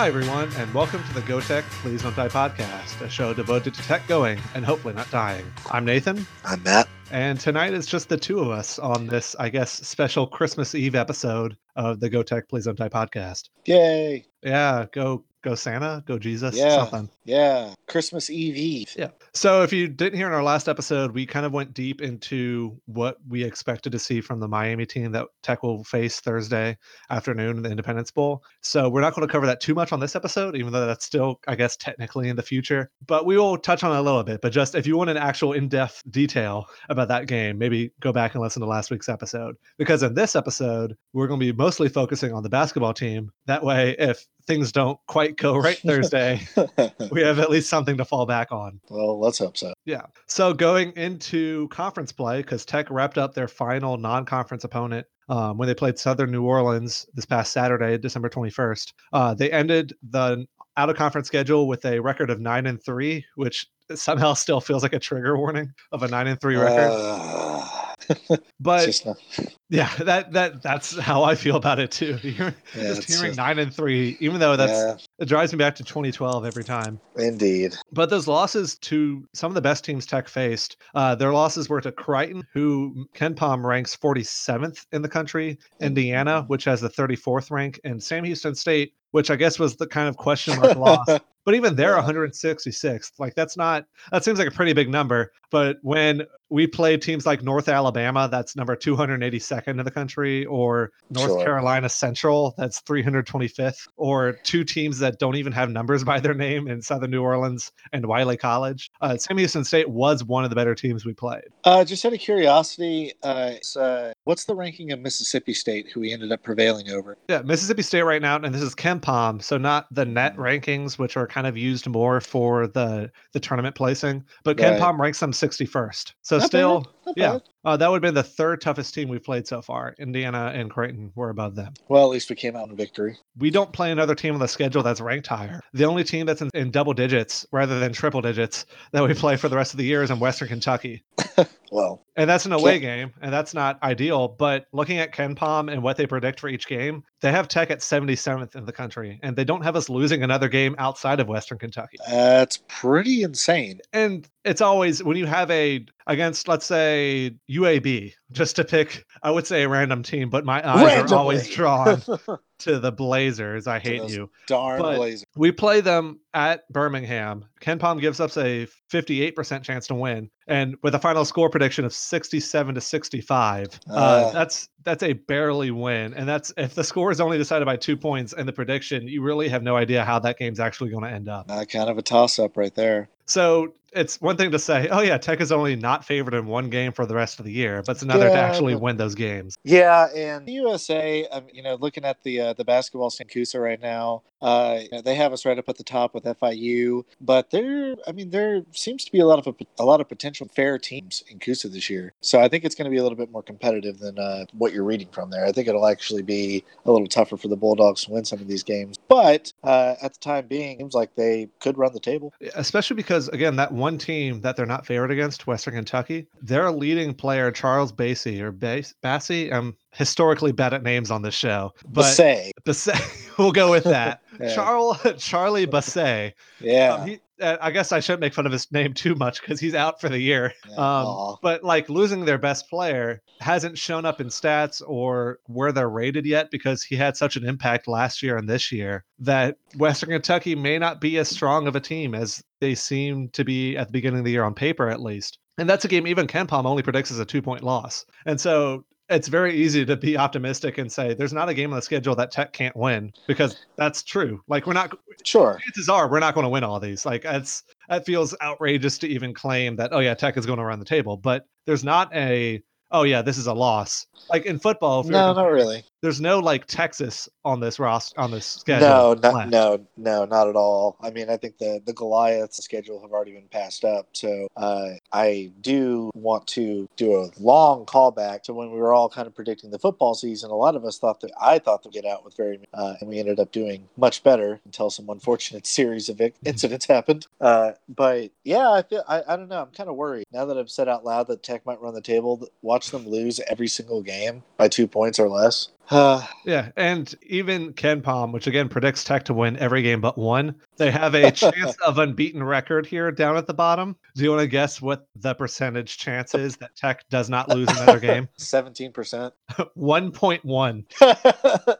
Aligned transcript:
Hi, 0.00 0.08
everyone, 0.08 0.50
and 0.56 0.72
welcome 0.72 1.04
to 1.04 1.12
the 1.12 1.20
Go 1.20 1.42
Tech 1.42 1.62
Please 1.82 2.00
Don't 2.02 2.16
Die 2.16 2.28
podcast, 2.28 3.02
a 3.02 3.10
show 3.10 3.34
devoted 3.34 3.74
to 3.74 3.82
tech 3.82 4.08
going 4.08 4.40
and 4.54 4.64
hopefully 4.64 4.94
not 4.94 5.10
dying. 5.10 5.44
I'm 5.70 5.84
Nathan, 5.84 6.26
I'm 6.42 6.62
Matt. 6.62 6.88
and 7.10 7.38
tonight 7.38 7.74
it's 7.74 7.86
just 7.86 8.08
the 8.08 8.16
two 8.16 8.38
of 8.38 8.48
us 8.48 8.78
on 8.78 9.08
this, 9.08 9.36
I 9.38 9.50
guess, 9.50 9.70
special 9.86 10.26
Christmas 10.26 10.74
Eve 10.74 10.94
episode 10.94 11.54
of 11.76 12.00
the 12.00 12.08
Go 12.08 12.22
Tech 12.22 12.48
Please 12.48 12.64
Don't 12.64 12.78
Die 12.78 12.88
podcast. 12.88 13.50
Yay. 13.66 14.24
Yeah, 14.42 14.86
go 14.90 15.22
go 15.42 15.54
Santa, 15.54 16.02
go 16.06 16.18
Jesus, 16.18 16.56
Yeah. 16.56 16.76
something. 16.76 17.08
Yeah. 17.24 17.74
Christmas 17.88 18.30
Eve 18.30 18.56
Eve. 18.56 18.94
Yeah. 18.96 19.10
So 19.32 19.62
if 19.62 19.72
you 19.72 19.88
didn't 19.88 20.16
hear 20.18 20.26
in 20.26 20.32
our 20.32 20.42
last 20.42 20.68
episode, 20.68 21.12
we 21.12 21.26
kind 21.26 21.46
of 21.46 21.52
went 21.52 21.74
deep 21.74 22.02
into 22.02 22.76
what 22.86 23.16
we 23.28 23.42
expected 23.44 23.92
to 23.92 23.98
see 23.98 24.20
from 24.20 24.40
the 24.40 24.48
Miami 24.48 24.86
team 24.86 25.12
that 25.12 25.26
Tech 25.42 25.62
will 25.62 25.84
face 25.84 26.20
Thursday 26.20 26.76
afternoon 27.10 27.56
in 27.56 27.62
the 27.62 27.70
Independence 27.70 28.10
Bowl. 28.10 28.42
So 28.60 28.88
we're 28.88 29.00
not 29.00 29.14
going 29.14 29.26
to 29.26 29.32
cover 29.32 29.46
that 29.46 29.60
too 29.60 29.74
much 29.74 29.92
on 29.92 30.00
this 30.00 30.16
episode, 30.16 30.56
even 30.56 30.72
though 30.72 30.86
that's 30.86 31.04
still, 31.04 31.40
I 31.48 31.54
guess, 31.54 31.76
technically 31.76 32.28
in 32.28 32.36
the 32.36 32.42
future. 32.42 32.90
But 33.06 33.26
we 33.26 33.36
will 33.38 33.56
touch 33.56 33.82
on 33.84 33.94
it 33.94 33.98
a 33.98 34.02
little 34.02 34.22
bit. 34.22 34.40
But 34.40 34.52
just 34.52 34.74
if 34.74 34.86
you 34.86 34.96
want 34.96 35.10
an 35.10 35.16
actual 35.16 35.52
in-depth 35.52 36.02
detail 36.10 36.66
about 36.88 37.08
that 37.08 37.26
game, 37.26 37.58
maybe 37.58 37.92
go 38.00 38.12
back 38.12 38.34
and 38.34 38.42
listen 38.42 38.60
to 38.62 38.68
last 38.68 38.90
week's 38.90 39.08
episode. 39.08 39.56
Because 39.78 40.02
in 40.02 40.14
this 40.14 40.36
episode, 40.36 40.96
we're 41.12 41.26
going 41.26 41.40
to 41.40 41.52
be 41.52 41.56
mostly 41.56 41.88
focusing 41.88 42.32
on 42.32 42.42
the 42.42 42.48
basketball 42.48 42.94
team. 42.94 43.30
That 43.46 43.62
way, 43.64 43.96
if 43.98 44.26
things 44.50 44.72
don't 44.72 44.98
quite 45.06 45.36
go 45.36 45.56
right 45.56 45.78
Thursday, 45.78 46.40
we 47.12 47.22
have 47.22 47.38
at 47.38 47.50
least 47.50 47.70
something 47.70 47.96
to 47.96 48.04
fall 48.04 48.26
back 48.26 48.50
on. 48.50 48.80
well, 48.90 49.20
let's 49.20 49.38
hope 49.38 49.56
so. 49.56 49.72
Yeah. 49.84 50.02
So 50.26 50.52
going 50.52 50.92
into 50.96 51.68
conference 51.68 52.10
play, 52.10 52.42
because 52.42 52.64
Tech 52.64 52.90
wrapped 52.90 53.16
up 53.16 53.32
their 53.32 53.46
final 53.46 53.96
non-conference 53.96 54.64
opponent 54.64 55.06
um, 55.28 55.56
when 55.56 55.68
they 55.68 55.74
played 55.74 55.98
Southern 56.00 56.32
New 56.32 56.42
Orleans 56.42 57.06
this 57.14 57.24
past 57.24 57.52
Saturday, 57.52 57.96
December 57.96 58.28
21st. 58.28 58.92
Uh, 59.12 59.34
they 59.34 59.52
ended 59.52 59.92
the 60.10 60.44
out-of-conference 60.76 61.28
schedule 61.28 61.68
with 61.68 61.84
a 61.84 62.00
record 62.00 62.28
of 62.28 62.40
nine 62.40 62.66
and 62.66 62.82
three, 62.82 63.24
which 63.36 63.68
somehow 63.94 64.34
still 64.34 64.60
feels 64.60 64.82
like 64.82 64.94
a 64.94 64.98
trigger 64.98 65.36
warning 65.36 65.72
of 65.92 66.02
a 66.02 66.08
nine 66.08 66.26
and 66.26 66.40
three 66.40 66.56
record. 66.56 66.90
Uh, 66.90 67.69
but 68.60 69.02
yeah, 69.68 69.90
that 69.98 70.32
that 70.32 70.62
that's 70.62 70.98
how 70.98 71.22
I 71.22 71.34
feel 71.34 71.56
about 71.56 71.78
it 71.78 71.90
too. 71.90 72.14
Hearing- 72.22 72.54
yeah, 72.76 72.94
just 72.94 73.08
hearing 73.08 73.30
just- 73.30 73.36
nine 73.36 73.58
and 73.58 73.74
three, 73.74 74.16
even 74.20 74.40
though 74.40 74.56
that's 74.56 74.72
yeah, 74.72 74.96
it 75.18 75.26
drives 75.26 75.52
me 75.52 75.58
back 75.58 75.74
to 75.76 75.84
2012 75.84 76.44
every 76.44 76.64
time. 76.64 77.00
indeed. 77.16 77.76
But 77.92 78.10
those 78.10 78.26
losses 78.28 78.78
to 78.78 79.26
some 79.34 79.50
of 79.50 79.54
the 79.54 79.60
best 79.60 79.84
teams 79.84 80.06
Tech 80.06 80.28
faced, 80.28 80.76
uh, 80.94 81.14
their 81.14 81.32
losses 81.32 81.68
were 81.68 81.80
to 81.80 81.92
Creighton, 81.92 82.42
who 82.52 83.06
KenPom 83.14 83.64
ranks 83.64 83.96
47th 83.96 84.86
in 84.92 85.02
the 85.02 85.08
country, 85.08 85.58
Indiana, 85.80 86.44
which 86.48 86.64
has 86.64 86.80
the 86.80 86.88
34th 86.90 87.50
rank, 87.50 87.80
and 87.84 88.02
Sam 88.02 88.24
Houston 88.24 88.54
State, 88.54 88.94
which 89.12 89.30
I 89.30 89.36
guess 89.36 89.58
was 89.58 89.76
the 89.76 89.86
kind 89.86 90.08
of 90.08 90.16
question 90.16 90.58
mark 90.58 90.76
loss. 90.76 91.08
But 91.44 91.54
even 91.54 91.74
they're 91.74 91.96
Yeah. 91.96 92.02
166th. 92.02 93.12
Like 93.18 93.34
that's 93.34 93.56
not 93.56 93.84
that 94.12 94.24
seems 94.24 94.38
like 94.38 94.48
a 94.48 94.52
pretty 94.52 94.72
big 94.72 94.88
number. 94.88 95.32
But 95.50 95.78
when 95.82 96.22
we 96.48 96.66
play 96.66 96.96
teams 96.96 97.26
like 97.26 97.42
North 97.42 97.68
Alabama, 97.68 98.28
that's 98.30 98.54
number 98.54 98.76
282nd 98.76 99.68
in 99.78 99.84
the 99.84 99.90
country, 99.90 100.44
or 100.46 100.92
North 101.10 101.30
Sure. 101.30 101.44
Carolina 101.44 101.88
Central, 101.88 102.54
that's 102.56 102.80
325th, 102.82 103.86
or 103.96 104.32
two 104.44 104.62
teams 104.64 104.98
that 105.00 105.18
don't 105.18 105.34
even 105.36 105.52
have 105.52 105.70
numbers 105.70 106.04
by 106.04 106.20
their 106.20 106.34
name 106.34 106.68
in 106.68 106.82
Southern 106.82 107.10
New 107.10 107.22
Orleans 107.22 107.72
and 107.92 108.06
Wiley 108.06 108.36
College. 108.36 108.90
Uh, 109.00 109.16
Sam 109.16 109.38
Houston 109.38 109.64
State 109.64 109.90
was 109.90 110.22
one 110.24 110.44
of 110.44 110.50
the 110.50 110.56
better 110.56 110.74
teams 110.74 111.04
we 111.04 111.14
played. 111.14 111.44
Uh, 111.64 111.84
just 111.84 112.04
out 112.04 112.12
of 112.12 112.20
curiosity, 112.20 113.12
uh, 113.24 113.54
uh, 113.76 114.12
what's 114.24 114.44
the 114.44 114.54
ranking 114.54 114.92
of 114.92 115.00
Mississippi 115.00 115.54
State, 115.54 115.88
who 115.92 116.00
we 116.00 116.12
ended 116.12 116.30
up 116.32 116.42
prevailing 116.44 116.90
over? 116.90 117.16
Yeah, 117.28 117.42
Mississippi 117.42 117.82
State 117.82 118.02
right 118.02 118.22
now, 118.22 118.36
and 118.36 118.54
this 118.54 118.62
is 118.62 118.74
KenPom, 118.74 119.42
so 119.42 119.56
not 119.58 119.86
the 119.92 120.04
net 120.04 120.36
Mhm. 120.36 120.38
rankings, 120.62 120.98
which 120.98 121.16
are 121.16 121.26
kind 121.30 121.46
of 121.46 121.56
used 121.56 121.86
more 121.88 122.20
for 122.20 122.66
the 122.66 123.10
the 123.32 123.40
tournament 123.40 123.74
placing. 123.74 124.24
But 124.44 124.58
Ken 124.58 124.72
Right. 124.72 124.80
Palm 124.80 125.00
ranks 125.00 125.20
them 125.20 125.32
61st. 125.32 126.12
So 126.22 126.38
Not 126.38 126.46
still, 126.46 126.80
bad, 126.80 126.90
not 127.06 127.16
yeah. 127.16 127.32
bad. 127.32 127.42
Uh, 127.64 127.76
that 127.76 127.90
would 127.90 127.96
have 127.96 128.02
been 128.02 128.14
the 128.14 128.22
third 128.22 128.60
toughest 128.60 128.94
team 128.94 129.08
we've 129.08 129.22
played 129.22 129.46
so 129.46 129.60
far. 129.60 129.94
Indiana 129.98 130.52
and 130.54 130.70
Creighton 130.70 131.12
were 131.14 131.30
above 131.30 131.54
them. 131.54 131.74
Well, 131.88 132.04
at 132.04 132.10
least 132.10 132.30
we 132.30 132.36
came 132.36 132.56
out 132.56 132.68
in 132.68 132.76
victory. 132.76 133.18
We 133.38 133.50
don't 133.50 133.72
play 133.72 133.90
another 133.92 134.14
team 134.14 134.34
on 134.34 134.40
the 134.40 134.48
schedule 134.48 134.82
that's 134.82 135.00
ranked 135.00 135.26
higher. 135.26 135.60
The 135.74 135.84
only 135.84 136.04
team 136.04 136.26
that's 136.26 136.40
in, 136.40 136.50
in 136.54 136.70
double 136.70 136.94
digits 136.94 137.46
rather 137.52 137.78
than 137.78 137.92
triple 137.92 138.22
digits 138.22 138.66
that 138.92 139.06
we 139.06 139.14
play 139.14 139.36
for 139.36 139.48
the 139.48 139.56
rest 139.56 139.74
of 139.74 139.78
the 139.78 139.84
year 139.84 140.02
is 140.02 140.10
in 140.10 140.20
Western 140.20 140.48
Kentucky. 140.48 141.04
Well, 141.70 142.04
And 142.16 142.28
that's 142.28 142.46
an 142.46 142.52
away 142.52 142.80
game, 142.80 143.12
and 143.22 143.32
that's 143.32 143.54
not 143.54 143.80
ideal. 143.82 144.26
But 144.26 144.66
looking 144.72 144.98
at 144.98 145.12
KenPom 145.12 145.72
and 145.72 145.82
what 145.82 145.96
they 145.96 146.06
predict 146.06 146.40
for 146.40 146.48
each 146.48 146.66
game, 146.66 147.04
they 147.20 147.30
have 147.30 147.46
Tech 147.46 147.70
at 147.70 147.78
77th 147.78 148.56
in 148.56 148.64
the 148.64 148.72
country, 148.72 149.20
and 149.22 149.36
they 149.36 149.44
don't 149.44 149.62
have 149.62 149.76
us 149.76 149.88
losing 149.88 150.22
another 150.22 150.48
game 150.48 150.74
outside 150.78 151.20
of 151.20 151.28
Western 151.28 151.58
Kentucky. 151.58 151.98
that's 152.08 152.58
pretty 152.66 153.22
insane. 153.22 153.80
And 153.92 154.28
it's 154.44 154.60
always 154.60 155.02
when 155.02 155.16
you 155.16 155.26
have 155.26 155.50
a 155.50 155.84
against, 156.06 156.48
let's 156.48 156.66
say 156.66 157.32
UAB, 157.48 158.12
just 158.32 158.56
to 158.56 158.64
pick, 158.64 159.04
I 159.22 159.30
would 159.30 159.46
say 159.46 159.62
a 159.62 159.68
random 159.68 160.02
team, 160.02 160.28
but 160.30 160.44
my 160.44 160.66
eyes 160.68 161.12
are 161.12 161.16
always 161.16 161.48
drawn 161.48 162.02
to 162.60 162.78
the 162.80 162.90
Blazers. 162.90 163.66
I 163.68 163.78
hate 163.78 164.08
you. 164.10 164.30
Darn 164.46 164.80
But- 164.80 164.96
Blazer. 164.96 165.26
We 165.36 165.52
play 165.52 165.80
them 165.82 166.18
at 166.34 166.68
Birmingham. 166.72 167.44
KenPom 167.60 168.00
gives 168.00 168.18
us 168.18 168.36
a 168.38 168.66
58% 168.92 169.62
chance 169.62 169.86
to 169.88 169.94
win, 169.94 170.30
and 170.48 170.76
with 170.82 170.94
a 170.94 170.98
final 170.98 171.24
score 171.24 171.50
prediction 171.50 171.84
of 171.84 171.92
67 171.92 172.74
to 172.74 172.80
65. 172.80 173.80
Uh, 173.88 173.92
Uh. 173.94 174.32
that's 174.32 174.68
that's 174.82 175.02
a 175.02 175.12
barely 175.12 175.70
win, 175.70 176.14
and 176.14 176.26
that's 176.26 176.52
if 176.56 176.74
the 176.74 176.82
score 176.82 177.10
is 177.10 177.20
only 177.20 177.36
decided 177.36 177.66
by 177.66 177.76
two 177.76 177.96
points 177.98 178.32
and 178.32 178.48
the 178.48 178.52
prediction, 178.52 179.06
you 179.06 179.20
really 179.22 179.48
have 179.48 179.62
no 179.62 179.76
idea 179.76 180.04
how 180.04 180.18
that 180.20 180.38
game's 180.38 180.58
actually 180.58 180.88
going 180.90 181.04
to 181.04 181.10
end 181.10 181.28
up. 181.28 181.46
Uh, 181.50 181.64
kind 181.66 181.90
of 181.90 181.98
a 181.98 182.02
toss 182.02 182.38
up 182.38 182.56
right 182.56 182.74
there. 182.74 183.10
So 183.26 183.74
it's 183.92 184.20
one 184.20 184.36
thing 184.36 184.50
to 184.50 184.58
say, 184.58 184.88
oh 184.90 185.00
yeah, 185.00 185.18
Tech 185.18 185.40
is 185.40 185.50
only 185.50 185.76
not 185.76 186.04
favored 186.04 186.34
in 186.34 186.46
one 186.46 186.70
game 186.70 186.92
for 186.92 187.06
the 187.06 187.14
rest 187.14 187.38
of 187.38 187.44
the 187.44 187.52
year, 187.52 187.82
but 187.84 187.92
it's 187.92 188.02
another 188.02 188.28
to 188.28 188.34
actually 188.34 188.76
win 188.76 188.96
those 188.96 189.14
games. 189.14 189.56
Yeah, 189.64 190.06
and 190.14 190.46
the 190.46 190.52
USA, 190.52 191.26
um, 191.28 191.46
you 191.52 191.62
know, 191.62 191.76
looking 191.76 192.04
at 192.04 192.22
the 192.22 192.40
uh, 192.40 192.52
the 192.52 192.64
basketball 192.64 193.10
Sankusa 193.10 193.60
right 193.60 193.80
now, 193.80 194.22
uh, 194.42 194.80
they 195.04 195.14
have 195.14 195.32
us 195.32 195.44
right 195.44 195.58
up 195.58 195.68
at 195.68 195.76
the 195.76 195.84
top 195.84 196.14
with 196.14 196.24
FIU, 196.24 197.04
but 197.20 197.50
there, 197.50 197.96
I 198.06 198.12
mean, 198.12 198.30
there 198.30 198.62
seems 198.72 199.04
to 199.04 199.12
be 199.12 199.20
a 199.20 199.26
lot 199.26 199.44
of 199.44 199.56
a 199.78 199.84
lot 199.84 200.00
of 200.00 200.08
potential 200.08 200.48
fair 200.54 200.78
teams 200.78 201.24
in 201.28 201.40
C-USA 201.40 201.68
this 201.68 201.90
year. 201.90 202.12
So 202.20 202.40
I 202.40 202.48
think 202.48 202.64
it's 202.64 202.74
going 202.74 202.84
to 202.84 202.90
be 202.90 202.98
a 202.98 203.02
little 203.02 203.18
bit 203.18 203.30
more 203.30 203.42
competitive 203.42 203.98
than 203.98 204.18
uh, 204.18 204.46
what 204.52 204.72
you're 204.72 204.84
reading 204.84 205.08
from 205.12 205.30
there. 205.30 205.44
I 205.44 205.52
think 205.52 205.68
it'll 205.68 205.86
actually 205.86 206.22
be 206.22 206.64
a 206.84 206.92
little 206.92 207.06
tougher 207.06 207.36
for 207.36 207.48
the 207.48 207.56
Bulldogs 207.56 208.04
to 208.04 208.12
win 208.12 208.24
some 208.24 208.40
of 208.40 208.48
these 208.48 208.62
games, 208.62 208.96
but 209.08 209.52
uh, 209.64 209.96
at 210.02 210.14
the 210.14 210.20
time 210.20 210.46
being, 210.46 210.80
it 210.80 210.90
seems 210.90 210.94
like 210.94 211.14
they 211.14 211.48
could 211.60 211.78
run 211.78 211.92
the 211.92 212.00
table. 212.00 212.32
especially 212.54 212.96
because 212.96 213.28
again 213.28 213.56
that 213.56 213.72
one 213.80 213.98
team 213.98 214.40
that 214.42 214.56
they're 214.56 214.66
not 214.66 214.86
favored 214.86 215.10
against 215.10 215.46
western 215.46 215.74
kentucky 215.74 216.28
their 216.42 216.70
leading 216.70 217.14
player 217.14 217.50
charles 217.50 217.92
bassey 217.92 218.40
or 218.40 218.52
Bas- 218.52 218.94
bassey 219.02 219.50
i'm 219.52 219.58
um, 219.68 219.76
historically 219.92 220.52
bad 220.52 220.72
at 220.74 220.82
names 220.82 221.10
on 221.10 221.22
this 221.22 221.34
show 221.34 221.72
But 221.88 222.04
say, 222.04 222.52
Bassey, 222.64 222.94
we'll 223.38 223.52
go 223.52 223.70
with 223.70 223.84
that 223.84 224.22
Yeah. 224.40 224.54
Charles, 224.54 224.98
charlie 225.18 225.66
Bassey. 225.66 226.32
yeah, 226.60 226.94
Um, 226.94 227.08
he, 227.08 227.20
uh, 227.42 227.56
i 227.60 227.70
guess 227.70 227.92
i 227.92 228.00
shouldn't 228.00 228.20
make 228.20 228.32
fun 228.32 228.46
of 228.46 228.52
his 228.52 228.70
name 228.72 228.94
too 228.94 229.14
much 229.14 229.40
because 229.40 229.60
he's 229.60 229.74
out 229.74 230.00
for 230.00 230.08
the 230.08 230.18
year 230.18 230.52
um, 230.78 231.36
but 231.42 231.62
like 231.64 231.88
losing 231.90 232.24
their 232.24 232.38
best 232.38 232.68
player 232.70 233.20
hasn't 233.40 233.76
shown 233.76 234.04
up 234.06 234.20
in 234.20 234.28
stats 234.28 234.82
or 234.86 235.40
where 235.46 235.72
they're 235.72 235.90
rated 235.90 236.24
yet 236.26 236.50
because 236.50 236.82
he 236.82 236.96
had 236.96 237.16
such 237.16 237.36
an 237.36 237.44
impact 237.46 237.86
last 237.88 238.22
year 238.22 238.36
and 238.36 238.48
this 238.48 238.70
year 238.72 239.04
that 239.18 239.56
Western 239.76 240.10
Kentucky 240.10 240.54
may 240.54 240.78
not 240.78 241.00
be 241.00 241.18
as 241.18 241.28
strong 241.28 241.66
of 241.66 241.74
a 241.76 241.80
team 241.80 242.14
as 242.14 242.42
they 242.60 242.74
seem 242.74 243.28
to 243.30 243.44
be 243.44 243.76
at 243.76 243.88
the 243.88 243.92
beginning 243.92 244.18
of 244.20 244.24
the 244.26 244.30
year 244.32 244.44
on 244.44 244.52
paper, 244.52 244.88
at 244.90 245.00
least. 245.00 245.38
And 245.56 245.68
that's 245.68 245.84
a 245.86 245.88
game 245.88 246.06
even 246.06 246.26
KenPom 246.26 246.66
only 246.66 246.82
predicts 246.82 247.10
as 247.10 247.18
a 247.18 247.24
two 247.24 247.40
point 247.40 247.62
loss. 247.62 248.04
And 248.26 248.38
so 248.38 248.84
it's 249.10 249.28
very 249.28 249.54
easy 249.54 249.84
to 249.84 249.96
be 249.96 250.16
optimistic 250.16 250.78
and 250.78 250.90
say 250.90 251.14
there's 251.14 251.32
not 251.32 251.48
a 251.48 251.54
game 251.54 251.72
on 251.72 251.76
the 251.76 251.82
schedule 251.82 252.14
that 252.14 252.30
Tech 252.30 252.52
can't 252.52 252.76
win 252.76 253.12
because 253.26 253.56
that's 253.76 254.02
true. 254.02 254.40
Like 254.48 254.66
we're 254.66 254.72
not 254.72 254.96
sure. 255.24 255.60
chances 255.64 255.88
are 255.88 256.08
we're 256.08 256.20
not 256.20 256.34
going 256.34 256.44
to 256.44 256.48
win 256.48 256.64
all 256.64 256.78
these. 256.78 257.04
Like 257.04 257.24
it's 257.24 257.64
that 257.88 258.06
feels 258.06 258.34
outrageous 258.40 258.98
to 258.98 259.08
even 259.08 259.34
claim 259.34 259.76
that 259.76 259.92
oh 259.92 259.98
yeah 259.98 260.14
Tech 260.14 260.36
is 260.36 260.46
going 260.46 260.58
to 260.58 260.64
run 260.64 260.78
the 260.78 260.84
table, 260.84 261.16
but 261.16 261.46
there's 261.66 261.84
not 261.84 262.14
a 262.14 262.62
oh 262.92 263.02
yeah 263.02 263.20
this 263.20 263.36
is 263.36 263.46
a 263.46 263.54
loss. 263.54 264.06
Like 264.30 264.46
in 264.46 264.58
football, 264.58 265.00
if 265.00 265.06
No, 265.06 265.32
not 265.32 265.50
really. 265.50 265.84
There's 266.02 266.20
no 266.20 266.38
like 266.38 266.66
Texas 266.66 267.28
on 267.44 267.60
this 267.60 267.78
roster 267.78 268.18
on 268.18 268.30
this 268.30 268.46
schedule. 268.46 268.88
No, 268.88 269.14
not, 269.14 269.48
no, 269.48 269.86
no, 269.96 270.24
not 270.24 270.48
at 270.48 270.56
all. 270.56 270.96
I 271.00 271.10
mean, 271.10 271.28
I 271.28 271.36
think 271.36 271.58
the 271.58 271.80
the 271.84 271.92
Goliaths 271.92 272.62
schedule 272.62 273.00
have 273.02 273.10
already 273.10 273.32
been 273.32 273.48
passed 273.48 273.84
up. 273.84 274.08
So 274.12 274.48
uh, 274.56 274.90
I 275.12 275.52
do 275.60 276.10
want 276.14 276.46
to 276.48 276.88
do 276.96 277.16
a 277.16 277.30
long 277.38 277.84
callback 277.84 278.42
to 278.44 278.54
when 278.54 278.70
we 278.70 278.78
were 278.78 278.94
all 278.94 279.08
kind 279.08 279.26
of 279.26 279.34
predicting 279.34 279.70
the 279.70 279.78
football 279.78 280.14
season. 280.14 280.50
A 280.50 280.54
lot 280.54 280.76
of 280.76 280.84
us 280.84 280.98
thought 280.98 281.20
that 281.20 281.32
I 281.40 281.58
thought 281.58 281.82
they'd 281.82 281.92
get 281.92 282.06
out 282.06 282.24
with 282.24 282.36
very, 282.36 282.60
uh, 282.72 282.94
and 283.00 283.08
we 283.08 283.18
ended 283.18 283.40
up 283.40 283.52
doing 283.52 283.88
much 283.96 284.22
better 284.22 284.60
until 284.64 284.90
some 284.90 285.08
unfortunate 285.10 285.66
series 285.80 286.08
of 286.08 286.20
incidents 286.44 286.86
happened. 286.86 287.26
Uh, 287.40 287.72
but 287.88 288.30
yeah, 288.44 288.70
I 288.70 288.82
feel 288.82 289.04
I, 289.06 289.22
I 289.28 289.36
don't 289.36 289.48
know. 289.48 289.62
I'm 289.62 289.72
kind 289.72 289.90
of 289.90 289.96
worried 289.96 290.26
now 290.32 290.46
that 290.46 290.56
I've 290.56 290.70
said 290.70 290.88
out 290.88 291.04
loud 291.04 291.26
that 291.28 291.42
Tech 291.42 291.66
might 291.66 291.80
run 291.80 291.94
the 291.94 292.00
table. 292.00 292.48
Watch 292.62 292.90
them 292.90 293.06
lose 293.06 293.40
every 293.48 293.68
single 293.68 294.02
game 294.02 294.42
by 294.56 294.68
two 294.68 294.86
points 294.86 295.18
or 295.18 295.28
less. 295.28 295.68
Uh, 295.90 296.24
Yeah, 296.44 296.70
and 296.76 297.14
even 297.22 297.72
KenPom, 297.74 298.32
which 298.32 298.46
again 298.46 298.68
predicts 298.68 299.04
Tech 299.04 299.24
to 299.24 299.34
win 299.34 299.56
every 299.58 299.82
game 299.82 300.00
but 300.00 300.16
one, 300.16 300.54
they 300.78 300.90
have 300.90 301.14
a 301.14 301.30
chance 301.30 301.76
of 301.84 301.98
unbeaten 301.98 302.42
record 302.42 302.86
here 302.86 303.12
down 303.12 303.36
at 303.36 303.46
the 303.46 303.54
bottom. 303.54 303.96
Do 304.16 304.24
you 304.24 304.30
want 304.30 304.40
to 304.40 304.46
guess 304.46 304.80
what 304.80 305.06
the 305.16 305.34
percentage 305.34 305.98
chance 305.98 306.34
is 306.34 306.56
that 306.56 306.74
Tech 306.76 307.04
does 307.10 307.28
not 307.28 307.48
lose 307.48 307.68
another 307.68 308.00
game? 308.00 308.28
Seventeen 308.38 308.92
percent. 308.92 309.34
1.1. 309.76 311.76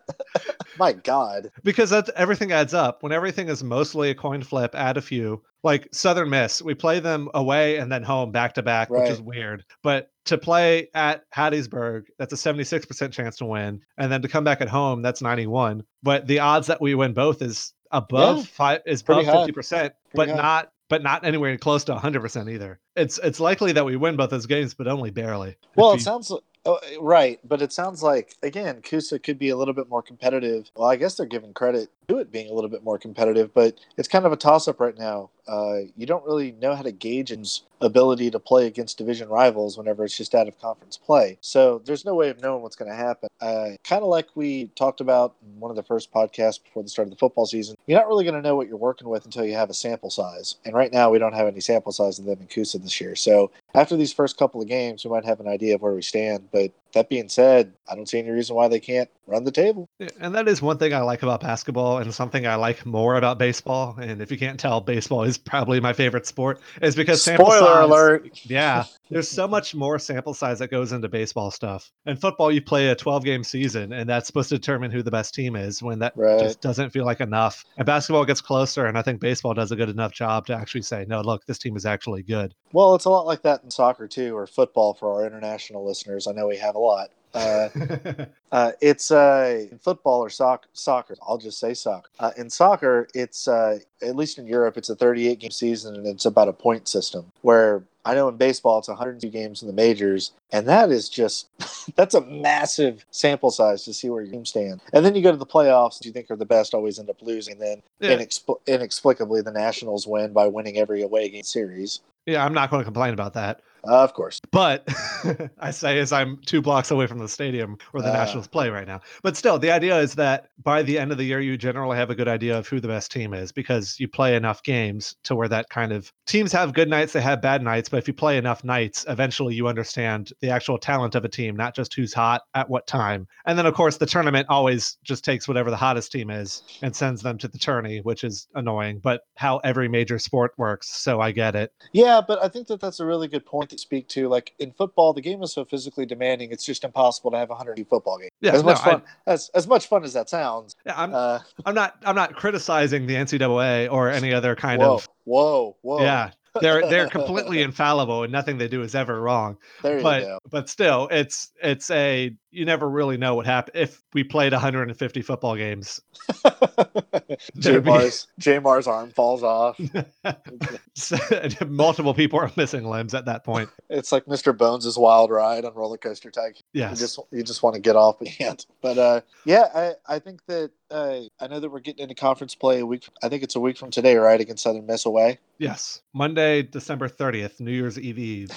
My 0.78 0.92
God. 0.92 1.50
Because 1.62 1.90
that's 1.90 2.10
everything 2.16 2.52
adds 2.52 2.74
up. 2.74 3.02
When 3.02 3.12
everything 3.12 3.48
is 3.48 3.64
mostly 3.64 4.10
a 4.10 4.14
coin 4.14 4.42
flip, 4.42 4.74
add 4.74 4.96
a 4.96 5.02
few. 5.02 5.42
Like 5.62 5.88
Southern 5.92 6.30
Miss, 6.30 6.62
we 6.62 6.74
play 6.74 7.00
them 7.00 7.28
away 7.34 7.76
and 7.76 7.92
then 7.92 8.02
home 8.02 8.32
back 8.32 8.54
to 8.54 8.62
back, 8.62 8.88
which 8.88 9.10
is 9.10 9.20
weird. 9.20 9.64
But 9.82 10.10
to 10.26 10.38
play 10.38 10.88
at 10.94 11.24
Hattiesburg, 11.30 12.04
that's 12.18 12.32
a 12.32 12.36
76% 12.36 13.12
chance 13.12 13.36
to 13.38 13.44
win. 13.44 13.80
And 13.98 14.12
then 14.12 14.22
to 14.22 14.28
come 14.28 14.44
back 14.44 14.60
at 14.60 14.68
home, 14.68 15.02
that's 15.02 15.22
91. 15.22 15.82
But 16.02 16.26
the 16.26 16.40
odds 16.40 16.66
that 16.68 16.80
we 16.80 16.94
win 16.94 17.12
both 17.12 17.42
is 17.42 17.72
above 17.90 18.38
Yeah, 18.38 18.44
five 18.44 18.80
is 18.86 19.02
above 19.02 19.24
50%, 19.24 19.90
but 20.14 20.28
high. 20.28 20.34
not 20.36 20.72
but 20.88 21.04
not 21.04 21.24
anywhere 21.24 21.56
close 21.56 21.84
to 21.84 21.94
100% 21.94 22.52
either. 22.52 22.80
It's 22.96 23.18
it's 23.18 23.40
likely 23.40 23.72
that 23.72 23.84
we 23.84 23.96
win 23.96 24.16
both 24.16 24.30
those 24.30 24.46
games, 24.46 24.74
but 24.74 24.88
only 24.88 25.10
barely. 25.10 25.56
Well, 25.76 25.92
it 25.92 26.00
sounds 26.00 26.32
oh, 26.66 26.78
right, 27.00 27.38
but 27.44 27.62
it 27.62 27.72
sounds 27.72 28.02
like 28.02 28.34
again, 28.42 28.82
C-USA 28.84 29.18
could 29.20 29.38
be 29.38 29.48
a 29.48 29.56
little 29.56 29.72
bit 29.72 29.88
more 29.88 30.02
competitive. 30.02 30.70
Well, 30.76 30.88
I 30.88 30.96
guess 30.96 31.16
they're 31.16 31.26
giving 31.26 31.54
credit 31.54 31.88
to 32.10 32.18
it 32.18 32.30
being 32.32 32.50
a 32.50 32.54
little 32.54 32.70
bit 32.70 32.84
more 32.84 32.98
competitive, 32.98 33.52
but 33.54 33.78
it's 33.96 34.08
kind 34.08 34.26
of 34.26 34.32
a 34.32 34.36
toss-up 34.36 34.80
right 34.80 34.98
now. 34.98 35.30
Uh, 35.46 35.80
you 35.96 36.06
don't 36.06 36.24
really 36.24 36.52
know 36.52 36.74
how 36.74 36.82
to 36.82 36.92
gauge 36.92 37.30
his 37.30 37.62
ability 37.80 38.30
to 38.30 38.38
play 38.38 38.66
against 38.66 38.98
division 38.98 39.28
rivals 39.28 39.76
whenever 39.76 40.04
it's 40.04 40.16
just 40.16 40.34
out 40.34 40.46
of 40.46 40.60
conference 40.60 40.96
play. 40.96 41.38
So 41.40 41.80
there's 41.84 42.04
no 42.04 42.14
way 42.14 42.28
of 42.28 42.40
knowing 42.40 42.62
what's 42.62 42.76
going 42.76 42.90
to 42.90 42.96
happen. 42.96 43.28
Uh, 43.40 43.70
kind 43.82 44.02
of 44.02 44.08
like 44.08 44.28
we 44.34 44.66
talked 44.76 45.00
about 45.00 45.34
in 45.42 45.58
one 45.58 45.70
of 45.70 45.76
the 45.76 45.82
first 45.82 46.12
podcasts 46.12 46.62
before 46.62 46.82
the 46.82 46.88
start 46.88 47.06
of 47.06 47.10
the 47.10 47.18
football 47.18 47.46
season. 47.46 47.76
You're 47.86 47.98
not 47.98 48.06
really 48.06 48.24
going 48.24 48.40
to 48.40 48.46
know 48.46 48.54
what 48.54 48.68
you're 48.68 48.76
working 48.76 49.08
with 49.08 49.24
until 49.24 49.44
you 49.44 49.54
have 49.54 49.70
a 49.70 49.74
sample 49.74 50.10
size. 50.10 50.56
And 50.64 50.74
right 50.74 50.92
now, 50.92 51.10
we 51.10 51.18
don't 51.18 51.34
have 51.34 51.48
any 51.48 51.60
sample 51.60 51.92
size 51.92 52.18
of 52.18 52.26
them 52.26 52.38
in 52.40 52.48
C-USA 52.48 52.78
this 52.78 53.00
year. 53.00 53.16
So 53.16 53.50
after 53.74 53.96
these 53.96 54.12
first 54.12 54.36
couple 54.36 54.60
of 54.60 54.68
games, 54.68 55.04
we 55.04 55.10
might 55.10 55.24
have 55.24 55.40
an 55.40 55.48
idea 55.48 55.74
of 55.74 55.82
where 55.82 55.94
we 55.94 56.02
stand. 56.02 56.48
But 56.52 56.72
that 56.92 57.08
being 57.08 57.28
said, 57.28 57.72
I 57.88 57.94
don't 57.94 58.08
see 58.08 58.18
any 58.18 58.30
reason 58.30 58.56
why 58.56 58.68
they 58.68 58.80
can't 58.80 59.08
run 59.26 59.44
the 59.44 59.52
table. 59.52 59.88
And 60.20 60.34
that 60.34 60.48
is 60.48 60.60
one 60.60 60.78
thing 60.78 60.92
I 60.92 61.00
like 61.00 61.22
about 61.22 61.40
basketball 61.40 61.98
and 61.98 62.12
something 62.12 62.46
I 62.46 62.56
like 62.56 62.84
more 62.84 63.14
about 63.16 63.38
baseball. 63.38 63.96
And 64.00 64.20
if 64.20 64.30
you 64.32 64.38
can't 64.38 64.58
tell, 64.58 64.80
baseball 64.80 65.22
is 65.22 65.38
probably 65.38 65.78
my 65.80 65.92
favorite 65.92 66.26
sport, 66.26 66.60
is 66.82 66.96
because 66.96 67.22
sample 67.22 67.46
Spoiler 67.46 67.66
size- 67.66 67.84
alert. 67.84 68.40
Yeah, 68.50 68.84
there's 69.10 69.28
so 69.28 69.46
much 69.46 69.74
more 69.74 69.98
sample 70.00 70.34
size 70.34 70.58
that 70.58 70.70
goes 70.70 70.90
into 70.92 71.08
baseball 71.08 71.50
stuff. 71.52 71.92
And 72.06 72.20
football, 72.20 72.50
you 72.50 72.60
play 72.62 72.88
a 72.88 72.94
12 72.96 73.24
game 73.24 73.44
season, 73.44 73.92
and 73.92 74.08
that's 74.08 74.26
supposed 74.26 74.48
to 74.48 74.56
determine 74.56 74.90
who 74.90 75.02
the 75.02 75.10
best 75.10 75.34
team 75.34 75.54
is 75.56 75.82
when 75.82 76.00
that 76.00 76.12
Right. 76.16 76.40
just 76.40 76.60
doesn't 76.60 76.90
feel 76.90 77.04
like 77.04 77.20
enough. 77.20 77.64
And 77.76 77.86
basketball 77.86 78.24
gets 78.24 78.40
closer, 78.40 78.86
and 78.86 78.98
I 78.98 79.02
think 79.02 79.20
baseball 79.20 79.54
does 79.54 79.70
a 79.70 79.76
good 79.76 79.88
enough 79.90 80.12
job 80.12 80.46
to 80.46 80.54
actually 80.54 80.82
say, 80.82 81.04
no, 81.08 81.20
look, 81.20 81.46
this 81.46 81.58
team 81.58 81.76
is 81.76 81.86
actually 81.86 82.22
good. 82.24 82.54
Well, 82.72 82.94
it's 82.96 83.04
a 83.04 83.10
lot 83.10 83.26
like 83.26 83.42
that 83.42 83.62
in 83.62 83.70
soccer 83.70 84.08
too, 84.08 84.36
or 84.36 84.46
football 84.46 84.94
for 84.94 85.12
our 85.12 85.26
international 85.26 85.86
listeners. 85.86 86.26
I 86.26 86.32
know 86.32 86.48
we 86.48 86.56
have 86.56 86.74
a 86.74 86.79
lot. 86.80 87.10
Uh, 87.32 87.68
uh, 88.52 88.72
it's 88.80 89.10
uh, 89.10 89.66
football 89.80 90.20
or 90.20 90.30
soc- 90.30 90.66
soccer. 90.72 91.16
I'll 91.26 91.38
just 91.38 91.58
say 91.58 91.74
soccer. 91.74 92.10
Uh, 92.18 92.32
in 92.36 92.50
soccer, 92.50 93.08
it's 93.14 93.46
uh, 93.48 93.78
at 94.02 94.16
least 94.16 94.38
in 94.38 94.46
Europe, 94.46 94.76
it's 94.76 94.90
a 94.90 94.96
38 94.96 95.38
game 95.38 95.50
season 95.50 95.94
and 95.94 96.06
it's 96.06 96.24
about 96.24 96.48
a 96.48 96.52
point 96.52 96.88
system. 96.88 97.30
Where 97.42 97.84
I 98.04 98.14
know 98.14 98.28
in 98.28 98.36
baseball, 98.36 98.78
it's 98.78 98.88
102 98.88 99.28
games 99.28 99.62
in 99.62 99.68
the 99.68 99.74
majors, 99.74 100.32
and 100.52 100.66
that 100.68 100.90
is 100.90 101.08
just 101.08 101.48
that's 101.96 102.14
a 102.14 102.20
massive 102.22 103.04
sample 103.10 103.50
size 103.50 103.84
to 103.84 103.94
see 103.94 104.08
where 104.08 104.22
your 104.22 104.32
team 104.32 104.46
stand. 104.46 104.80
And 104.92 105.04
then 105.04 105.14
you 105.14 105.22
go 105.22 105.30
to 105.30 105.36
the 105.36 105.46
playoffs, 105.46 106.04
you 106.04 106.12
think 106.12 106.30
are 106.30 106.36
the 106.36 106.46
best, 106.46 106.74
always 106.74 106.98
end 106.98 107.10
up 107.10 107.22
losing. 107.22 107.58
Then 107.58 107.82
yeah, 108.00 108.16
inexpl- 108.16 108.60
inexplicably, 108.66 109.42
the 109.42 109.52
Nationals 109.52 110.06
win 110.06 110.32
by 110.32 110.46
winning 110.46 110.78
every 110.78 111.02
away 111.02 111.28
game 111.28 111.42
series. 111.42 112.00
yeah, 112.26 112.44
I'm 112.44 112.54
not 112.54 112.70
going 112.70 112.80
to 112.80 112.84
complain 112.84 113.14
about 113.14 113.34
that. 113.34 113.60
Uh, 113.88 114.02
of 114.02 114.12
course. 114.14 114.40
But 114.50 114.88
I 115.60 115.70
say 115.70 115.98
as 115.98 116.12
I'm 116.12 116.38
two 116.46 116.60
blocks 116.60 116.90
away 116.90 117.06
from 117.06 117.18
the 117.18 117.28
stadium 117.28 117.76
where 117.92 118.02
the 118.02 118.10
Ah. 118.10 118.14
Nationals 118.14 118.48
play 118.48 118.70
right 118.70 118.86
now. 118.86 119.00
But 119.22 119.36
still, 119.36 119.58
the 119.58 119.70
idea 119.70 119.98
is 119.98 120.14
that 120.16 120.50
by 120.62 120.82
the 120.82 120.98
end 120.98 121.12
of 121.12 121.18
the 121.18 121.24
year, 121.24 121.40
you 121.40 121.56
generally 121.56 121.96
have 121.96 122.10
a 122.10 122.14
good 122.14 122.28
idea 122.28 122.58
of 122.58 122.66
who 122.68 122.80
the 122.80 122.88
best 122.88 123.10
team 123.10 123.32
is 123.34 123.52
because 123.52 123.98
you 123.98 124.08
play 124.08 124.34
enough 124.36 124.62
games 124.62 125.16
to 125.24 125.34
where 125.34 125.48
that 125.48 125.70
kind 125.70 125.92
of 125.92 126.12
teams 126.26 126.52
have 126.52 126.74
good 126.74 126.88
nights, 126.88 127.12
they 127.12 127.20
have 127.20 127.40
bad 127.40 127.62
nights. 127.62 127.88
But 127.88 127.98
if 127.98 128.08
you 128.08 128.14
play 128.14 128.36
enough 128.36 128.62
nights, 128.64 129.04
eventually 129.08 129.54
you 129.54 129.68
understand 129.68 130.32
the 130.40 130.50
actual 130.50 130.78
talent 130.78 131.14
of 131.14 131.24
a 131.24 131.28
team, 131.28 131.56
not 131.56 131.74
just 131.74 131.94
who's 131.94 132.12
hot 132.12 132.42
at 132.54 132.68
what 132.68 132.86
time. 132.86 133.26
And 133.46 133.58
then, 133.58 133.66
of 133.66 133.74
course, 133.74 133.96
the 133.96 134.06
tournament 134.06 134.46
always 134.48 134.98
just 135.02 135.24
takes 135.24 135.48
whatever 135.48 135.70
the 135.70 135.76
hottest 135.76 136.12
team 136.12 136.30
is 136.30 136.62
and 136.82 136.94
sends 136.94 137.22
them 137.22 137.38
to 137.38 137.48
the 137.48 137.58
tourney, 137.58 138.00
which 138.00 138.24
is 138.24 138.48
annoying, 138.54 138.98
but 139.02 139.22
how 139.36 139.58
every 139.58 139.88
major 139.88 140.18
sport 140.18 140.52
works. 140.58 140.88
So 140.90 141.20
I 141.20 141.32
get 141.32 141.54
it. 141.54 141.72
Yeah, 141.92 142.20
but 142.26 142.42
I 142.42 142.48
think 142.48 142.66
that 142.68 142.80
that's 142.80 143.00
a 143.00 143.06
really 143.06 143.28
good 143.28 143.46
point 143.46 143.69
to 143.70 143.78
speak 143.78 144.08
to. 144.08 144.28
Like 144.28 144.52
in 144.58 144.70
football, 144.72 145.12
the 145.12 145.20
game 145.20 145.42
is 145.42 145.52
so 145.52 145.64
physically 145.64 146.06
demanding; 146.06 146.50
it's 146.52 146.64
just 146.64 146.84
impossible 146.84 147.30
to 147.30 147.38
have 147.38 147.50
a 147.50 147.54
hundred 147.54 147.84
football 147.88 148.18
game. 148.18 148.28
Yeah, 148.40 148.52
as 148.52 148.62
much 148.62 148.78
no, 148.78 148.82
I- 148.82 148.94
fun 148.94 149.02
as 149.26 149.50
as 149.54 149.66
much 149.66 149.86
fun 149.86 150.04
as 150.04 150.12
that 150.12 150.28
sounds. 150.28 150.76
Yeah, 150.84 150.94
I'm, 150.96 151.14
Uh, 151.14 151.40
I'm 151.64 151.74
not 151.74 151.96
I'm 152.04 152.14
not 152.16 152.34
criticizing 152.34 153.06
the 153.06 153.14
NCAA 153.14 153.90
or 153.90 154.10
any 154.10 154.32
other 154.34 154.54
kind 154.54 154.80
whoa, 154.80 154.94
of 154.94 155.08
whoa, 155.24 155.76
whoa! 155.82 156.02
yeah. 156.02 156.30
They're 156.60 156.88
they're 156.88 157.08
completely 157.10 157.62
infallible 157.62 158.22
and 158.24 158.32
nothing 158.32 158.58
they 158.58 158.68
do 158.68 158.82
is 158.82 158.94
ever 158.94 159.20
wrong. 159.20 159.56
there 159.82 159.98
you 159.98 160.02
But 160.02 160.20
go. 160.22 160.38
but 160.50 160.68
still, 160.68 161.08
it's 161.10 161.50
it's 161.62 161.90
a 161.90 162.34
you 162.50 162.64
never 162.64 162.88
really 162.90 163.16
know 163.16 163.36
what 163.36 163.46
happened 163.46 163.76
if 163.76 164.02
we 164.12 164.24
played 164.24 164.52
150 164.52 165.22
football 165.22 165.54
games. 165.56 166.00
J 166.44 166.50
there'd 167.54 167.84
be- 167.84 167.90
Mars, 167.90 168.26
J'Mar's 168.40 168.86
arm 168.88 169.10
falls 169.10 169.42
off. 169.44 169.78
Multiple 171.66 172.14
people 172.14 172.38
are 172.40 172.50
missing 172.56 172.84
limbs 172.84 173.14
at 173.14 173.26
that 173.26 173.44
point. 173.44 173.68
It's 173.88 174.12
like 174.12 174.24
Mr. 174.26 174.56
Bones' 174.56 174.98
wild 174.98 175.30
ride 175.30 175.64
on 175.64 175.74
Roller 175.74 175.98
Coaster 175.98 176.30
Tycoon. 176.30 176.62
You 176.72 176.88
just 176.94 177.18
you 177.30 177.42
just 177.42 177.62
want 177.62 177.74
to 177.74 177.80
get 177.80 177.96
off, 177.96 178.16
you 178.20 178.30
can't. 178.30 178.64
But 178.82 178.98
uh, 178.98 179.20
yeah, 179.44 179.68
I 179.74 179.92
I 180.14 180.18
think 180.18 180.40
that 180.46 180.70
uh, 180.90 181.20
I 181.40 181.46
know 181.46 181.60
that 181.60 181.70
we're 181.70 181.80
getting 181.80 182.02
into 182.02 182.14
conference 182.14 182.54
play 182.54 182.80
a 182.80 182.86
week. 182.86 183.08
I 183.22 183.28
think 183.28 183.42
it's 183.42 183.56
a 183.56 183.60
week 183.60 183.76
from 183.76 183.90
today, 183.90 184.16
right? 184.16 184.40
Against 184.40 184.62
Southern 184.62 184.86
Miss 184.86 185.06
away. 185.06 185.38
Yes. 185.58 186.02
Monday, 186.12 186.62
December 186.62 187.08
30th, 187.08 187.60
New 187.60 187.70
Year's 187.70 187.98
Eve 187.98 188.18
Eve. 188.18 188.50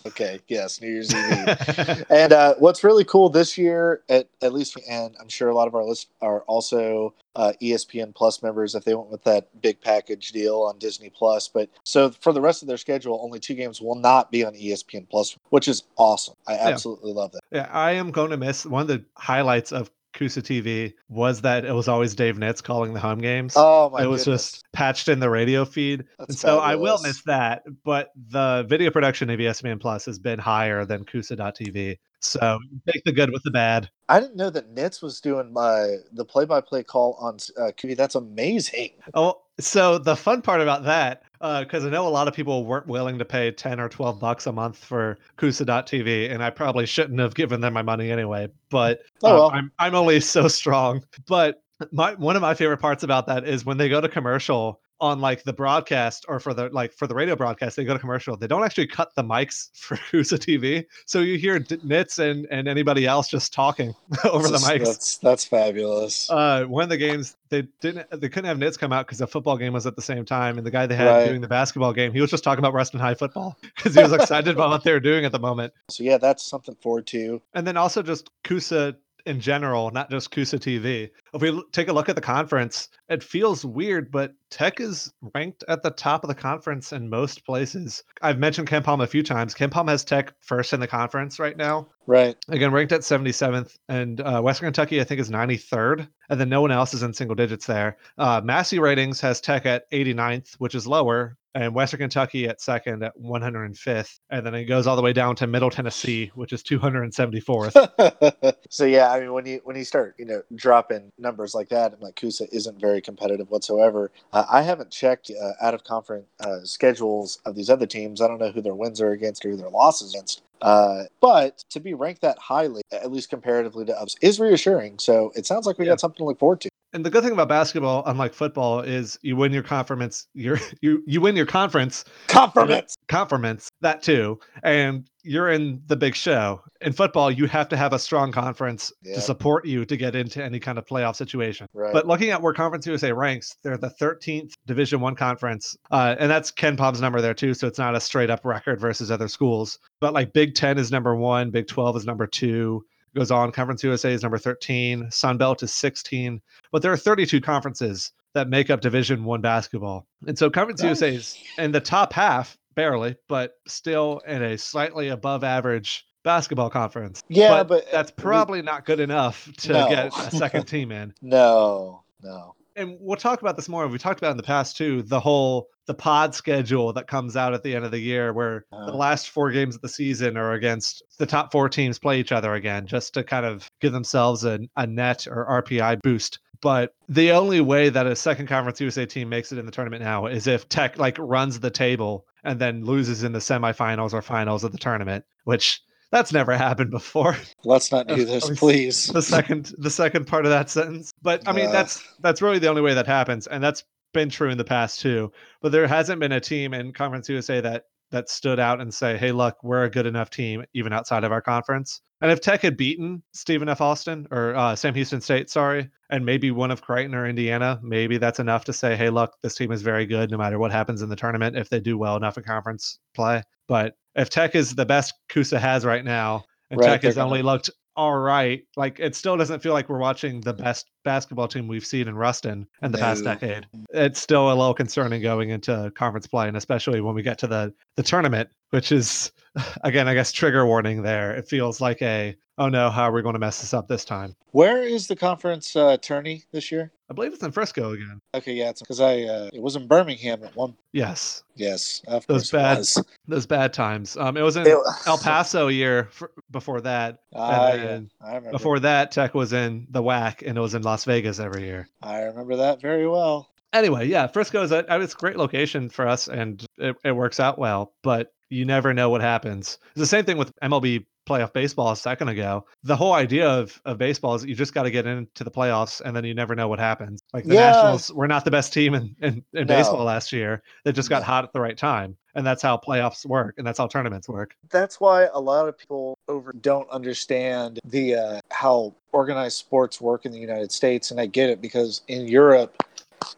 okay. 0.06 0.40
Yes, 0.48 0.80
New 0.80 0.88
Year's 0.88 1.14
Eve. 1.14 2.04
and 2.10 2.32
uh, 2.32 2.54
what's 2.58 2.84
really 2.84 3.04
cool 3.04 3.28
this 3.28 3.56
year, 3.56 4.02
at, 4.08 4.28
at 4.42 4.52
least, 4.52 4.76
and 4.88 5.16
I'm 5.20 5.28
sure 5.28 5.48
a 5.48 5.54
lot 5.54 5.68
of 5.68 5.74
our 5.74 5.84
lists 5.84 6.06
are 6.20 6.40
also 6.42 7.14
uh, 7.36 7.52
ESPN 7.62 8.14
Plus 8.14 8.42
members 8.42 8.74
if 8.74 8.84
they 8.84 8.94
went 8.94 9.10
with 9.10 9.22
that 9.24 9.48
big 9.62 9.80
package 9.80 10.32
deal 10.32 10.62
on 10.62 10.78
Disney 10.78 11.10
Plus. 11.10 11.48
But 11.48 11.70
so 11.84 12.10
for 12.10 12.32
the 12.32 12.40
rest 12.40 12.62
of 12.62 12.68
their 12.68 12.76
schedule, 12.76 13.20
only 13.22 13.38
two 13.38 13.54
games 13.54 13.80
will 13.80 13.94
not 13.94 14.30
be 14.32 14.44
on 14.44 14.54
ESPN 14.54 15.08
Plus, 15.08 15.36
which 15.50 15.68
is 15.68 15.84
awesome. 15.96 16.34
I 16.46 16.54
absolutely 16.54 17.12
love 17.12 17.32
that. 17.32 17.40
Yeah, 17.52 17.68
I 17.72 17.92
am 17.92 18.10
going 18.10 18.30
to 18.30 18.36
miss 18.36 18.66
one 18.66 18.82
of 18.82 18.88
the 18.88 19.04
highlights 19.14 19.72
of 19.72 19.90
C-USA 20.18 20.40
TV 20.40 20.94
was 21.08 21.40
that 21.42 21.64
it 21.64 21.72
was 21.72 21.88
always 21.88 22.14
Dave 22.14 22.36
Nitz 22.36 22.62
calling 22.62 22.94
the 22.94 23.00
home 23.00 23.18
games. 23.18 23.54
Oh 23.56 23.90
my 23.90 24.02
it 24.02 24.06
was 24.06 24.24
goodness. 24.24 24.52
just 24.52 24.72
patched 24.72 25.08
in 25.08 25.20
the 25.20 25.30
radio 25.30 25.64
feed. 25.64 26.04
That's 26.18 26.30
and 26.30 26.38
so 26.38 26.58
I 26.58 26.74
will 26.74 26.98
miss 27.02 27.22
that, 27.24 27.62
but 27.84 28.10
the 28.30 28.66
video 28.68 28.90
production 28.90 29.30
of 29.30 29.38
ESPN 29.38 29.80
Plus 29.80 30.04
has 30.06 30.18
been 30.18 30.38
higher 30.38 30.84
than 30.84 31.04
CUSA.tv. 31.04 31.98
So 32.20 32.58
take 32.90 33.04
the 33.04 33.12
good 33.12 33.30
with 33.30 33.42
the 33.44 33.50
bad. 33.50 33.88
I 34.08 34.20
didn't 34.20 34.36
know 34.36 34.50
that 34.50 34.74
Nitz 34.74 35.02
was 35.02 35.20
doing 35.20 35.52
my 35.52 35.96
the 36.12 36.24
play-by-play 36.24 36.82
call 36.84 37.14
on 37.20 37.36
uh, 37.56 37.70
QB. 37.76 37.96
That's 37.96 38.16
amazing. 38.16 38.90
Oh, 39.14 39.42
so 39.60 39.98
the 39.98 40.16
fun 40.16 40.42
part 40.42 40.60
about 40.60 40.84
that, 40.84 41.22
because 41.40 41.84
I 41.84 41.90
know 41.90 42.06
a 42.06 42.10
lot 42.10 42.28
of 42.28 42.34
people 42.34 42.64
weren't 42.64 42.86
willing 42.86 43.18
to 43.18 43.24
pay 43.24 43.50
10 43.50 43.80
or 43.80 43.88
12 43.88 44.18
bucks 44.20 44.46
a 44.46 44.52
month 44.52 44.78
for 44.84 45.18
CUSA.tv, 45.36 46.30
and 46.32 46.42
I 46.42 46.50
probably 46.50 46.86
shouldn't 46.86 47.20
have 47.20 47.34
given 47.34 47.60
them 47.60 47.72
my 47.74 47.82
money 47.82 48.10
anyway, 48.10 48.48
but 48.70 49.00
Oh, 49.22 49.28
um, 49.30 49.34
well. 49.36 49.50
I'm, 49.52 49.72
I'm 49.78 49.94
only 49.94 50.20
so 50.20 50.48
strong. 50.48 51.04
But 51.26 51.62
my 51.92 52.14
one 52.14 52.34
of 52.36 52.42
my 52.42 52.54
favorite 52.54 52.78
parts 52.78 53.02
about 53.04 53.26
that 53.26 53.46
is 53.46 53.64
when 53.64 53.76
they 53.76 53.88
go 53.88 54.00
to 54.00 54.08
commercial 54.08 54.80
on 55.00 55.20
like 55.20 55.44
the 55.44 55.52
broadcast 55.52 56.24
or 56.28 56.40
for 56.40 56.52
the 56.54 56.68
like 56.70 56.92
for 56.92 57.06
the 57.06 57.14
radio 57.14 57.36
broadcast 57.36 57.76
they 57.76 57.84
go 57.84 57.92
to 57.92 57.98
commercial 58.00 58.36
they 58.36 58.46
don't 58.48 58.64
actually 58.64 58.86
cut 58.86 59.14
the 59.14 59.22
mics 59.22 59.68
for 59.74 59.96
C-USA 60.10 60.36
TV 60.36 60.84
so 61.06 61.20
you 61.20 61.38
hear 61.38 61.58
D- 61.60 61.76
Nitz 61.78 62.18
and 62.18 62.46
and 62.50 62.66
anybody 62.66 63.06
else 63.06 63.28
just 63.28 63.52
talking 63.52 63.94
over 64.24 64.48
the 64.48 64.58
That's- 64.58 64.64
mics 64.68 64.84
That's 64.86 65.16
that's 65.18 65.44
fabulous. 65.44 66.28
uh, 66.30 66.64
one 66.64 66.82
of 66.82 66.88
the 66.88 66.96
games 66.96 67.36
they 67.50 67.62
didn't 67.80 68.10
they 68.10 68.28
couldn't 68.28 68.44
have 68.48 68.58
Nitz 68.58 68.78
come 68.78 68.92
out 68.92 69.06
because 69.06 69.18
the 69.18 69.26
football 69.26 69.56
game 69.56 69.72
was 69.72 69.86
at 69.86 69.96
the 69.96 70.02
same 70.02 70.24
time, 70.24 70.58
and 70.58 70.66
the 70.66 70.70
guy 70.70 70.86
they 70.86 70.96
had 70.96 71.06
Right. 71.08 71.26
doing 71.28 71.40
the 71.40 71.48
basketball 71.48 71.92
game, 71.94 72.12
he 72.12 72.20
was 72.20 72.30
just 72.30 72.44
talking 72.44 72.58
about 72.58 72.74
Ruston 72.74 73.00
High 73.00 73.14
football 73.14 73.56
because 73.76 73.94
he 73.94 74.02
was 74.02 74.12
excited 74.12 74.54
about 74.54 74.68
what 74.70 74.84
they 74.84 74.92
were 74.92 75.00
doing 75.00 75.24
at 75.24 75.32
the 75.32 75.38
moment. 75.38 75.72
so 75.88 76.02
yeah, 76.04 76.18
that's 76.18 76.44
something 76.44 76.74
forward 76.82 77.06
to. 77.08 77.40
And 77.54 77.66
then 77.66 77.76
also 77.76 78.02
just 78.02 78.30
C-USA 78.46 78.94
in 79.26 79.40
general, 79.40 79.90
not 79.90 80.10
just 80.10 80.32
C-USA 80.34 80.58
TV. 80.58 81.10
If 81.34 81.42
we 81.42 81.62
take 81.72 81.88
a 81.88 81.92
look 81.92 82.08
at 82.08 82.16
the 82.16 82.22
conference, 82.22 82.88
it 83.08 83.22
feels 83.22 83.64
weird, 83.64 84.10
but 84.10 84.34
Tech 84.50 84.80
is 84.80 85.12
ranked 85.34 85.64
at 85.68 85.82
the 85.82 85.90
top 85.90 86.24
of 86.24 86.28
the 86.28 86.34
conference 86.34 86.92
in 86.92 87.10
most 87.10 87.44
places. 87.44 88.02
I've 88.22 88.38
mentioned 88.38 88.68
KenPom 88.68 89.02
a 89.02 89.06
few 89.06 89.22
times. 89.22 89.54
KenPom 89.54 89.88
has 89.88 90.04
Tech 90.04 90.32
first 90.40 90.72
in 90.72 90.80
the 90.80 90.86
conference 90.86 91.38
right 91.38 91.56
now. 91.56 91.88
Right. 92.06 92.36
Again, 92.48 92.72
ranked 92.72 92.92
at 92.92 93.02
77th, 93.02 93.76
and 93.88 94.20
uh, 94.20 94.40
Western 94.40 94.66
Kentucky, 94.68 95.00
I 95.00 95.04
think, 95.04 95.20
is 95.20 95.30
93rd, 95.30 96.08
and 96.30 96.40
then 96.40 96.48
no 96.48 96.62
one 96.62 96.70
else 96.70 96.94
is 96.94 97.02
in 97.02 97.12
single 97.12 97.36
digits 97.36 97.66
there. 97.66 97.98
Uh, 98.16 98.40
Massey 98.42 98.78
ratings 98.78 99.20
has 99.20 99.40
Tech 99.40 99.66
at 99.66 99.90
89th, 99.90 100.54
which 100.54 100.74
is 100.74 100.86
lower, 100.86 101.36
and 101.54 101.74
Western 101.74 101.98
Kentucky 101.98 102.48
at 102.48 102.60
second 102.60 103.02
at 103.02 103.12
105th, 103.18 104.20
and 104.30 104.46
then 104.46 104.54
it 104.54 104.66
goes 104.66 104.86
all 104.86 104.96
the 104.96 105.02
way 105.02 105.12
down 105.12 105.34
to 105.36 105.46
Middle 105.46 105.70
Tennessee, 105.70 106.30
which 106.34 106.52
is 106.52 106.62
274th. 106.62 108.54
so 108.70 108.84
yeah, 108.84 109.10
I 109.10 109.20
mean, 109.20 109.32
when 109.32 109.44
you 109.44 109.60
when 109.64 109.76
you 109.76 109.84
start, 109.84 110.14
you 110.18 110.24
know, 110.24 110.42
dropping 110.54 111.10
numbers 111.18 111.54
like 111.54 111.68
that, 111.70 111.92
and 111.92 112.02
like 112.02 112.18
C-USA 112.18 112.48
isn't 112.52 112.80
very 112.80 113.00
competitive 113.00 113.50
whatsoever. 113.50 114.10
Uh, 114.32 114.44
I 114.50 114.62
haven't 114.62 114.90
checked 114.90 115.30
uh, 115.30 115.52
out 115.60 115.74
of 115.74 115.84
conference 115.84 116.26
uh, 116.40 116.60
schedules 116.64 117.40
of 117.44 117.54
these 117.54 117.70
other 117.70 117.86
teams. 117.86 118.20
I 118.20 118.28
don't 118.28 118.38
know 118.38 118.50
who 118.50 118.62
their 118.62 118.74
wins 118.74 119.00
are 119.00 119.12
against 119.12 119.44
or 119.44 119.50
who 119.50 119.56
their 119.56 119.70
losses 119.70 120.14
against. 120.14 120.42
Uh, 120.60 121.04
but 121.20 121.64
to 121.70 121.80
be 121.80 121.94
ranked 121.94 122.22
that 122.22 122.38
highly, 122.38 122.82
at 122.92 123.12
least 123.12 123.30
comparatively 123.30 123.84
to 123.84 124.00
us, 124.00 124.16
is 124.20 124.40
reassuring. 124.40 124.98
So 124.98 125.32
it 125.36 125.46
sounds 125.46 125.66
like 125.66 125.78
we 125.78 125.84
Yeah. 125.84 125.92
got 125.92 126.00
something 126.00 126.18
to 126.18 126.24
look 126.24 126.38
forward 126.38 126.60
to. 126.62 126.68
And 126.94 127.04
the 127.04 127.10
good 127.10 127.22
thing 127.22 127.32
about 127.32 127.48
basketball, 127.50 128.02
unlike 128.06 128.32
football, 128.32 128.80
is 128.80 129.18
you 129.20 129.36
win 129.36 129.52
your 129.52 129.62
conference. 129.62 130.26
You're 130.32 130.58
you 130.80 131.02
you 131.06 131.20
win 131.20 131.36
your 131.36 131.44
conference 131.46 132.04
Conference. 132.28 132.96
conference 133.08 133.68
that 133.82 134.02
too, 134.02 134.38
and 134.62 135.06
you're 135.22 135.50
in 135.50 135.82
the 135.86 135.96
big 135.96 136.14
show. 136.14 136.62
In 136.80 136.92
football, 136.94 137.30
you 137.30 137.46
have 137.46 137.68
to 137.68 137.76
have 137.76 137.92
a 137.92 137.98
strong 137.98 138.32
conference 138.32 138.90
Yeah. 139.02 139.16
to 139.16 139.20
support 139.20 139.66
you 139.66 139.84
to 139.84 139.96
get 139.98 140.14
into 140.16 140.42
any 140.42 140.58
kind 140.60 140.78
of 140.78 140.86
playoff 140.86 141.16
situation. 141.16 141.66
Right. 141.74 141.92
But 141.92 142.06
looking 142.06 142.30
at 142.30 142.40
where 142.40 142.54
Conference 142.54 142.86
USA 142.86 143.12
ranks, 143.12 143.54
they're 143.62 143.76
the 143.76 143.90
13th 144.00 144.52
Division 144.66 145.00
One 145.00 145.14
conference, 145.14 145.76
uh, 145.90 146.14
and 146.18 146.30
that's 146.30 146.50
Ken 146.50 146.76
Pom's 146.78 147.02
number 147.02 147.20
there 147.20 147.34
too. 147.34 147.52
So 147.52 147.66
it's 147.66 147.78
not 147.78 147.94
a 147.96 148.00
straight 148.00 148.30
up 148.30 148.44
record 148.46 148.80
versus 148.80 149.10
other 149.10 149.28
schools. 149.28 149.78
But 150.00 150.14
like 150.14 150.32
Big 150.32 150.54
Ten 150.54 150.78
is 150.78 150.90
number 150.90 151.14
one, 151.14 151.50
Big 151.50 151.66
12 151.66 151.98
is 151.98 152.06
number 152.06 152.26
two. 152.26 152.84
Goes 153.18 153.30
on. 153.32 153.50
Conference 153.50 153.82
USA 153.82 154.12
is 154.12 154.22
number 154.22 154.38
13. 154.38 155.10
Sun 155.10 155.38
Belt 155.38 155.62
is 155.64 155.72
16. 155.74 156.40
But 156.70 156.82
there 156.82 156.92
are 156.92 156.96
32 156.96 157.40
conferences 157.40 158.12
that 158.34 158.48
make 158.48 158.70
up 158.70 158.80
Division 158.80 159.24
One 159.24 159.40
basketball, 159.40 160.06
and 160.26 160.38
so 160.38 160.48
Conference 160.50 160.80
Nice. 160.82 161.00
USA 161.00 161.14
is 161.16 161.38
in 161.56 161.72
the 161.72 161.80
top 161.80 162.12
half, 162.12 162.56
barely, 162.76 163.16
but 163.28 163.54
still 163.66 164.20
in 164.28 164.42
a 164.42 164.56
slightly 164.56 165.08
above 165.08 165.42
average 165.42 166.04
basketball 166.22 166.68
conference. 166.70 167.22
yeah, 167.28 167.64
but, 167.64 167.84
uh, 167.84 167.90
that's 167.90 168.12
we- 168.16 168.22
probably 168.22 168.62
not 168.62 168.84
good 168.84 169.00
enough 169.00 169.50
to 169.58 169.72
No. 169.72 169.88
get 169.88 170.16
a 170.16 170.30
second 170.30 170.64
team 170.68 170.92
in 170.92 171.12
no, 171.22 172.04
no. 172.22 172.54
And 172.78 172.96
we'll 173.00 173.16
talk 173.16 173.40
about 173.42 173.56
this 173.56 173.68
more. 173.68 173.86
We 173.88 173.98
talked 173.98 174.20
about 174.20 174.30
in 174.30 174.36
the 174.36 174.42
past 174.42 174.76
too. 174.76 175.02
The 175.02 175.20
whole 175.20 175.68
the 175.86 175.94
pod 175.94 176.34
schedule 176.34 176.92
that 176.92 177.06
comes 177.06 177.36
out 177.36 177.54
at 177.54 177.62
the 177.62 177.74
end 177.74 177.84
of 177.84 177.90
the 177.90 177.98
year, 177.98 178.32
where 178.32 178.64
the 178.70 178.76
Uh. 178.92 178.94
last 178.94 179.30
four 179.30 179.50
games 179.50 179.74
of 179.74 179.80
the 179.82 179.88
season 179.88 180.36
are 180.36 180.52
against 180.52 181.02
the 181.18 181.26
top 181.26 181.50
four 181.50 181.68
teams 181.68 181.98
play 181.98 182.20
each 182.20 182.32
other 182.32 182.54
again, 182.54 182.86
just 182.86 183.14
to 183.14 183.24
kind 183.24 183.44
of 183.46 183.70
give 183.80 183.92
themselves 183.92 184.44
a, 184.44 184.60
a 184.76 184.86
net 184.86 185.26
or 185.26 185.46
RPI 185.62 186.00
boost. 186.02 186.38
But 186.60 186.92
the 187.08 187.32
only 187.32 187.60
way 187.60 187.88
that 187.88 188.06
a 188.06 188.16
second 188.16 188.48
conference 188.48 188.80
USA 188.80 189.06
team 189.06 189.28
makes 189.28 189.52
it 189.52 189.58
in 189.58 189.66
the 189.66 189.72
tournament 189.72 190.02
now 190.02 190.26
is 190.26 190.46
if 190.46 190.68
Tech 190.68 190.98
like 190.98 191.16
runs 191.18 191.60
the 191.60 191.70
table 191.70 192.26
and 192.44 192.60
then 192.60 192.84
loses 192.84 193.22
in 193.22 193.32
the 193.32 193.38
semifinals 193.38 194.12
or 194.12 194.22
finals 194.22 194.64
of 194.64 194.72
the 194.72 194.78
tournament, 194.78 195.24
which 195.44 195.80
that's 196.10 196.32
never 196.32 196.56
happened 196.56 196.90
before 196.90 197.36
Let's 197.64 197.92
not 197.92 198.06
do 198.08 198.24
this, 198.24 198.48
please. 198.58 199.06
the 199.08 199.22
second 199.22 199.72
the 199.78 199.90
second 199.90 200.26
part 200.26 200.44
of 200.46 200.50
that 200.50 200.70
sentence. 200.70 201.12
But 201.22 201.46
I 201.46 201.52
mean 201.52 201.66
Uh. 201.68 201.72
that's 201.72 202.02
that's 202.20 202.42
really 202.42 202.58
the 202.58 202.68
only 202.68 202.82
way 202.82 202.94
that 202.94 203.06
happens, 203.06 203.46
and 203.46 203.62
that's 203.62 203.84
been 204.14 204.30
true 204.30 204.50
in 204.50 204.58
the 204.58 204.64
past 204.64 205.00
too. 205.00 205.30
But 205.60 205.72
there 205.72 205.86
hasn't 205.86 206.20
been 206.20 206.32
a 206.32 206.40
team 206.40 206.72
in 206.74 206.92
Conference 206.92 207.28
USA 207.28 207.60
that 207.60 207.84
that 208.10 208.30
stood 208.30 208.58
out 208.58 208.80
and 208.80 208.92
say, 208.94 209.18
"Hey, 209.18 209.32
look, 209.32 209.62
we're 209.62 209.84
a 209.84 209.90
good 209.90 210.06
enough 210.06 210.30
team 210.30 210.64
even 210.72 210.94
outside 210.94 211.24
of 211.24 211.32
our 211.32 211.42
conference." 211.42 212.00
And 212.22 212.32
if 212.32 212.40
Tech 212.40 212.62
had 212.62 212.76
beaten 212.76 213.22
Stephen 213.32 213.68
F. 213.68 213.80
Austin 213.82 214.26
or 214.30 214.56
uh, 214.56 214.74
Sam 214.74 214.94
Houston 214.94 215.20
State, 215.20 215.50
sorry, 215.50 215.88
and 216.10 216.24
maybe 216.24 216.50
one 216.50 216.70
of 216.70 216.80
Creighton 216.80 217.14
or 217.14 217.26
Indiana, 217.28 217.78
maybe 217.82 218.16
that's 218.16 218.40
enough 218.40 218.64
to 218.64 218.72
say, 218.72 218.96
"Hey, 218.96 219.10
look, 219.10 219.34
this 219.42 219.54
team 219.56 219.70
is 219.72 219.82
very 219.82 220.06
good 220.06 220.30
no 220.30 220.38
matter 220.38 220.58
what 220.58 220.72
happens 220.72 221.02
in 221.02 221.10
the 221.10 221.16
tournament 221.16 221.54
if 221.56 221.68
they 221.68 221.80
do 221.80 221.98
well 221.98 222.16
enough 222.16 222.38
in 222.38 222.44
conference 222.44 222.98
play." 223.14 223.42
But 223.68 223.94
if 224.18 224.28
Tech 224.28 224.54
is 224.54 224.74
the 224.74 224.84
best 224.84 225.14
C-USA 225.32 225.58
has 225.58 225.84
right 225.84 226.04
now, 226.04 226.44
and 226.70 226.80
Right, 226.80 226.86
Tech 226.86 227.02
has 227.04 227.16
only 227.16 227.42
looked 227.42 227.70
all 227.96 228.18
right. 228.18 228.62
Like 228.76 229.00
it 229.00 229.14
still 229.14 229.36
doesn't 229.36 229.60
feel 229.60 229.72
like 229.72 229.88
we're 229.88 229.98
watching 229.98 230.40
the 230.40 230.52
best 230.52 230.86
basketball 231.04 231.48
team 231.48 231.68
we've 231.68 231.86
seen 231.86 232.08
in 232.08 232.14
Ruston 232.16 232.66
in 232.82 232.92
the 232.92 232.98
past 232.98 233.24
decade. 233.24 233.66
It's 233.90 234.20
still 234.20 234.48
a 234.48 234.54
little 234.54 234.74
concerning 234.74 235.22
going 235.22 235.50
into 235.50 235.90
conference 235.94 236.26
play, 236.26 236.48
and 236.48 236.56
especially 236.56 237.00
when 237.00 237.14
we 237.14 237.22
get 237.22 237.38
to 237.38 237.46
the 237.46 237.72
the 237.96 238.02
tournament, 238.02 238.48
which 238.70 238.92
is 238.92 239.32
again, 239.84 240.08
I 240.08 240.14
guess, 240.14 240.32
trigger 240.32 240.66
warning. 240.66 241.02
There, 241.02 241.34
it 241.34 241.48
feels 241.48 241.80
like 241.80 242.02
a 242.02 242.36
oh 242.58 242.68
no, 242.68 242.90
how 242.90 243.04
are 243.04 243.12
we 243.12 243.22
going 243.22 243.34
to 243.34 243.38
mess 243.38 243.60
this 243.60 243.72
up 243.74 243.88
this 243.88 244.04
time? 244.04 244.34
Where 244.52 244.82
is 244.82 245.06
the 245.06 245.16
conference 245.16 245.76
uh, 245.76 245.96
tourney 245.98 246.44
this 246.52 246.72
year? 246.72 246.90
I 247.10 247.14
believe 247.14 247.32
it's 247.32 247.42
in 247.42 247.52
Frisco 247.52 247.92
again. 247.92 248.20
Okay, 248.34 248.52
yeah, 248.52 248.68
it's 248.68 248.80
because 248.82 249.00
I 249.00 249.22
uh, 249.22 249.48
it 249.52 249.62
was 249.62 249.76
in 249.76 249.86
Birmingham 249.86 250.44
at 250.44 250.54
one. 250.56 250.74
Yes, 250.92 251.42
Yes, 251.54 252.02
Those 252.28 252.50
bad- 252.50 252.84
those 253.26 253.46
bad 253.46 253.72
times. 253.72 254.16
Um, 254.16 254.36
it 254.36 254.42
was 254.42 254.56
in 254.56 254.66
It- 254.66 254.76
El 255.06 255.18
Paso 255.22 255.68
a 255.68 255.72
year 255.72 256.08
f- 256.12 256.28
before 256.50 256.80
that. 256.82 257.18
And 257.32 258.10
yeah, 258.20 258.26
I 258.26 258.34
remember. 258.36 258.50
Before 258.52 258.78
that, 258.80 259.10
Tech 259.10 259.34
was 259.34 259.52
in 259.52 259.86
the 259.90 260.02
WAC, 260.02 260.46
and 260.46 260.56
it 260.56 260.60
was 260.60 260.74
in 260.74 260.82
Las 260.88 261.04
Vegas 261.04 261.38
every 261.38 261.64
year. 261.64 261.86
I 262.02 262.22
remember 262.22 262.56
that 262.56 262.80
very 262.80 263.06
well. 263.06 263.50
anyway, 263.74 264.08
yeah, 264.08 264.26
Frisco 264.26 264.62
is 264.62 264.72
a 264.72 264.86
it's 265.02 265.12
a 265.12 265.16
great 265.16 265.36
location 265.36 265.90
for 265.90 266.08
us, 266.08 266.28
and 266.28 266.64
it, 266.78 266.96
it 267.04 267.12
works 267.12 267.38
out 267.38 267.58
well. 267.58 267.92
But 268.02 268.32
you 268.48 268.64
never 268.64 268.94
know 268.94 269.10
what 269.10 269.20
happens. 269.20 269.78
It's 269.90 269.98
the 270.00 270.06
same 270.06 270.24
thing 270.24 270.38
with 270.38 270.50
MLB 270.62 271.04
playoff 271.28 271.52
baseball 271.52 271.90
a 271.92 271.96
second 271.96 272.28
ago. 272.28 272.64
The 272.82 272.96
whole 272.96 273.12
idea 273.12 273.48
of, 273.48 273.80
of 273.84 273.98
baseball 273.98 274.34
is 274.34 274.44
you 274.44 274.54
just 274.54 274.74
got 274.74 274.84
to 274.84 274.90
get 274.90 275.06
into 275.06 275.44
the 275.44 275.50
playoffs, 275.50 276.00
and 276.00 276.16
then 276.16 276.24
you 276.24 276.34
never 276.34 276.54
know 276.54 276.68
what 276.68 276.78
happens. 276.78 277.20
Like 277.32 277.44
the 277.44 277.54
Yeah. 277.54 277.70
Nationals 277.72 278.12
were 278.12 278.28
not 278.28 278.44
the 278.44 278.50
best 278.50 278.72
team 278.72 278.94
in, 278.94 279.14
in, 279.20 279.44
in 279.52 279.66
No. 279.66 279.76
baseball 279.76 280.04
last 280.04 280.32
year. 280.32 280.62
They 280.84 280.92
just 280.92 281.08
got 281.10 281.22
hot 281.22 281.44
at 281.44 281.52
the 281.52 281.60
right 281.60 281.76
time, 281.76 282.16
and 282.34 282.46
that's 282.46 282.62
how 282.62 282.76
playoffs 282.78 283.26
work, 283.26 283.54
and 283.58 283.66
that's 283.66 283.78
how 283.78 283.86
tournaments 283.86 284.28
work. 284.28 284.54
That's 284.70 285.00
why 285.00 285.24
a 285.32 285.40
lot 285.40 285.68
of 285.68 285.76
people 285.76 286.16
over 286.28 286.52
don't 286.52 286.88
understand 286.90 287.78
the 287.84 288.14
uh, 288.14 288.40
how 288.50 288.94
organized 289.12 289.58
sports 289.58 290.00
work 290.00 290.24
in 290.26 290.32
the 290.32 290.38
United 290.38 290.72
States, 290.72 291.10
and 291.10 291.20
I 291.20 291.26
get 291.26 291.50
it 291.50 291.60
because 291.60 292.02
in 292.08 292.26
Europe, 292.26 292.82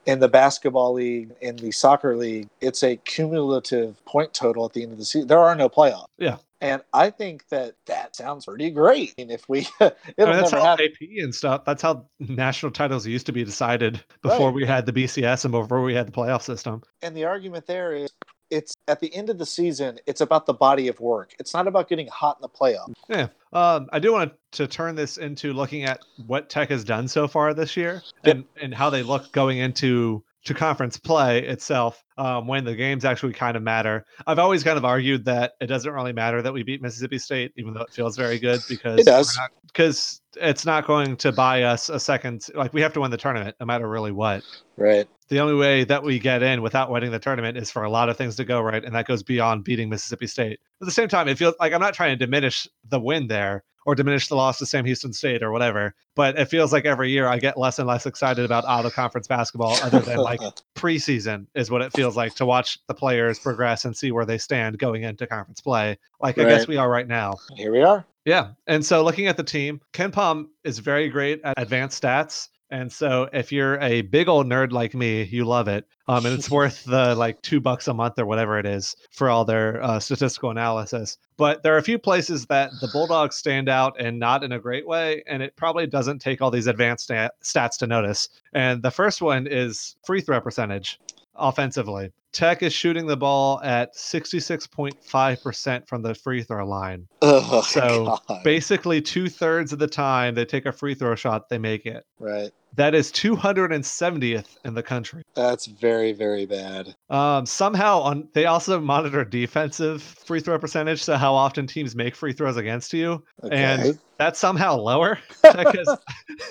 in 0.06 0.20
the 0.20 0.28
basketball 0.28 0.92
league, 0.92 1.30
in 1.40 1.56
the 1.56 1.70
soccer 1.72 2.16
league, 2.16 2.48
it's 2.60 2.82
a 2.82 2.96
cumulative 2.96 4.04
point 4.04 4.32
total 4.34 4.64
at 4.66 4.72
the 4.74 4.82
end 4.82 4.92
of 4.92 4.98
the 4.98 5.04
season. 5.04 5.26
There 5.28 5.38
are 5.38 5.54
no 5.54 5.68
playoffs. 5.68 6.06
Yeah. 6.18 6.36
And 6.60 6.82
I 6.92 7.10
think 7.10 7.48
that 7.48 7.76
that 7.86 8.14
sounds 8.16 8.44
pretty 8.44 8.70
great. 8.70 9.14
And 9.18 9.30
if 9.30 9.48
we, 9.48 9.60
it'll 9.80 9.92
I 10.18 10.24
mean, 10.24 10.32
that's 10.36 10.50
how 10.50 10.62
happen. 10.64 10.86
AP 10.86 11.08
and 11.22 11.34
stuff. 11.34 11.64
That's 11.64 11.82
how 11.82 12.06
national 12.18 12.72
titles 12.72 13.06
used 13.06 13.26
to 13.26 13.32
be 13.32 13.44
decided 13.44 14.02
before 14.22 14.48
Right. 14.48 14.54
we 14.54 14.66
had 14.66 14.84
the 14.86 14.92
BCS 14.92 15.44
and 15.44 15.52
before 15.52 15.82
we 15.82 15.94
had 15.94 16.06
the 16.08 16.12
playoff 16.12 16.42
system. 16.42 16.82
And 17.02 17.16
the 17.16 17.24
argument 17.24 17.66
there 17.66 17.92
is 17.92 18.10
it's 18.50 18.74
at 18.88 18.98
the 19.00 19.14
end 19.14 19.30
of 19.30 19.38
the 19.38 19.46
season, 19.46 19.98
it's 20.06 20.20
about 20.20 20.44
the 20.44 20.52
body 20.52 20.88
of 20.88 20.98
work. 20.98 21.34
It's 21.38 21.54
not 21.54 21.68
about 21.68 21.88
getting 21.88 22.08
hot 22.08 22.36
in 22.38 22.42
the 22.42 22.48
playoffs. 22.48 22.94
Yeah. 23.08 23.28
Um, 23.52 23.88
I 23.92 24.00
do 24.00 24.12
want 24.12 24.32
to 24.52 24.66
turn 24.66 24.96
this 24.96 25.16
into 25.18 25.52
looking 25.52 25.84
at 25.84 26.00
what 26.26 26.48
Tech 26.50 26.68
has 26.70 26.82
done 26.84 27.06
so 27.06 27.28
far 27.28 27.54
this 27.54 27.76
year 27.76 28.02
and, 28.24 28.44
and 28.60 28.74
how 28.74 28.90
they 28.90 29.02
look 29.04 29.30
going 29.32 29.58
into 29.58 30.22
to 30.44 30.54
conference 30.54 30.96
play 30.96 31.44
itself 31.46 32.02
um, 32.16 32.46
when 32.46 32.64
the 32.64 32.74
games 32.74 33.04
actually 33.04 33.32
kind 33.32 33.56
of 33.56 33.62
matter. 33.62 34.04
I've 34.26 34.38
always 34.38 34.62
kind 34.64 34.78
of 34.78 34.84
argued 34.84 35.24
that 35.26 35.52
it 35.60 35.66
doesn't 35.66 35.92
really 35.92 36.12
matter 36.12 36.40
that 36.42 36.52
we 36.52 36.62
beat 36.62 36.80
Mississippi 36.82 37.18
State, 37.18 37.52
even 37.56 37.74
though 37.74 37.82
it 37.82 37.90
feels 37.90 38.16
very 38.16 38.38
good 38.38 38.60
because 38.68 38.98
It 39.00 39.06
does. 39.06 39.38
because 39.66 40.20
it's 40.36 40.64
not 40.64 40.86
going 40.86 41.16
to 41.18 41.32
buy 41.32 41.64
us 41.64 41.88
a 41.88 42.00
second. 42.00 42.46
Like 42.54 42.72
we 42.72 42.80
have 42.80 42.92
to 42.94 43.00
win 43.00 43.10
the 43.10 43.16
tournament 43.16 43.56
no 43.60 43.66
matter 43.66 43.88
really 43.88 44.12
what. 44.12 44.42
Right. 44.76 45.06
The 45.28 45.40
only 45.40 45.54
way 45.54 45.84
that 45.84 46.02
we 46.02 46.18
get 46.18 46.42
in 46.42 46.62
without 46.62 46.90
winning 46.90 47.10
the 47.10 47.18
tournament 47.18 47.56
is 47.56 47.70
for 47.70 47.84
a 47.84 47.90
lot 47.90 48.08
of 48.08 48.16
things 48.16 48.34
to 48.36 48.44
go 48.44 48.60
right, 48.60 48.84
and 48.84 48.94
that 48.94 49.06
goes 49.06 49.22
beyond 49.22 49.64
beating 49.64 49.88
Mississippi 49.88 50.26
State. 50.26 50.58
At 50.80 50.86
the 50.86 50.90
same 50.90 51.08
time, 51.08 51.28
it 51.28 51.38
feels 51.38 51.54
like 51.60 51.72
I'm 51.72 51.80
not 51.80 51.94
trying 51.94 52.18
to 52.18 52.24
diminish 52.24 52.66
the 52.88 52.98
win 52.98 53.28
there 53.28 53.62
or 53.86 53.94
diminish 53.94 54.28
the 54.28 54.34
loss 54.34 54.58
to 54.58 54.66
Sam 54.66 54.84
Houston 54.84 55.12
State 55.12 55.42
or 55.42 55.52
whatever, 55.52 55.94
but 56.14 56.38
it 56.38 56.46
feels 56.46 56.72
like 56.72 56.84
every 56.84 57.10
year 57.10 57.26
I 57.26 57.38
get 57.38 57.58
less 57.58 57.78
and 57.78 57.88
less 57.88 58.06
excited 58.06 58.44
about 58.44 58.64
out 58.66 58.84
of 58.84 58.94
conference 58.94 59.26
basketball, 59.26 59.76
other 59.82 60.00
than 60.00 60.16
like 60.18 60.40
preseason 60.74 61.46
is 61.54 61.70
what 61.70 61.82
it 61.82 61.92
feels 61.92 62.16
like 62.16 62.34
to 62.36 62.46
watch 62.46 62.78
the 62.88 62.94
players 62.94 63.38
progress 63.38 63.84
and 63.84 63.96
see 63.96 64.12
where 64.12 64.24
they 64.24 64.38
stand 64.38 64.78
going 64.78 65.02
into 65.02 65.26
conference 65.26 65.60
play. 65.60 65.98
Like 66.20 66.38
I 66.38 66.44
guess 66.44 66.68
we 66.68 66.76
are 66.76 66.90
right 66.90 67.08
now. 67.08 67.34
Here 67.56 67.72
we 67.72 67.82
are. 67.82 68.04
Yeah. 68.24 68.50
And 68.66 68.84
so 68.84 69.02
looking 69.02 69.26
at 69.26 69.36
the 69.36 69.44
team, 69.44 69.80
KenPom 69.92 70.48
is 70.64 70.78
very 70.78 71.08
great 71.08 71.40
at 71.44 71.54
advanced 71.56 72.02
stats. 72.02 72.48
And 72.70 72.92
so 72.92 73.28
if 73.32 73.50
you're 73.50 73.78
a 73.80 74.02
big 74.02 74.28
old 74.28 74.46
nerd 74.46 74.70
like 74.72 74.94
me, 74.94 75.24
you 75.24 75.44
love 75.44 75.66
it. 75.68 75.86
Um, 76.08 76.24
and 76.26 76.38
it's 76.38 76.50
worth 76.60 76.84
the 76.84 77.14
like 77.16 77.42
two 77.42 77.60
bucks 77.60 77.88
a 77.88 77.94
month 77.94 78.18
or 78.18 78.26
whatever 78.26 78.58
it 78.58 78.66
is 78.66 78.94
for 79.10 79.28
all 79.28 79.44
their 79.44 79.82
uh, 79.82 79.98
statistical 79.98 80.50
analysis. 80.50 81.18
But 81.36 81.62
there 81.62 81.74
are 81.74 81.78
a 81.78 81.82
few 81.82 81.98
places 81.98 82.46
that 82.46 82.70
the 82.80 82.88
Bulldogs 82.92 83.36
stand 83.36 83.68
out 83.68 83.96
and 84.00 84.18
not 84.18 84.44
in 84.44 84.52
a 84.52 84.58
great 84.60 84.86
way. 84.86 85.22
And 85.26 85.42
it 85.42 85.56
probably 85.56 85.86
doesn't 85.86 86.20
take 86.20 86.40
all 86.40 86.50
these 86.50 86.66
advanced 86.68 87.04
stat- 87.04 87.34
stats 87.42 87.76
to 87.78 87.86
notice. 87.86 88.28
And 88.52 88.82
the 88.82 88.90
first 88.90 89.20
one 89.20 89.46
is 89.48 89.96
free 90.04 90.20
throw 90.20 90.40
percentage 90.40 91.00
offensively. 91.36 92.12
Tech 92.32 92.62
is 92.62 92.72
shooting 92.72 93.06
the 93.06 93.16
ball 93.16 93.60
at 93.64 93.96
66.5% 93.96 95.88
from 95.88 96.02
the 96.02 96.14
free 96.14 96.42
throw 96.42 96.66
line. 96.66 97.08
Oh, 97.22 97.62
So 97.66 98.16
God. 98.28 98.44
basically, 98.44 99.00
two 99.02 99.28
thirds 99.28 99.72
of 99.72 99.78
the 99.78 99.86
time 99.88 100.34
they 100.34 100.44
take 100.44 100.66
a 100.66 100.72
free 100.72 100.94
throw 100.94 101.14
shot, 101.14 101.48
they 101.48 101.58
make 101.58 101.86
it. 101.86 102.04
right. 102.18 102.50
That 102.76 102.94
is 102.94 103.10
270th 103.12 104.56
in 104.64 104.74
the 104.74 104.82
country. 104.82 105.22
That's 105.34 105.66
very, 105.66 106.12
very 106.12 106.46
bad. 106.46 106.94
Um, 107.08 107.46
somehow 107.46 108.00
on 108.00 108.28
they 108.32 108.46
also 108.46 108.80
monitor 108.80 109.24
defensive 109.24 110.02
free 110.02 110.40
throw 110.40 110.58
percentage, 110.58 111.02
so 111.02 111.16
how 111.16 111.34
often 111.34 111.66
teams 111.66 111.96
make 111.96 112.14
free 112.14 112.32
throws 112.32 112.56
against 112.56 112.92
you, 112.92 113.24
Okay. 113.42 113.56
and 113.56 113.98
that's 114.18 114.38
somehow 114.38 114.76
lower. 114.76 115.18
because 115.42 115.98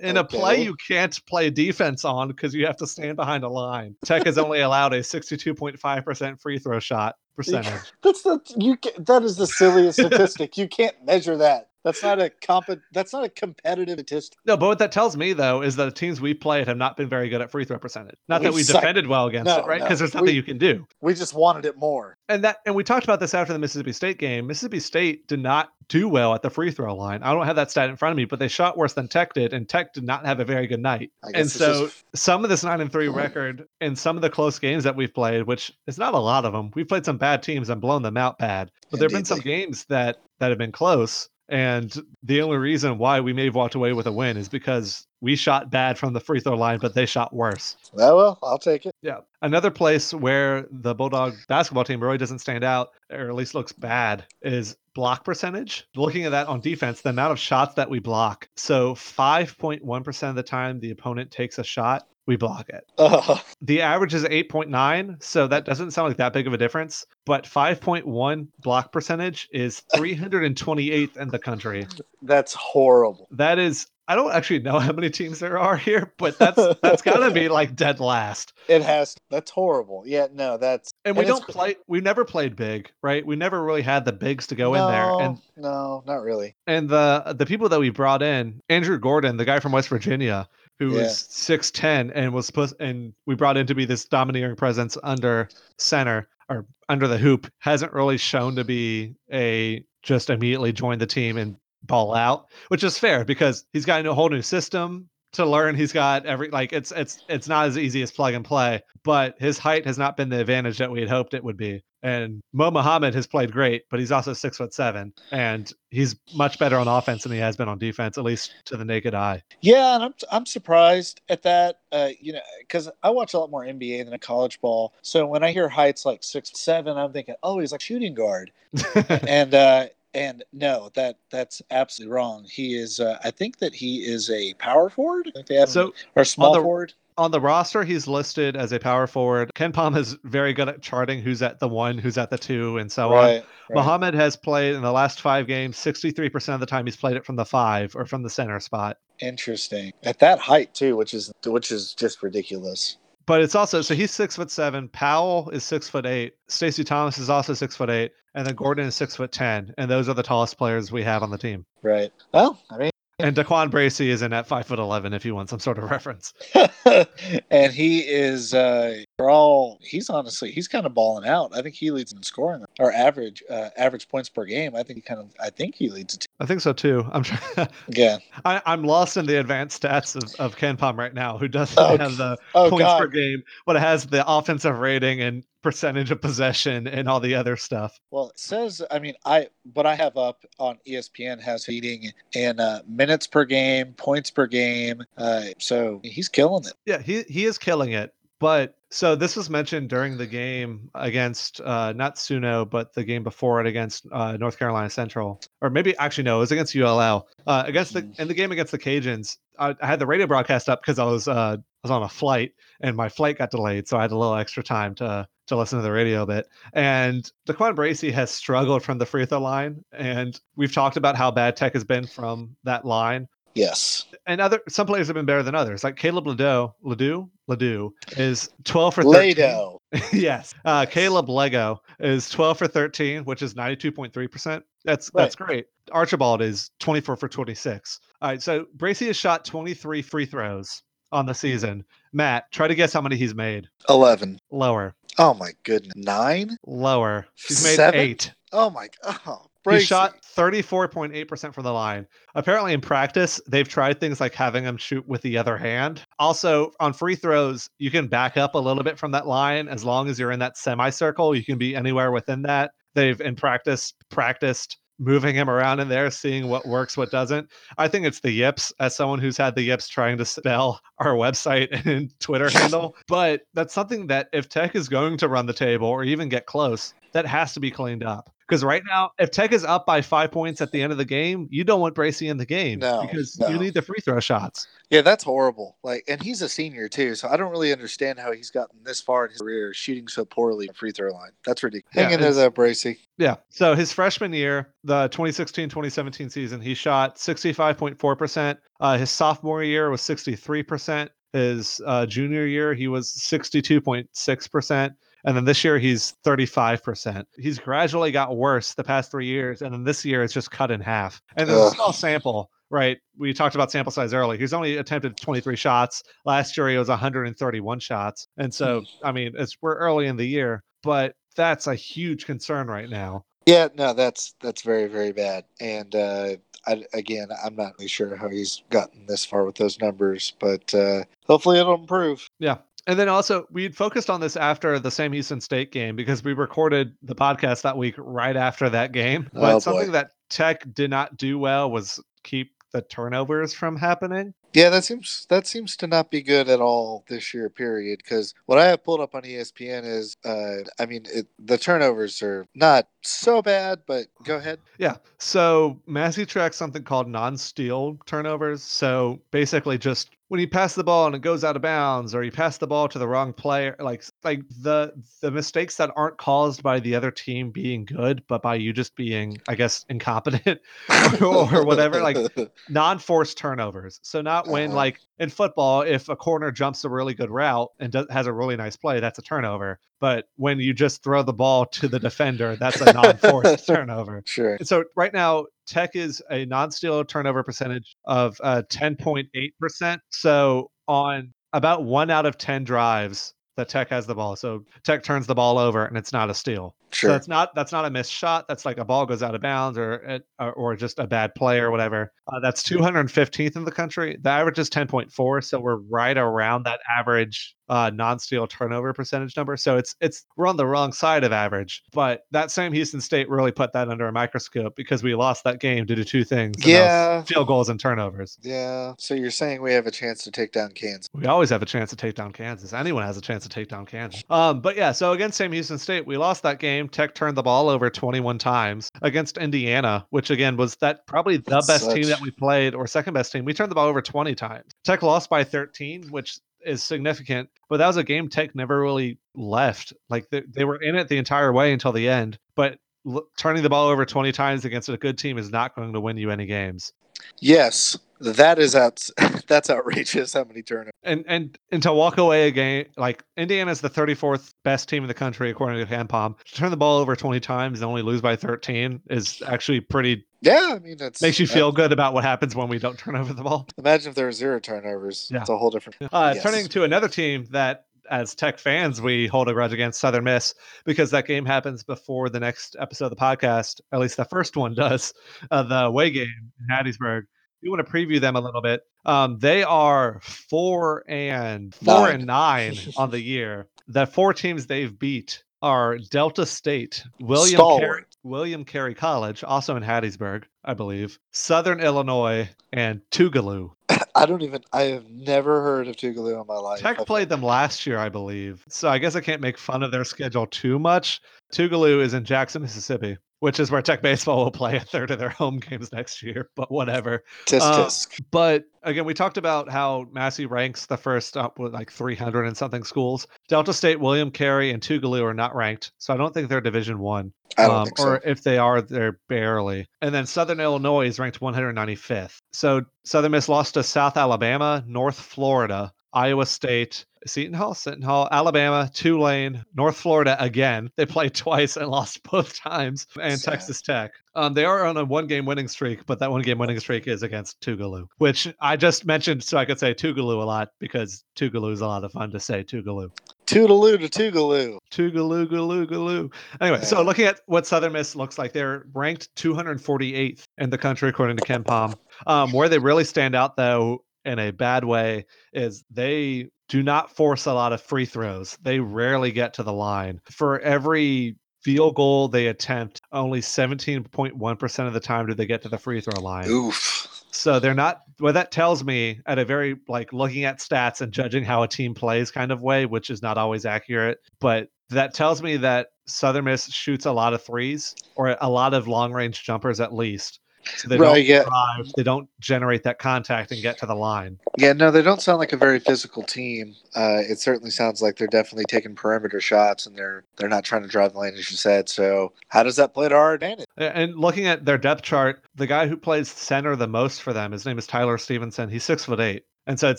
in 0.03 0.17
a 0.17 0.25
play 0.25 0.63
you 0.63 0.77
can't 0.87 1.19
play 1.27 1.51
defense 1.51 2.05
on 2.05 2.29
because 2.29 2.55
you 2.55 2.67
have 2.67 2.77
to 2.77 2.87
stand 2.87 3.17
behind 3.17 3.45
a 3.45 3.49
line. 3.49 3.97
Tech 4.05 4.27
is 4.27 4.39
only 4.39 4.61
allowed 4.61 4.93
a 4.93 5.01
62.5% 5.01 6.41
free 6.41 6.59
throw 6.59 6.79
shot 6.79 7.17
percentage. 7.35 7.93
That's 8.03 8.23
the 8.23 8.41
you. 8.57 8.79
That 8.99 9.23
is 9.23 9.37
the 9.37 9.47
silliest 9.47 9.99
statistic. 9.99 10.57
You 10.57 10.69
can't 10.69 10.97
measure 11.05 11.37
that. 11.37 11.71
That's 11.87 12.03
not 12.03 12.21
a 12.21 12.31
comp. 12.31 12.69
That's 12.93 13.13
not 13.13 13.23
a 13.25 13.29
competitive 13.29 13.95
statistic. 14.01 14.37
No, 14.45 14.57
but 14.57 14.67
what 14.67 14.79
that 14.81 14.91
tells 14.91 15.17
me 15.17 15.33
though 15.33 15.63
is 15.63 15.77
that 15.77 15.85
the 15.85 15.93
teams 15.93 16.21
we 16.21 16.35
played 16.35 16.67
have 16.67 16.77
not 16.77 16.97
been 16.97 17.09
very 17.09 17.29
good 17.29 17.41
at 17.41 17.49
free 17.53 17.65
throw 17.65 17.79
percentage. 17.79 18.17
Not 18.29 18.43
that 18.43 18.51
We 18.53 18.57
we 18.57 18.63
suck. 18.65 18.81
defended 18.81 19.07
well 19.07 19.27
against 19.27 19.47
No, 19.47 19.59
it, 19.61 19.67
right? 19.67 19.79
no. 19.79 19.85
Because 19.85 20.01
there's 20.01 20.13
nothing 20.13 20.27
We- 20.27 20.33
you 20.33 20.43
can 20.43 20.59
do. 20.59 20.85
We 21.01 21.15
just 21.15 21.33
wanted 21.33 21.65
it 21.65 21.77
more. 21.79 22.17
And 22.29 22.43
that 22.43 22.57
and 22.67 22.75
we 22.75 22.83
talked 22.83 23.05
about 23.05 23.21
this 23.21 23.35
after 23.35 23.53
the 23.53 23.61
Mississippi 23.61 23.93
State 23.93 24.19
game. 24.19 24.49
Mississippi 24.49 24.81
State 24.81 25.29
did 25.29 25.39
not 25.41 25.71
do 25.89 26.09
well 26.09 26.35
at 26.35 26.43
the 26.43 26.51
free 26.51 26.73
throw 26.73 26.93
line. 26.97 27.23
I 27.23 27.33
don't 27.33 27.47
have 27.47 27.55
that 27.55 27.71
stat 27.71 27.89
in 27.89 27.95
front 27.95 28.11
of 28.11 28.17
me, 28.17 28.25
but 28.25 28.41
they 28.41 28.49
shot 28.49 28.77
worse 28.77 28.95
than 28.95 29.07
Tech 29.07 29.35
did, 29.35 29.53
and 29.53 29.69
Tech 29.69 29.93
did 29.93 30.03
not 30.03 30.27
have 30.27 30.41
a 30.41 30.45
very 30.45 30.67
good 30.67 30.81
night. 30.81 31.13
And 31.33 31.49
so 31.49 31.89
some 32.17 32.43
of 32.43 32.51
this 32.51 32.65
nine 32.65 32.81
and 32.81 32.91
three 32.91 33.07
record 33.07 33.69
and 33.81 33.97
some 33.97 34.17
of 34.17 34.23
the 34.23 34.31
close 34.31 34.59
games 34.59 34.83
that 34.83 34.97
we've 34.97 35.15
played, 35.15 35.45
which 35.45 35.71
is 35.87 35.97
not 35.99 36.15
a 36.15 36.19
lot 36.19 36.45
of 36.45 36.53
them, 36.53 36.73
we've 36.75 36.89
played 36.89 37.05
some 37.05 37.19
bad 37.19 37.45
teams 37.45 37.71
and 37.71 37.81
blown 37.81 38.03
them 38.03 38.17
out 38.17 38.39
bad. 38.39 38.73
But 38.91 38.99
there 38.99 39.07
have 39.09 39.13
been 39.15 39.25
some 39.25 39.39
games 39.39 39.85
that 39.85 40.17
that 40.41 40.49
have 40.51 40.59
been 40.59 40.73
close. 40.73 41.29
And 41.49 41.95
the 42.23 42.43
only 42.43 42.57
reason 42.57 42.99
why 42.99 43.21
we 43.21 43.33
may 43.33 43.45
have 43.45 43.55
walked 43.55 43.77
away 43.77 43.93
with 43.93 44.07
a 44.07 44.13
win 44.13 44.37
is 44.37 44.49
because 44.49 45.07
we 45.21 45.37
shot 45.37 45.71
bad 45.71 45.97
from 45.97 46.13
the 46.13 46.21
free 46.21 46.41
throw 46.41 46.57
line, 46.57 46.79
but 46.79 46.95
they 46.95 47.07
shot 47.07 47.33
worse. 47.33 47.77
Oh, 47.97 48.17
well, 48.17 48.39
I'll 48.43 48.59
take 48.59 48.85
it. 48.85 48.95
Yeah. 49.01 49.21
Another 49.43 49.71
place 49.71 50.13
where 50.13 50.67
the 50.71 50.95
Bulldog 50.95 51.35
basketball 51.49 51.85
team 51.85 52.03
really 52.03 52.19
doesn't 52.19 52.41
stand 52.41 52.65
out, 52.65 52.91
or 53.11 53.29
at 53.29 53.35
least 53.35 53.55
looks 53.55 53.73
bad, 53.73 54.25
is 54.43 54.77
block 54.95 55.25
percentage. 55.25 55.87
Looking 55.95 56.25
at 56.25 56.31
that 56.31 56.49
on 56.49 56.61
defense, 56.61 57.01
the 57.01 57.11
amount 57.11 57.33
of 57.33 57.39
shots 57.39 57.75
that 57.75 57.91
we 57.91 58.01
block. 58.01 58.49
So 58.57 58.95
5.1% 58.95 60.29
of 60.29 60.35
the 60.35 60.43
time 60.43 60.81
the 60.81 60.91
opponent 60.91 61.31
takes 61.31 61.59
a 61.59 61.65
shot, 61.65 62.09
we 62.27 62.37
block 62.37 62.69
it. 62.69 62.85
Oh, 62.99 63.41
The 63.63 63.83
average 63.83 64.15
is 64.15 64.25
8.9, 64.25 65.23
so 65.23 65.47
that 65.47 65.65
doesn't 65.65 65.93
sound 65.93 66.09
like 66.09 66.17
that 66.19 66.33
big 66.33 66.47
of 66.47 66.53
a 66.53 66.59
difference. 66.59 67.07
But 67.25 67.45
5.1 67.45 68.49
block 68.61 68.93
percentage 68.93 69.49
is 69.53 69.83
328th 69.95 71.17
in 71.17 71.29
the 71.29 71.39
country. 71.39 71.87
that's 72.23 72.55
horrible. 72.55 73.29
That 73.33 73.59
is, 73.59 73.87
I 74.09 74.15
don't 74.15 74.33
actually 74.33 74.61
know 74.61 74.79
how 74.79 74.93
many 74.93 75.11
teams 75.11 75.39
there 75.41 75.59
are 75.59 75.77
here, 75.77 76.13
but 76.19 76.39
that's 76.39 76.61
that's 76.81 77.03
got 77.03 77.19
to 77.27 77.31
be 77.33 77.49
like 77.49 77.75
dead 77.77 78.01
last. 78.01 78.53
It 78.69 78.83
has. 78.83 79.15
That's 79.31 79.49
horrible. 79.53 80.03
Yeah, 80.07 80.27
no, 80.33 80.57
that's. 80.59 80.91
And 81.05 81.17
we 81.17 81.21
And 81.21 81.29
don't 81.29 81.47
play. 81.47 81.77
We 81.87 82.01
never 82.01 82.25
played 82.25 82.57
big, 82.57 82.91
right? 83.01 83.25
We 83.25 83.37
never 83.37 83.63
really 83.63 83.83
had 83.83 84.05
the 84.05 84.13
bigs 84.13 84.49
to 84.49 84.57
go 84.57 84.75
in 84.75 84.81
there. 84.81 85.07
No, 85.07 85.19
And 85.21 85.39
no, 85.57 86.03
not 86.05 86.23
really. 86.23 86.57
and 86.67 86.89
the 86.89 87.35
the 87.39 87.47
people 87.47 87.69
that 87.69 87.79
we 87.79 87.91
brought 87.91 88.23
in, 88.25 88.61
Andrew 88.69 88.99
Gordon, 88.99 89.37
the 89.37 89.45
guy 89.45 89.61
from 89.61 89.71
West 89.71 89.89
Virginia, 89.89 90.49
who 90.79 90.93
Yeah. 90.95 91.03
was 91.03 91.27
six 91.29 91.71
ten 91.71 92.11
and 92.11 92.33
was 92.33 92.47
supposed, 92.47 92.75
and 92.81 93.13
we 93.27 93.35
brought 93.35 93.57
in 93.57 93.67
to 93.67 93.75
be 93.75 93.85
this 93.85 94.05
domineering 94.05 94.57
presence 94.57 94.97
under 95.03 95.49
center 95.79 96.29
or 96.49 96.67
under 96.89 97.09
the 97.09 97.19
hoop, 97.19 97.51
hasn't 97.59 97.93
really 97.93 98.17
shown 98.19 98.55
to 98.57 98.65
be 98.65 99.15
a 99.33 99.85
just 100.03 100.31
immediately 100.31 100.73
join 100.73 100.99
the 100.99 101.07
team 101.07 101.37
and 101.37 101.57
ball 101.83 102.15
out, 102.15 102.47
which 102.69 102.85
is 102.85 102.99
fair 102.99 103.25
because 103.25 103.65
he's 103.73 103.85
got 103.85 104.05
a 104.07 104.15
whole 104.15 104.29
new 104.29 104.43
system 104.43 105.09
to 105.33 105.45
learn. 105.45 105.75
He's 105.75 105.93
got 105.93 106.25
every 106.27 106.49
like 106.51 106.73
it's 106.73 106.93
it's 106.93 107.25
it's 107.29 107.49
not 107.49 107.67
as 107.67 107.77
easy 107.79 108.03
as 108.03 108.13
plug 108.13 108.35
and 108.35 108.45
play, 108.45 108.81
but 109.03 109.35
his 109.39 109.59
height 109.59 109.87
has 109.87 109.99
not 109.99 110.17
been 110.17 110.29
the 110.29 110.41
advantage 110.41 110.79
that 110.79 110.91
we 110.91 111.01
had 111.01 111.09
hoped 111.09 111.35
it 111.35 111.43
would 111.45 111.57
be. 111.57 111.83
And 112.03 112.43
Mo 112.53 112.71
Muhammad 112.71 113.15
has 113.15 113.27
played 113.27 113.51
great, 113.53 113.85
but 113.91 113.99
he's 113.99 114.13
also 114.13 114.33
six 114.33 114.59
foot 114.59 114.73
seven, 114.75 115.13
and 115.33 115.73
he's 115.91 116.15
much 116.35 116.59
better 116.59 116.77
on 116.77 116.87
offense 116.87 117.23
than 117.23 117.33
he 117.33 117.39
has 117.39 117.57
been 117.57 117.69
on 117.69 117.79
defense, 117.79 118.19
at 118.19 118.25
least 118.25 118.55
to 118.67 118.77
the 118.77 118.85
naked 118.85 119.15
eye. 119.15 119.43
Yeah, 119.63 119.95
and 119.95 120.05
I'm 120.05 120.15
I'm 120.31 120.47
surprised 120.47 121.21
at 121.29 121.43
that. 121.43 121.81
Uh, 121.91 122.11
you 122.21 122.33
know, 122.35 122.41
because 122.61 122.89
I 123.03 123.11
watch 123.11 123.35
a 123.35 123.39
lot 123.39 123.51
more 123.51 123.65
NBA 123.65 124.05
than 124.05 124.13
a 124.13 124.19
college 124.19 124.61
ball. 124.61 124.93
So 125.03 125.27
when 125.27 125.43
I 125.43 125.53
hear 125.53 125.69
heights 125.69 126.05
like 126.05 126.23
six 126.23 126.53
seven, 126.55 126.97
I'm 126.97 127.13
thinking, 127.13 127.35
oh, 127.43 127.59
he's 127.59 127.73
like 127.73 127.81
shooting 127.81 128.15
guard. 128.15 128.53
and 129.09 129.55
uh, 129.55 129.87
and 130.15 130.45
no, 130.53 130.91
that 130.95 131.19
that's 131.31 131.61
absolutely 131.71 132.15
wrong. 132.15 132.47
He 132.51 132.75
is. 132.77 133.01
Uh, 133.01 133.19
I 133.25 133.31
think 133.31 133.59
that 133.59 133.75
he 133.75 133.99
is 134.07 134.31
a 134.31 134.55
power 134.55 134.89
forward. 134.91 135.29
I 135.29 135.31
think 135.33 135.47
they 135.47 135.57
have 135.57 135.69
so 135.69 135.87
him- 135.87 135.93
or 136.15 136.25
small 136.25 136.53
the- 136.53 136.61
forward. 136.61 136.93
On 137.19 137.31
the 137.31 137.41
roster, 137.41 137.83
he's 137.83 138.07
listed 138.07 138.57
as 138.57 138.73
a 138.73 138.79
power 138.79 139.07
forward. 139.07 139.51
KenPom 139.55 139.97
is 139.97 140.19
very 140.25 140.53
good 140.53 140.69
at 140.69 140.83
charting 140.83 141.21
who's 141.21 141.41
at 141.41 141.61
the 141.61 141.69
one, 141.69 141.97
who's 141.97 142.19
at 142.19 142.29
the 142.29 142.37
two, 142.37 142.77
and 142.77 142.93
so 142.93 143.09
on. 143.09 143.15
Right. 143.15 143.35
right. 143.35 143.45
Muhammad 143.75 144.15
has 144.15 144.37
played 144.37 144.75
in 144.75 144.83
the 144.83 144.93
last 144.93 145.23
five 145.23 145.47
games, 145.47 145.79
63% 145.79 146.55
of 146.55 146.61
the 146.61 146.67
time 146.67 146.85
he's 146.85 146.97
played 146.97 147.17
it 147.17 147.25
from 147.25 147.37
the 147.37 147.47
five 147.47 147.97
or 147.97 148.05
from 148.05 148.23
the 148.23 148.29
center 148.29 148.61
spot. 148.61 148.99
Interesting. 149.21 149.93
At 150.03 150.19
that 150.19 150.39
height 150.39 150.75
too, 150.75 150.95
which 150.97 151.15
is 151.15 151.33
which 151.47 151.71
is 151.71 151.95
just 151.95 152.23
ridiculous. 152.23 152.99
But 153.25 153.41
it's 153.41 153.55
also 153.55 153.81
so 153.81 153.95
he's 153.95 154.13
six 154.13 154.37
foot 154.37 154.51
seven. 154.51 154.89
Powell 154.89 155.51
is 155.51 155.65
six 155.65 155.89
foot 155.89 156.07
eight. 156.07 156.35
Stacey 156.49 156.85
Thomas 156.85 157.19
is 157.19 157.31
also 157.31 157.55
six 157.55 157.75
foot 157.75 157.91
eight, 157.91 158.13
and 158.35 158.47
then 158.47 158.55
Gordon 158.55 158.87
is 158.87 158.95
six 158.95 159.17
foot 159.17 159.33
ten. 159.33 159.75
And 159.79 159.91
those 159.91 160.09
are 160.09 160.15
the 160.15 160.23
tallest 160.23 160.59
players 160.59 160.93
we 160.93 161.03
have 161.03 161.23
on 161.23 161.31
the 161.31 161.39
team. 161.39 161.65
Right. 161.83 162.13
Well, 162.33 162.61
I 162.71 162.79
mean, 162.79 162.91
And 163.19 163.35
Daquan 163.35 163.71
Bracey 163.71 164.09
is 164.09 164.21
in 164.21 164.35
at 164.35 164.47
five 164.47 164.67
foot 164.67 164.79
eleven, 164.79 165.15
if 165.15 165.25
you 165.25 165.35
want 165.35 165.49
some 165.49 165.59
sort 165.59 165.79
of 165.79 165.91
reference. 165.91 166.35
and 167.51 167.73
he 167.73 168.01
is 168.01 168.53
uh 168.53 169.03
all 169.19 169.79
he's 169.83 170.11
honestly 170.11 170.51
he's 170.51 170.69
kind 170.69 170.85
of 170.85 170.93
balling 170.93 171.27
out. 171.27 171.57
I 171.57 171.63
think 171.63 171.75
he 171.77 171.91
leads 171.91 172.13
in 172.13 172.23
scoring 172.23 172.65
or 172.79 172.93
average 172.93 173.43
uh, 173.49 173.71
average 173.79 174.09
points 174.11 174.29
per 174.29 174.45
game. 174.45 174.77
I 174.77 174.83
think 174.83 174.99
he 174.99 175.01
kind 175.01 175.19
of 175.19 175.35
I 175.41 175.49
think 175.49 175.77
he 175.77 175.89
leads 175.89 176.15
it. 176.15 176.27
I 176.41 176.45
think 176.47 176.61
so 176.61 176.75
too. 176.75 177.07
I'm 177.11 177.23
trying. 177.23 177.69
Yeah. 177.89 178.19
I, 178.45 178.61
I'm 178.67 178.85
lost 178.85 179.17
in 179.17 179.25
the 179.25 179.37
advanced 179.41 179.83
stats 179.83 180.15
of, 180.17 180.39
of 180.39 180.57
KenPom 180.59 180.99
right 180.99 181.15
now, 181.15 181.39
who 181.39 181.49
doesn't 181.49 181.79
Oh, 181.79 181.97
have 181.97 182.19
the 182.19 182.37
Oh 182.55 182.69
points 182.69 182.93
per 182.99 183.07
game, 183.07 183.43
but 183.65 183.77
it 183.77 183.81
has 183.81 184.07
the 184.07 184.27
offensive 184.27 184.79
rating 184.79 185.23
and 185.23 185.43
percentage 185.67 186.13
of 186.13 186.21
possession 186.21 186.87
and 186.87 187.09
all 187.09 187.19
the 187.19 187.35
other 187.35 187.57
stuff. 187.57 187.99
Well, 188.13 188.29
it 188.29 188.39
says 188.39 188.81
I 188.89 189.01
mean 189.01 189.15
I 189.25 189.49
what 189.73 189.85
I 189.85 189.97
have 189.97 190.17
up 190.17 190.45
on 190.61 190.79
ESPN 190.87 191.41
has 191.41 191.67
leading 191.67 192.13
in 192.35 192.61
uh, 192.61 192.83
minutes 192.87 193.27
per 193.27 193.45
game, 193.45 193.93
points 193.95 194.31
per 194.31 194.47
game. 194.47 195.03
Uh, 195.19 195.47
so 195.59 196.01
he's 196.05 196.29
killing 196.29 196.67
it. 196.67 196.75
Yeah, 196.87 197.03
he 197.03 197.23
he 197.25 197.47
is 197.47 197.59
killing 197.59 197.91
it. 197.91 198.15
But 198.39 198.77
so 198.91 199.17
this 199.17 199.35
was 199.35 199.51
mentioned 199.51 199.89
during 199.89 200.19
the 200.19 200.27
game 200.27 200.89
against 200.95 201.61
uh, 201.63 201.93
not 201.95 202.15
Suno, 202.15 202.69
but 202.69 202.95
the 202.95 203.03
game 203.03 203.25
before 203.25 203.61
it 203.61 203.67
against 203.67 204.07
uh, 204.13 204.37
North 204.37 204.59
Carolina 204.59 204.89
Central, 204.89 205.41
or 205.63 205.71
maybe 205.71 205.97
actually 205.97 206.25
no, 206.25 206.37
it 206.37 206.41
was 206.41 206.53
against 206.53 206.77
ULL. 206.77 207.27
Uh, 207.49 207.65
against 207.67 207.93
the 207.93 208.09
in 208.19 208.29
the 208.29 208.35
game 208.35 208.53
against 208.53 208.71
the 208.71 208.79
Cajuns, 208.79 209.39
I, 209.59 209.75
I 209.83 209.87
had 209.87 209.99
the 209.99 210.07
radio 210.07 210.29
broadcast 210.29 210.69
up 210.69 210.83
because 210.83 211.01
I 211.01 211.05
was 211.05 211.27
uh, 211.27 211.57
I 211.57 211.65
was 211.83 211.91
on 211.91 212.05
a 212.05 212.09
flight 212.09 212.53
and 212.81 212.97
my 212.97 213.09
flight 213.09 213.39
got 213.39 213.51
delayed, 213.51 213.89
so 213.89 213.97
I 213.97 214.03
had 214.03 214.13
a 214.13 214.17
little 214.17 214.37
extra 214.37 214.63
time 214.63 214.95
to 214.97 215.27
to 215.47 215.57
listen 215.57 215.79
to 215.79 215.83
the 215.83 215.93
radio 215.93 216.23
a 216.23 216.27
bit. 216.27 216.49
And 216.73 217.31
Daquan 217.49 217.75
Bracey 217.75 218.13
has 218.13 218.31
struggled 218.31 218.83
from 218.83 218.99
the 218.99 219.07
free 219.07 219.27
throw 219.27 219.41
line, 219.41 219.85
and 219.93 220.39
we've 220.57 220.73
talked 220.73 220.97
about 220.97 221.17
how 221.17 221.31
bad 221.31 221.57
Tech 221.57 221.73
has 221.75 221.85
been 221.85 222.07
from 222.07 222.57
that 222.65 222.85
line 222.85 223.29
Yes. 223.55 224.05
and 224.27 224.39
other 224.41 224.61
some 224.69 224.87
players 224.87 225.07
have 225.07 225.15
been 225.15 225.25
better 225.25 225.43
than 225.43 225.55
others. 225.55 225.83
Like 225.83 225.97
Kalob 225.97 226.27
Ledoux, 226.27 226.73
Ledoux, 226.83 227.31
Ledoux 227.49 227.95
is 228.19 228.51
12 228.65 228.95
for 228.95 229.03
13. 229.03 229.13
Lado. 229.37 229.81
yes. 230.13 230.53
Uh, 230.67 230.85
Kalob 230.85 231.29
Lego 231.29 231.81
is 232.01 232.29
12 232.29 232.59
for 232.59 232.67
13, 232.69 233.25
which 233.25 233.41
is 233.41 233.55
92.3%. 233.55 234.63
That's 234.85 235.11
Right. 235.15 235.23
that's 235.23 235.35
great. 235.37 235.67
Archibald 235.93 236.43
is 236.43 236.71
24 236.81 237.17
for 237.17 237.29
26. 237.29 238.01
All 238.21 238.29
right, 238.31 238.43
so 238.43 238.67
Bracey 238.77 239.07
has 239.07 239.17
shot 239.17 239.45
23 239.45 240.03
free 240.03 240.27
throws 240.27 240.83
on 241.13 241.25
the 241.25 241.33
season. 241.33 241.85
Matt, 242.13 242.51
try 242.53 242.67
to 242.69 242.75
guess 242.75 242.93
how 242.93 243.01
many 243.01 243.17
he's 243.17 243.35
made. 243.35 243.69
Eleven. 243.89 244.39
Lower. 244.51 244.95
Oh 245.19 245.35
my 245.35 245.53
goodness. 245.63 245.93
Nine. 245.97 246.57
Lower. 246.67 247.27
He's 247.35 247.65
made 247.65 247.77
Seven? 247.77 248.01
8. 248.01 248.33
Oh 248.53 248.71
my. 248.71 248.89
Oh 249.05 249.47
Bracey. 249.67 249.79
He 249.81 249.85
shot 249.85 250.15
34.8% 250.23 251.53
from 251.53 251.65
the 251.65 251.73
line. 251.73 252.07
Apparently, 252.37 252.73
in 252.73 252.81
practice, 252.81 253.41
they've 253.49 253.69
tried 253.69 253.99
things 253.99 254.21
like 254.21 254.33
having 254.33 254.63
him 254.63 254.77
shoot 254.77 255.07
with 255.09 255.23
the 255.23 255.37
other 255.37 255.57
hand. 255.57 256.03
Also, 256.21 256.71
on 256.79 256.93
free 256.93 257.17
throws, 257.17 257.69
you 257.79 257.91
can 257.91 258.07
back 258.07 258.37
up 258.37 258.55
a 258.55 258.59
little 258.59 258.85
bit 258.85 258.97
from 258.97 259.11
that 259.11 259.27
line 259.27 259.67
as 259.67 259.85
long 259.85 260.09
as 260.09 260.21
you're 260.21 260.31
in 260.31 260.39
that 260.39 260.57
semicircle. 260.57 261.35
You 261.35 261.45
can 261.45 261.59
be 261.59 261.75
anywhere 261.75 262.13
within 262.13 262.43
that. 262.43 262.71
They've 262.95 263.21
in 263.21 263.35
practice 263.35 263.93
practiced 264.09 264.79
moving 264.99 265.35
him 265.35 265.51
around 265.51 265.81
in 265.81 265.89
there, 265.89 266.11
seeing 266.11 266.49
what 266.49 266.67
works, 266.67 266.97
what 266.97 267.11
doesn't. 267.11 267.49
I 267.79 267.89
think 267.89 268.07
it's 268.07 268.21
the 268.21 268.31
yips 268.31 268.73
as 268.81 268.97
someone 268.97 269.19
who's 269.19 269.37
had 269.37 269.55
the 269.55 269.63
yips 269.63 269.89
trying 269.89 270.19
to 270.19 270.25
spell 270.25 270.81
our 270.99 271.15
website 271.15 271.87
and 271.87 272.19
Twitter 272.21 272.51
handle. 272.51 272.97
But 273.09 273.43
that's 273.55 273.75
something 273.75 274.07
that 274.09 274.29
if 274.33 274.49
Tech 274.49 274.75
is 274.75 274.89
going 274.89 275.19
to 275.19 275.29
run 275.29 275.47
the 275.47 275.53
table 275.53 275.89
or 275.89 276.05
even 276.05 276.29
get 276.29 276.47
close, 276.47 276.95
that 277.13 277.27
has 277.27 277.55
to 277.55 277.61
be 277.61 277.71
cleaned 277.71 278.05
up. 278.05 278.31
Because 278.49 278.63
right 278.63 278.83
now, 278.87 279.11
if 279.19 279.31
Tech 279.33 279.51
is 279.53 279.65
up 279.65 279.87
by 279.87 280.01
five 280.03 280.31
points 280.31 280.61
at 280.61 280.71
the 280.71 280.81
end 280.81 280.93
of 280.93 280.99
the 280.99 281.05
game, 281.05 281.49
you 281.51 281.65
don't 281.65 281.81
want 281.81 281.97
Bracey 281.97 282.31
in 282.31 282.37
the 282.37 282.47
game 282.47 282.79
No, 282.79 283.03
because 283.03 283.37
no. 283.41 283.49
you 283.49 283.59
need 283.59 283.75
the 283.75 283.83
free 283.83 283.99
throw 284.05 284.21
shots. 284.21 284.69
Yeah, 284.89 285.01
that's 285.01 285.25
horrible. 285.25 285.79
Like, 285.83 286.05
and 286.07 286.23
he's 286.23 286.43
a 286.43 286.49
senior 286.49 286.89
too, 286.89 287.17
so 287.17 287.29
I 287.29 287.37
don't 287.37 287.51
really 287.51 287.73
understand 287.73 288.21
how 288.21 288.33
he's 288.33 288.51
gotten 288.51 288.79
this 288.85 289.01
far 289.01 289.25
in 289.25 289.33
his 289.33 289.41
career 289.41 289.75
shooting 289.75 290.07
so 290.07 290.25
poorly 290.25 290.69
at 290.69 290.77
free 290.77 290.93
throw 290.93 291.13
line. 291.13 291.33
That's 291.45 291.63
ridiculous. 291.65 291.93
Yeah, 291.97 292.03
Hang 292.05 292.13
in 292.13 292.21
there, 292.21 292.33
though, 292.33 292.51
Bracey. 292.53 292.99
Yeah. 293.19 293.37
So 293.49 293.75
his 293.75 293.93
freshman 293.93 294.33
year, 294.33 294.73
the 294.85 295.09
2016 295.09 295.69
2017 295.69 296.31
season, 296.31 296.61
he 296.61 296.75
shot 296.75 297.17
65.4%. 297.17 298.59
Uh, 298.79 298.97
his 298.99 299.11
sophomore 299.11 299.65
year 299.65 299.91
was 299.91 300.03
63%. 300.03 301.09
His 301.33 301.81
uh, 301.85 302.07
junior 302.07 302.47
year, 302.47 302.75
he 302.75 302.87
was 302.87 303.13
62.6%. 303.13 304.91
And 305.27 305.37
then 305.37 305.45
this 305.45 305.65
year, 305.65 305.79
he's 305.79 306.15
35%. 306.25 307.25
He's 307.37 307.59
gradually 307.59 308.13
got 308.13 308.37
worse 308.37 308.75
the 308.75 308.85
past 308.85 309.11
three 309.11 309.27
years. 309.27 309.61
And 309.61 309.73
then 309.73 309.83
this 309.83 310.05
year, 310.05 310.23
it's 310.23 310.33
just 310.33 310.53
cut 310.53 310.71
in 310.71 310.81
half. 310.81 311.21
And 311.37 311.51
there's 311.51 311.73
a 311.73 311.75
small 311.75 311.93
sample, 311.93 312.49
right? 312.71 312.97
We 313.19 313.35
talked 313.35 313.57
about 313.57 313.73
sample 313.73 313.91
size 313.91 314.15
earlier. 314.15 314.39
He's 314.39 314.53
only 314.53 314.77
attempted 314.77 315.17
23 315.17 315.57
shots. 315.57 316.05
Last 316.25 316.57
year, 316.57 316.69
he 316.69 316.79
was 316.79 316.89
131 316.89 317.81
shots. 317.81 318.29
And 318.39 318.55
so, 318.55 318.85
I 319.03 319.11
mean, 319.11 319.33
it's 319.37 319.57
we're 319.61 319.77
early 319.77 320.07
in 320.07 320.17
the 320.17 320.27
year, 320.27 320.63
but 320.85 321.15
that's 321.37 321.67
a 321.67 321.75
huge 321.75 322.25
concern 322.25 322.69
right 322.69 322.89
now. 322.89 323.25
Yeah, 323.47 323.69
no, 323.77 323.93
that's 323.93 324.35
that's 324.43 324.63
very 324.63 324.89
very 324.89 325.13
bad. 325.13 325.45
And 325.61 325.95
uh, 325.95 326.37
I, 326.67 326.85
again, 326.93 327.29
I'm 327.45 327.55
not 327.55 327.75
really 327.79 327.89
sure 327.89 328.17
how 328.17 328.29
he's 328.29 328.63
gotten 328.71 329.07
this 329.07 329.25
far 329.25 329.45
with 329.45 329.55
those 329.55 329.81
numbers, 329.81 330.35
but 330.41 330.75
uh, 330.75 331.05
hopefully 331.27 331.59
it'll 331.59 331.75
improve. 331.75 332.29
Yeah. 332.41 332.59
And 332.87 332.99
then 332.99 333.09
also, 333.09 333.47
we'd 333.51 333.77
focused 333.77 334.09
on 334.11 334.21
this 334.21 334.37
after 334.37 334.79
the 334.79 334.91
Sam 334.91 335.13
Houston 335.13 335.41
State 335.41 335.73
game 335.73 335.97
because 335.97 336.23
we 336.23 336.35
recorded 336.35 336.95
the 337.03 337.15
podcast 337.17 337.63
that 337.63 337.77
week 337.77 337.95
right 337.99 338.37
after 338.37 338.71
that 338.71 338.93
game. 338.93 339.29
Oh, 339.35 339.41
But 339.41 339.53
boy. 339.55 339.59
something 339.59 339.93
that 339.93 340.13
Tech 340.29 340.73
did 340.73 340.91
not 340.91 341.17
do 341.17 341.39
well 341.39 341.71
was 341.71 342.01
keep 342.23 342.53
the 342.73 342.83
turnovers 342.83 343.55
from 343.55 343.77
happening. 343.77 344.35
Yeah, 344.53 344.71
that 344.71 344.85
seems 344.85 345.27
that 345.29 345.47
seems 345.47 345.77
to 345.77 345.87
not 345.87 346.11
be 346.11 346.23
good 346.23 346.49
at 346.49 346.61
all 346.61 347.05
this 347.09 347.35
year. 347.35 347.51
Period. 347.51 347.99
Because 348.03 348.35
what 348.47 348.59
I 348.59 348.67
have 348.67 348.83
pulled 348.85 349.01
up 349.01 349.15
on 349.15 349.23
ESPN 349.23 349.85
is, 349.85 350.17
uh, 350.25 350.63
I 350.79 350.87
mean, 350.87 351.05
it, 351.13 351.27
the 351.39 351.59
turnovers 351.59 352.23
are 352.23 352.47
not 352.55 352.89
so 353.03 353.43
bad, 353.43 353.81
but 353.87 354.07
go 354.25 354.37
ahead. 354.37 354.59
Yeah. 354.79 354.97
So 355.19 355.81
Massey 355.87 356.25
tracks 356.25 356.57
something 356.57 356.85
called 356.85 357.07
non-steal 357.09 357.99
turnovers. 358.07 358.63
So 358.63 359.21
basically 359.31 359.77
just 359.77 360.16
when 360.29 360.41
you 360.41 360.49
pass 360.49 360.75
the 360.75 360.83
ball 360.85 361.07
and 361.07 361.15
it 361.15 361.21
goes 361.23 361.45
out 361.45 361.55
of 361.57 361.63
bounds 361.63 362.15
or 362.15 362.25
you 362.25 362.33
pass 362.33 362.59
the 362.59 362.67
ball 362.67 362.89
to 362.89 362.99
the 362.99 363.07
wrong 363.07 363.33
player, 363.33 363.77
like 363.79 364.03
like 364.25 364.43
the 364.63 364.93
the 365.21 365.31
mistakes 365.31 365.77
that 365.77 365.91
aren't 365.95 366.19
caused 366.19 366.63
by 366.63 366.81
the 366.81 366.95
other 366.95 367.11
team 367.11 367.51
being 367.51 367.85
good, 367.85 368.23
but 368.27 368.43
by 368.43 368.57
you 368.57 368.73
just 368.73 368.97
being, 368.97 369.37
I 369.49 369.55
guess, 369.55 369.85
incompetent 369.89 370.61
or 371.23 371.65
whatever, 371.65 372.01
like 372.01 372.17
non-forced 372.69 373.39
turnovers. 373.39 374.01
So 374.03 374.21
not 374.21 374.49
when 374.49 374.71
Uh-huh. 374.71 374.77
like 374.77 375.01
in 375.19 375.31
football, 375.31 375.83
if 375.83 376.09
a 376.09 376.17
corner 376.17 376.51
jumps 376.51 376.85
a 376.85 376.89
really 376.89 377.15
good 377.15 377.31
route 377.31 377.71
and 377.79 377.93
does, 377.93 378.07
has 378.11 378.27
a 378.27 378.33
really 378.33 378.57
nice 378.57 378.77
play, 378.77 378.99
that's 379.01 379.19
a 379.19 379.23
turnover. 379.23 379.79
But 380.01 380.29
when 380.37 380.59
you 380.59 380.75
just 380.75 381.03
throw 381.03 381.23
the 381.23 381.33
ball 381.33 381.67
to 381.67 381.89
the 381.89 381.99
defender, 382.01 382.57
that's 382.57 382.81
a 382.81 382.93
non-forced 382.93 383.67
turnover. 383.67 384.23
sure. 384.27 384.59
So 384.63 384.85
right 384.95 385.13
now, 385.13 385.47
Tech 385.67 385.97
is 385.97 386.23
a 386.31 386.47
non-steal 386.47 387.05
turnover 387.05 387.43
percentage 387.43 387.97
of 388.05 388.41
uh, 388.43 388.63
10.8%. 388.71 389.99
So 390.11 390.71
on 390.87 391.33
about 391.53 391.85
one 391.85 392.11
out 392.11 392.27
of 392.27 392.39
10 392.39 392.65
drives 392.65 393.35
that 393.57 393.69
Tech 393.69 393.89
has 393.89 394.07
the 394.07 394.15
ball. 394.15 394.37
So 394.37 394.65
Tech 394.85 395.03
turns 395.03 395.27
the 395.27 395.35
ball 395.35 395.59
over 395.59 395.85
and 395.85 395.97
it's 395.97 396.13
not 396.13 396.31
a 396.31 396.35
steal. 396.35 396.76
So 396.93 397.09
that's 397.09 397.29
not 397.29 397.55
that's 397.55 397.73
not 397.73 397.85
a 397.85 397.91
missed 397.91 398.13
shot. 398.13 398.47
That's 398.49 398.65
like 398.65 398.79
a 398.79 398.85
ball 398.85 399.07
goes 399.07 399.23
out 399.23 399.35
of 399.35 399.41
bounds 399.43 399.77
or 399.77 400.21
or, 400.39 400.53
or 400.53 400.77
just 400.77 400.99
a 400.99 401.07
bad 401.07 401.35
play 401.35 401.59
or 401.59 401.71
whatever. 401.71 402.13
Uh, 402.29 402.41
that's 402.41 402.63
215th 402.63 403.57
in 403.57 403.65
the 403.65 403.71
country. 403.73 404.17
The 404.21 404.31
average 404.31 404.59
is 404.59 404.69
10.4, 404.69 405.45
so 405.45 405.61
we're 405.61 405.77
right 405.77 406.17
around 406.17 406.65
that 406.65 406.81
average 406.99 407.55
uh, 407.69 407.91
non-steal 407.93 408.47
turnover 408.47 408.93
percentage 408.93 409.37
number. 409.37 409.57
So 409.57 409.77
it's 409.77 409.95
it's 410.01 410.25
we're 410.37 410.47
on 410.47 410.57
the 410.57 410.67
wrong 410.67 410.93
side 410.93 411.25
of 411.25 411.33
average. 411.33 411.83
But 411.93 412.23
that 412.31 412.51
Sam 412.51 412.73
Houston 412.73 413.01
State 413.01 413.29
really 413.29 413.53
put 413.53 413.73
that 413.73 413.89
under 413.89 414.07
a 414.07 414.13
microscope 414.13 414.75
because 414.77 415.03
we 415.03 415.15
lost 415.15 415.45
that 415.45 415.61
game 415.61 415.87
due 415.87 415.97
to 415.97 416.05
two 416.05 416.25
things. 416.25 416.55
and 416.57 416.65
that 416.65 416.69
was 416.69 416.75
Yeah. 416.75 417.23
field 417.23 417.47
goals 417.49 417.69
and 417.69 417.79
turnovers. 417.81 418.39
Yeah. 418.43 418.95
So 418.99 419.15
you're 419.15 419.31
saying 419.31 419.63
we 419.63 419.73
have 419.73 419.87
a 419.87 419.91
chance 419.91 420.23
to 420.25 420.31
take 420.31 420.53
down 420.53 420.71
Kansas? 420.73 421.09
We 421.13 421.27
always 421.27 421.51
have 421.51 421.63
a 421.63 421.67
chance 421.67 421.91
to 421.91 421.97
take 421.97 422.15
down 422.15 422.33
Kansas. 422.33 422.73
Anyone 422.73 423.03
has 423.03 423.17
a 423.17 423.21
chance 423.21 423.43
to 423.43 423.49
take 423.49 423.69
down 423.69 423.87
Kansas. 423.87 424.23
Um, 424.31 424.61
but 424.61 424.77
yeah, 424.77 424.93
so 424.93 425.13
against 425.13 425.37
Sam 425.39 425.53
Houston 425.53 425.79
State, 425.79 426.07
we 426.07 426.17
lost 426.17 426.43
that 426.45 426.59
game. 426.59 426.76
Tech 426.89 427.15
turned 427.15 427.37
the 427.37 427.43
ball 427.43 427.69
over 427.69 427.91
21 427.91 428.39
times 428.39 428.91
against 429.03 429.39
Indiana, 429.39 430.07
which 430.11 430.31
again 430.31 430.57
was 430.57 430.77
that 430.77 431.07
probably 431.07 431.37
the 431.37 431.51
That's 431.51 431.67
best 431.67 431.91
team 431.93 432.09
that 432.09 432.21
we 432.21 432.31
played 432.31 432.75
or 432.75 432.87
second 432.87 433.15
best 433.15 433.33
team. 433.33 433.45
We 433.45 433.55
turned 433.55 433.71
the 433.71 433.75
ball 433.75 433.89
over 433.89 434.03
20 434.03 434.35
times. 434.35 434.73
Tech 434.85 435.03
lost 435.03 435.31
by 435.31 435.45
13, 435.45 436.09
which 436.11 436.39
is 436.65 436.83
significant, 436.83 437.49
but 437.69 437.79
that 437.79 437.87
was 437.87 437.97
a 437.97 438.05
game 438.05 438.29
Tech 438.29 438.55
never 438.55 438.81
really 438.81 439.19
left. 439.35 439.93
Like 440.09 440.29
they, 440.31 440.43
they 440.49 440.65
were 440.65 440.81
in 440.83 440.97
it 440.97 441.09
the 441.09 441.19
entire 441.19 441.53
way 441.53 441.73
until 441.73 441.93
the 441.93 442.09
end, 442.09 442.39
but 442.55 442.79
l- 443.07 443.27
turning 443.39 443.63
the 443.63 443.69
ball 443.69 443.89
over 443.89 444.05
20 444.05 444.33
times 444.33 444.65
against 444.65 444.89
a 444.89 444.97
good 444.97 445.19
team 445.19 445.39
is 445.39 445.51
not 445.51 445.75
going 445.75 445.93
to 445.93 446.01
win 446.01 446.17
you 446.17 446.31
any 446.31 446.47
games. 446.47 446.93
Yes, 447.41 447.97
that 448.21 448.59
is 448.59 448.75
out. 448.75 449.09
That's 449.47 449.71
outrageous. 449.71 450.33
How 450.35 450.45
many 450.45 450.63
turnovers? 450.63 450.93
and 451.03 451.25
and 451.29 451.57
and 451.71 451.83
to 451.83 451.93
walk 451.93 452.19
away 452.19 452.49
again 452.49 452.87
like 452.97 453.23
Indiana's 453.37 453.81
the 453.81 453.91
34th 453.91 454.53
best 454.65 454.89
team 454.89 455.05
in 455.05 455.09
the 455.09 455.15
country 455.15 455.51
according 455.51 455.85
to 455.85 455.93
KenPom. 455.95 456.39
To 456.39 456.55
turn 456.55 456.71
the 456.71 456.77
ball 456.77 456.99
over 456.99 457.15
20 457.15 457.39
times 457.41 457.81
and 457.81 457.89
only 457.89 458.03
lose 458.03 458.21
by 458.21 458.35
13 458.37 459.01
is 459.11 459.43
actually 459.47 459.81
pretty 459.81 460.27
Yeah, 460.41 460.73
I 460.75 460.79
mean, 460.81 460.97
it's 461.01 461.23
makes 461.23 461.39
you 461.39 461.47
feel 461.47 461.71
good 461.73 461.93
about 461.93 462.13
what 462.15 462.25
happens 462.25 462.57
when 462.57 462.69
we 462.69 462.79
don't 462.79 462.99
turn 462.99 463.17
over 463.17 463.33
the 463.33 463.43
ball. 463.43 463.69
Imagine 463.79 464.11
if 464.11 464.15
there 464.17 464.27
were 464.27 464.33
zero 464.33 464.59
turnovers. 464.61 465.29
Yeah. 465.33 465.41
It's 465.41 465.49
a 465.51 465.57
whole 465.57 465.71
different. 465.71 465.97
Uh, 466.13 466.33
Yes. 466.35 466.43
Turning 466.43 466.67
to 466.69 466.83
another 466.85 467.09
team 467.09 467.47
that, 467.51 467.85
as 468.11 468.35
Tech 468.37 468.59
fans, 468.59 469.01
we 469.03 469.27
hold 469.27 469.49
a 469.49 469.53
grudge 469.53 469.73
against 469.73 470.01
Southern 470.01 470.25
Miss 470.25 470.55
because 470.85 471.11
that 471.11 471.27
game 471.27 471.45
happens 471.45 471.83
before 471.83 472.29
the 472.29 472.39
next 472.41 472.77
episode 472.79 473.07
of 473.07 473.11
the 473.11 473.17
podcast. 473.17 473.81
At 473.93 473.99
least 474.01 474.17
the 474.17 474.25
first 474.25 474.57
one 474.57 474.75
does. 474.75 475.13
Uh, 475.51 475.63
the 475.65 475.85
away 475.87 476.11
game 476.11 476.53
in 476.61 476.67
Hattiesburg. 476.75 477.23
We 477.67 477.71
want 477.71 477.85
to 477.85 477.93
preview 477.93 478.21
them 478.21 478.37
a 478.37 478.41
little 478.41 478.63
bit. 478.63 478.87
Um, 479.05 479.41
they 479.41 479.65
are 479.65 480.21
four 480.23 481.03
and 481.09 481.75
four 481.75 482.07
Nine. 482.07 482.15
and 482.15 482.27
nine 482.27 482.77
on 482.97 483.11
the 483.11 483.21
year. 483.21 483.67
The 483.89 484.07
four 484.07 484.33
teams 484.33 484.67
they've 484.67 484.97
beat 484.97 485.43
are 485.63 485.99
Delta 485.99 486.47
State, 486.47 487.03
William 487.19 487.61
Carey, 487.81 488.05
William 488.23 488.65
Carey 488.65 488.95
College, 488.95 489.43
also 489.43 489.75
in 489.75 489.83
Hattiesburg, 489.83 490.45
I 490.65 490.75
believe, 490.75 491.19
Southern 491.33 491.81
Illinois, 491.81 492.49
and 492.73 493.01
Tougaloo. 493.11 493.73
I 494.15 494.27
don't 494.27 494.43
even. 494.43 494.63
I 494.73 494.83
have 494.83 495.11
never 495.11 495.61
heard 495.61 495.89
of 495.89 495.97
Tougaloo 495.97 496.41
in 496.41 496.47
my 496.47 496.55
life. 496.55 496.81
Tech 496.81 496.99
played 497.05 497.29
them 497.29 497.43
last 497.43 497.85
year, 497.85 497.99
I 497.99 498.09
believe. 498.11 498.65
So 498.69 498.89
I 498.89 498.99
guess 498.99 499.17
I 499.17 499.21
can't 499.21 499.41
make 499.41 499.59
fun 499.59 499.83
of 499.83 499.91
their 499.91 500.05
schedule 500.05 500.47
too 500.47 500.79
much. 500.79 501.21
Tougaloo 501.53 502.01
is 502.01 502.15
in 502.15 502.25
Jackson, 502.25 502.63
Mississippi, 502.63 503.17
which 503.41 503.61
is 503.61 503.71
where 503.71 503.83
Tech 503.83 504.03
baseball 504.03 504.45
will 504.45 504.51
play 504.51 504.77
a 504.77 504.81
third 504.81 505.11
of 505.11 505.19
their 505.19 505.29
home 505.29 505.59
games 505.59 505.93
next 505.93 506.23
year. 506.23 506.51
But 506.57 506.71
whatever. 506.71 507.23
Tisk 507.47 507.61
uh, 507.61 507.85
tisk. 507.85 508.21
But 508.31 508.65
again, 508.83 509.05
we 509.05 509.15
talked 509.15 509.37
about 509.37 509.71
how 509.71 510.07
Massey 510.13 510.47
ranks 510.47 510.87
the 510.87 510.97
first 510.97 511.37
up 511.37 511.59
with 511.59 511.75
like 511.75 511.91
300 511.91 512.45
and 512.45 512.57
something 512.57 512.85
schools. 512.85 513.27
Delta 513.49 513.73
State, 513.73 514.01
William 514.01 514.31
Carey, 514.31 514.71
and 514.71 514.83
Tougaloo 514.83 515.23
are 515.25 515.35
not 515.35 515.55
ranked, 515.55 515.93
so 515.99 516.15
I 516.15 516.17
don't 516.17 516.33
think 516.33 516.49
they're 516.49 516.61
Division 516.61 516.99
One. 516.99 517.33
I 517.59 517.63
don't 517.67 517.75
Um, 517.77 517.85
think 517.87 517.99
so. 517.99 518.05
or 518.09 518.21
if 518.25 518.43
they 518.43 518.59
are, 518.59 518.83
they're 518.83 519.19
barely. 519.29 519.87
And 520.03 520.15
then 520.15 520.27
Southern 520.27 520.61
Illinois 520.61 521.07
is 521.07 521.19
ranked 521.19 521.41
195th. 521.41 522.39
So 522.53 522.83
Southern 523.05 523.33
Miss 523.33 523.49
lost 523.49 523.75
to 523.75 523.83
South 523.83 524.17
Alabama, 524.17 524.85
North 524.87 525.19
Florida, 525.19 525.93
Iowa 526.17 526.47
State, 526.47 527.05
Seton 527.27 527.53
Hall, 527.53 527.75
Seton 527.75 528.01
Hall, 528.01 528.27
Alabama, 528.33 528.91
Tulane, 528.95 529.63
North 529.77 529.99
Florida 529.99 530.35
again. 530.43 530.91
They 530.97 531.05
played 531.05 531.35
twice 531.35 531.77
and 531.77 531.89
lost 531.89 532.23
both 532.23 532.59
times, 532.59 533.07
and 533.21 533.39
Sad. 533.39 533.51
Texas 533.53 533.83
Tech. 533.83 534.13
Um, 534.35 534.55
they 534.55 534.65
are 534.65 534.87
on 534.87 534.97
a 534.97 535.05
one-game 535.05 535.45
winning 535.45 535.69
streak, 535.69 536.07
but 536.07 536.19
that 536.21 536.31
one-game 536.31 536.57
winning 536.57 536.81
streak 536.81 537.07
is 537.07 537.23
against 537.23 537.61
Tougaloo, 537.61 538.07
which 538.17 538.49
I 538.61 538.77
just 538.77 539.05
mentioned 539.05 539.45
so 539.45 539.59
I 539.59 539.67
could 539.67 539.79
say 539.79 539.93
Tougaloo 539.93 540.41
a 540.43 540.47
lot 540.47 540.71
because 540.79 541.23
Tougaloo 541.37 541.73
is 541.73 541.83
a 541.83 541.87
lot 541.87 542.03
of 542.03 542.13
fun 542.13 542.31
to 542.31 542.41
say 542.41 542.65
Tougaloo. 542.65 543.11
Toodaloo 543.47 543.99
to 543.99 544.09
Toogaloo. 544.09 544.79
Toogaloo, 544.91 545.47
galoo, 545.51 545.87
galoo. 545.87 546.33
Anyway, 546.63 546.81
so 546.81 547.03
looking 547.03 547.27
at 547.27 547.41
what 547.45 547.67
Southern 547.67 547.93
Miss 547.93 548.17
looks 548.17 548.39
like, 548.39 548.55
they're 548.55 548.87
ranked 548.95 549.35
248th 549.37 550.45
in 550.57 550.71
the 550.71 550.79
country 550.79 551.11
according 551.11 551.37
to 551.37 551.45
KenPom. 551.45 551.95
Um, 552.27 552.53
where 552.53 552.71
they 552.71 552.79
really 552.79 553.05
stand 553.05 553.35
out, 553.35 553.57
though, 553.57 554.03
in 554.27 554.39
a 554.39 554.51
bad 554.51 554.85
way, 554.85 555.25
is 555.53 555.85
they 555.91 556.49
do 556.69 556.83
not 556.83 557.15
force 557.15 557.47
a 557.47 557.55
lot 557.55 557.73
of 557.73 557.81
free 557.81 558.05
throws. 558.05 558.59
They 558.63 558.81
rarely 558.81 559.33
get 559.33 559.55
to 559.55 559.63
the 559.63 559.73
line. 559.73 560.21
For 560.31 560.59
every 560.61 561.37
field 561.63 561.95
goal 561.95 562.29
they 562.29 562.49
attempt, 562.49 563.01
only 563.13 563.41
17.1% 563.41 564.87
of 564.87 564.93
the 564.93 565.01
time 565.01 565.27
do 565.27 565.35
they 565.35 565.47
get 565.47 565.63
to 565.63 565.69
the 565.69 565.79
free 565.79 566.01
throw 566.01 566.21
line. 566.21 566.49
Oof. 566.49 567.25
So 567.33 567.61
they're 567.61 567.75
not 567.75 568.01
what 568.19 568.33
that 568.33 568.51
tells 568.51 568.83
me 568.83 569.21
at 569.27 569.39
a 569.39 569.45
very 569.45 569.77
like 569.89 570.13
looking 570.13 570.45
at 570.45 570.59
stats 570.59 571.01
and 571.01 571.13
judging 571.13 571.45
how 571.45 571.63
a 571.63 571.69
team 571.69 571.93
plays 571.95 572.31
kind 572.31 572.51
of 572.51 572.63
way, 572.63 572.87
which 572.87 573.11
is 573.11 573.21
not 573.21 573.37
always 573.37 573.67
accurate, 573.67 574.19
but 574.41 574.69
that 574.91 575.13
tells 575.13 575.43
me 575.43 575.57
that 575.59 575.89
Southern 576.07 576.45
Miss 576.45 576.71
shoots 576.73 577.05
a 577.05 577.13
lot 577.13 577.35
of 577.35 577.43
threes 577.43 577.95
or 578.15 578.37
a 578.41 578.49
lot 578.49 578.73
of 578.73 578.89
long 578.89 579.13
range 579.13 579.43
jumpers 579.43 579.81
at 579.81 579.93
least. 579.93 580.41
So 580.77 580.89
they 580.89 580.97
Right, 580.99 581.15
don't 581.17 581.25
yeah. 581.25 581.43
drive, 581.45 581.93
they 581.97 582.03
don't 582.03 582.29
generate 582.41 582.83
that 582.85 582.99
contact 582.99 583.53
and 583.53 583.63
get 583.63 583.79
to 583.79 583.87
the 583.87 583.95
line. 583.95 584.39
Yeah, 584.59 584.73
no, 584.73 584.91
they 584.91 585.03
don't 585.03 585.21
sound 585.23 585.39
like 585.39 585.53
a 585.53 585.57
very 585.57 585.79
physical 585.79 586.23
team. 586.23 586.75
Uh, 586.95 587.19
it 587.29 587.39
certainly 587.39 587.71
sounds 587.71 588.03
like 588.03 588.17
they're 588.17 588.27
definitely 588.27 588.65
taking 588.69 588.95
perimeter 588.95 589.41
shots 589.41 589.87
and 589.87 589.97
they're 589.97 590.25
they're 590.37 590.49
not 590.49 590.65
trying 590.65 590.83
to 590.83 590.89
drive 590.89 591.13
the 591.13 591.19
lane 591.19 591.35
as 591.35 591.51
you 591.51 591.57
said. 591.57 591.89
So 591.89 592.33
how 592.49 592.63
does 592.63 592.77
that 592.77 592.95
play 592.95 593.09
to 593.09 593.15
our 593.15 593.35
advantage? 593.35 593.67
And 593.77 594.17
looking 594.17 594.47
at 594.47 594.65
their 594.65 594.79
depth 594.79 595.03
chart, 595.03 595.45
the 595.55 595.67
guy 595.67 595.87
who 595.87 595.97
plays 595.97 596.31
center 596.31 596.77
the 596.77 596.89
most 596.89 597.23
for 597.23 597.33
them, 597.33 597.53
his 597.53 597.67
name 597.67 597.79
is 597.79 597.87
Tyler 597.87 598.19
Stevenson. 598.19 598.69
He's 598.69 598.85
six 598.85 599.05
foot 599.05 599.21
eight. 599.21 599.45
And 599.67 599.81
so 599.81 599.91
it 599.91 599.99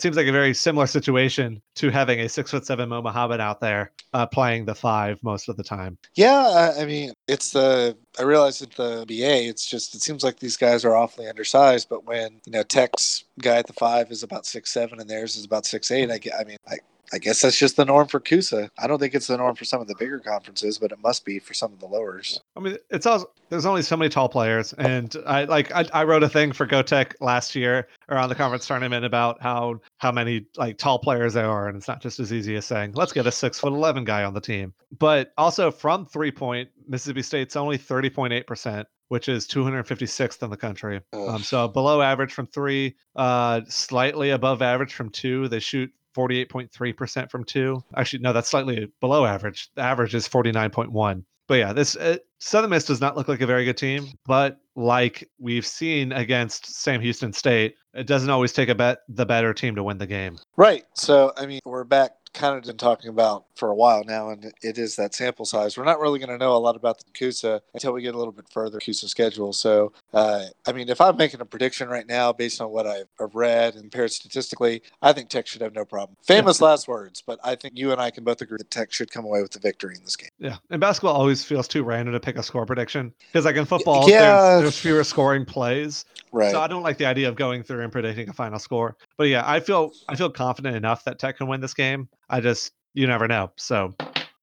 seems 0.00 0.16
like 0.16 0.26
a 0.26 0.32
very 0.32 0.54
similar 0.54 0.86
situation 0.86 1.60
to 1.76 1.90
having 1.90 2.20
a 2.20 2.28
six 2.28 2.50
foot 2.50 2.64
seven 2.64 2.88
Mo 2.88 3.02
Mohammed 3.02 3.40
out 3.40 3.60
there 3.60 3.92
uh, 4.14 4.26
playing 4.26 4.64
the 4.64 4.74
five 4.74 5.22
most 5.22 5.48
of 5.48 5.56
the 5.56 5.62
time. 5.62 5.98
Yeah, 6.14 6.74
I, 6.78 6.86
mean, 6.86 7.12
it's 7.26 7.50
the 7.50 7.96
I 8.18 8.22
realize 8.22 8.62
at 8.62 8.70
the 8.72 9.04
BA, 9.06 9.46
it's 9.48 9.66
just 9.66 9.94
it 9.94 10.02
seems 10.02 10.24
like 10.24 10.38
these 10.38 10.56
guys 10.56 10.84
are 10.84 10.96
awfully 10.96 11.28
undersized. 11.28 11.88
But 11.88 12.06
when 12.06 12.40
you 12.46 12.52
know 12.52 12.62
Tech's 12.62 13.24
guy 13.40 13.56
at 13.56 13.66
the 13.66 13.74
five 13.74 14.10
is 14.10 14.22
about 14.22 14.46
six 14.46 14.72
seven 14.72 15.00
and 15.00 15.08
theirs 15.08 15.36
is 15.36 15.44
about 15.44 15.66
six 15.66 15.90
eight, 15.90 16.10
I, 16.10 16.20
I 16.38 16.44
mean, 16.44 16.56
I, 16.66 16.78
I 17.12 17.18
guess 17.18 17.40
that's 17.40 17.58
just 17.58 17.76
the 17.76 17.84
norm 17.84 18.08
for 18.08 18.22
C-USA. 18.26 18.68
I 18.78 18.86
don't 18.86 18.98
think 18.98 19.14
it's 19.14 19.28
the 19.28 19.36
norm 19.36 19.54
for 19.56 19.64
some 19.64 19.80
of 19.80 19.88
the 19.88 19.94
bigger 19.98 20.18
conferences, 20.18 20.78
but 20.78 20.92
it 20.92 20.98
must 21.02 21.24
be 21.24 21.38
for 21.38 21.54
some 21.54 21.72
of 21.72 21.80
the 21.80 21.86
lowers. 21.86 22.40
I 22.56 22.60
mean, 22.60 22.76
it's 22.90 23.06
also 23.06 23.30
there's 23.48 23.66
only 23.66 23.82
so 23.82 23.96
many 23.96 24.08
tall 24.08 24.28
players, 24.28 24.72
and 24.74 25.14
I 25.26 25.44
like 25.44 25.74
I, 25.74 25.86
I 25.92 26.04
wrote 26.04 26.22
a 26.22 26.28
thing 26.28 26.52
for 26.52 26.66
GoTech 26.66 27.14
last 27.20 27.54
year 27.54 27.88
around 28.08 28.28
the 28.28 28.34
conference 28.34 28.66
tournament 28.66 29.04
about 29.04 29.40
how 29.40 29.80
how 29.98 30.12
many 30.12 30.46
like 30.56 30.78
tall 30.78 30.98
players 30.98 31.34
there 31.34 31.48
are, 31.48 31.68
and 31.68 31.76
it's 31.76 31.88
not 31.88 32.02
just 32.02 32.20
as 32.20 32.32
easy 32.32 32.56
as 32.56 32.66
saying 32.66 32.92
let's 32.92 33.12
get 33.12 33.26
a 33.26 33.32
six 33.32 33.58
foot 33.58 33.72
eleven 33.72 34.04
guy 34.04 34.24
on 34.24 34.34
the 34.34 34.40
team. 34.40 34.74
But 34.98 35.32
also 35.38 35.70
from 35.70 36.06
three 36.06 36.30
point, 36.30 36.68
Mississippi 36.86 37.22
State's 37.22 37.56
only 37.56 37.78
thirty 37.78 38.10
point 38.10 38.32
eight 38.32 38.46
percent. 38.46 38.86
Which 39.10 39.30
is 39.30 39.48
256th 39.48 40.42
in 40.42 40.50
the 40.50 40.56
country. 40.58 41.00
Um, 41.14 41.42
so 41.42 41.66
below 41.66 42.02
average 42.02 42.34
from 42.34 42.46
three, 42.46 42.94
uh, 43.16 43.62
slightly 43.66 44.28
above 44.28 44.60
average 44.60 44.92
from 44.92 45.08
two. 45.08 45.48
They 45.48 45.60
shoot 45.60 45.90
48.3% 46.18 47.30
from 47.30 47.44
two. 47.44 47.82
Actually, 47.96 48.18
no, 48.20 48.32
that's 48.32 48.48
slightly 48.48 48.90
below 49.00 49.24
average. 49.24 49.70
The 49.76 49.82
average 49.82 50.14
is 50.14 50.28
49.1. 50.28 51.22
But 51.46 51.54
yeah, 51.54 51.72
this 51.72 51.96
uh, 51.96 52.18
Southern 52.38 52.70
Miss 52.70 52.84
does 52.84 53.00
not 53.00 53.16
look 53.16 53.28
like 53.28 53.40
a 53.40 53.46
very 53.46 53.64
good 53.64 53.76
team. 53.76 54.08
But 54.26 54.60
like 54.74 55.28
we've 55.38 55.66
seen 55.66 56.12
against 56.12 56.66
Sam 56.82 57.00
Houston 57.00 57.32
State, 57.32 57.76
it 57.94 58.06
doesn't 58.06 58.28
always 58.28 58.52
take 58.52 58.68
a 58.68 58.74
bet 58.74 58.98
the 59.08 59.24
better 59.24 59.54
team 59.54 59.74
to 59.76 59.82
win 59.82 59.98
the 59.98 60.06
game. 60.06 60.38
Right. 60.56 60.84
So, 60.94 61.32
I 61.36 61.46
mean, 61.46 61.60
we're 61.64 61.84
back 61.84 62.12
kind 62.34 62.56
of 62.56 62.64
been 62.64 62.76
talking 62.76 63.10
about 63.10 63.46
for 63.54 63.68
a 63.68 63.74
while 63.74 64.04
now, 64.04 64.30
and 64.30 64.52
it 64.62 64.78
is 64.78 64.96
that 64.96 65.14
sample 65.14 65.44
size. 65.44 65.76
We're 65.76 65.84
not 65.84 66.00
really 66.00 66.18
going 66.18 66.30
to 66.30 66.38
know 66.38 66.54
a 66.54 66.58
lot 66.58 66.76
about 66.76 66.98
the 66.98 67.04
C-USA 67.16 67.60
until 67.74 67.92
we 67.92 68.02
get 68.02 68.14
a 68.14 68.18
little 68.18 68.32
bit 68.32 68.46
further 68.50 68.80
C-USA 68.80 69.06
schedule. 69.06 69.52
So, 69.52 69.92
uh, 70.12 70.44
I 70.66 70.72
mean, 70.72 70.88
if 70.88 71.00
I'm 71.00 71.16
making 71.16 71.40
a 71.40 71.44
prediction 71.44 71.88
right 71.88 72.06
now 72.06 72.32
based 72.32 72.60
on 72.60 72.70
what 72.70 72.86
I've 72.86 73.08
I've 73.20 73.34
read 73.34 73.74
and 73.74 73.92
paired 73.92 74.10
statistically, 74.10 74.82
I 75.02 75.12
think 75.12 75.28
Tech 75.28 75.46
should 75.46 75.60
have 75.60 75.74
no 75.74 75.84
problem. 75.84 76.16
Famous 76.22 76.60
last 76.62 76.88
words, 76.88 77.22
but 77.24 77.38
I 77.44 77.54
think 77.54 77.76
you 77.76 77.92
and 77.92 78.00
I 78.00 78.10
can 78.10 78.24
both 78.24 78.40
agree 78.40 78.56
that 78.58 78.70
Tech 78.70 78.92
should 78.92 79.10
come 79.10 79.24
away 79.24 79.42
with 79.42 79.52
the 79.52 79.58
victory 79.58 79.94
in 79.96 80.04
this 80.04 80.16
game. 80.16 80.30
Yeah, 80.38 80.56
and 80.70 80.80
basketball 80.80 81.14
always 81.14 81.44
feels 81.44 81.68
too 81.68 81.84
random 81.84 82.14
to 82.14 82.20
pick 82.20 82.36
a 82.38 82.42
score 82.42 82.64
prediction 82.64 83.12
because, 83.32 83.44
like 83.44 83.56
in 83.56 83.66
football, 83.66 84.08
yeah. 84.08 84.52
there's, 84.52 84.62
there's 84.62 84.78
fewer 84.78 85.04
scoring 85.04 85.44
plays. 85.44 86.06
Right. 86.32 86.52
So 86.52 86.60
I 86.60 86.66
don't 86.68 86.82
like 86.82 86.98
the 86.98 87.06
idea 87.06 87.28
of 87.28 87.36
going 87.36 87.62
through 87.62 87.82
and 87.82 87.92
predicting 87.92 88.28
a 88.28 88.32
final 88.32 88.58
score. 88.58 88.96
But 89.16 89.28
yeah, 89.28 89.42
I 89.46 89.60
feel 89.60 89.92
I 90.08 90.16
feel 90.16 90.30
confident 90.30 90.76
enough 90.76 91.04
that 91.04 91.18
Tech 91.18 91.36
can 91.36 91.48
win 91.48 91.60
this 91.60 91.74
game. 91.74 92.08
I 92.30 92.40
just 92.40 92.72
you 92.94 93.06
never 93.06 93.28
know. 93.28 93.52
So, 93.56 93.94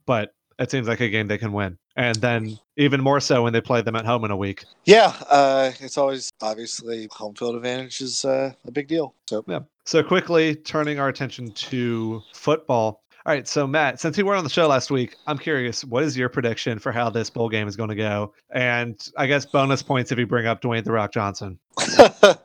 but 0.06 0.34
it 0.60 0.70
seems 0.70 0.88
like 0.88 1.00
a 1.00 1.10
game 1.10 1.28
they 1.28 1.38
can 1.38 1.52
win, 1.52 1.78
and 1.96 2.16
then 2.18 2.58
even 2.78 3.02
more 3.02 3.20
so 3.20 3.44
when 3.44 3.54
they 3.54 3.62
play 3.62 3.82
them 3.82 3.96
at 3.96 4.06
home 4.06 4.26
in 4.26 4.32
a 4.32 4.38
week. 4.38 4.66
yeah. 4.86 5.16
Uh, 5.30 5.72
it's 5.80 5.98
always 5.98 6.30
obviously 6.42 7.08
home 7.12 7.34
field 7.36 7.56
advantage 7.56 8.02
is 8.02 8.26
uh, 8.26 8.52
a 8.66 8.72
big 8.72 8.88
deal. 8.88 9.14
So, 9.30 9.44
Yeah. 9.48 9.60
So 9.86 10.02
quickly 10.04 10.56
turning 10.56 11.00
our 11.00 11.10
attention 11.10 11.52
to 11.52 12.22
football. 12.34 13.04
All 13.28 13.34
right, 13.34 13.48
so 13.48 13.66
Matt, 13.66 14.00
since 14.00 14.20
you 14.20 14.26
weren't 14.26 14.38
on 14.38 14.44
the 14.44 14.52
show 14.52 14.68
last 14.68 14.92
week, 14.92 15.16
I'm 15.26 15.40
curious, 15.40 15.84
what 15.84 16.04
is 16.04 16.16
your 16.16 16.30
prediction 16.30 16.78
for 16.78 16.92
how 16.92 17.10
this 17.10 17.28
bowl 17.28 17.50
game 17.50 17.68
is 17.68 17.76
going 17.76 17.90
to 17.90 17.96
go? 17.96 18.34
And 18.52 19.00
I 19.18 19.26
guess 19.26 19.48
bonus 19.48 19.82
points 19.82 20.12
if 20.12 20.20
you 20.20 20.28
bring 20.28 20.46
up 20.46 20.62
Dwayne 20.62 20.84
the 20.84 20.92
Rock 20.92 21.12
Johnson. 21.12 21.58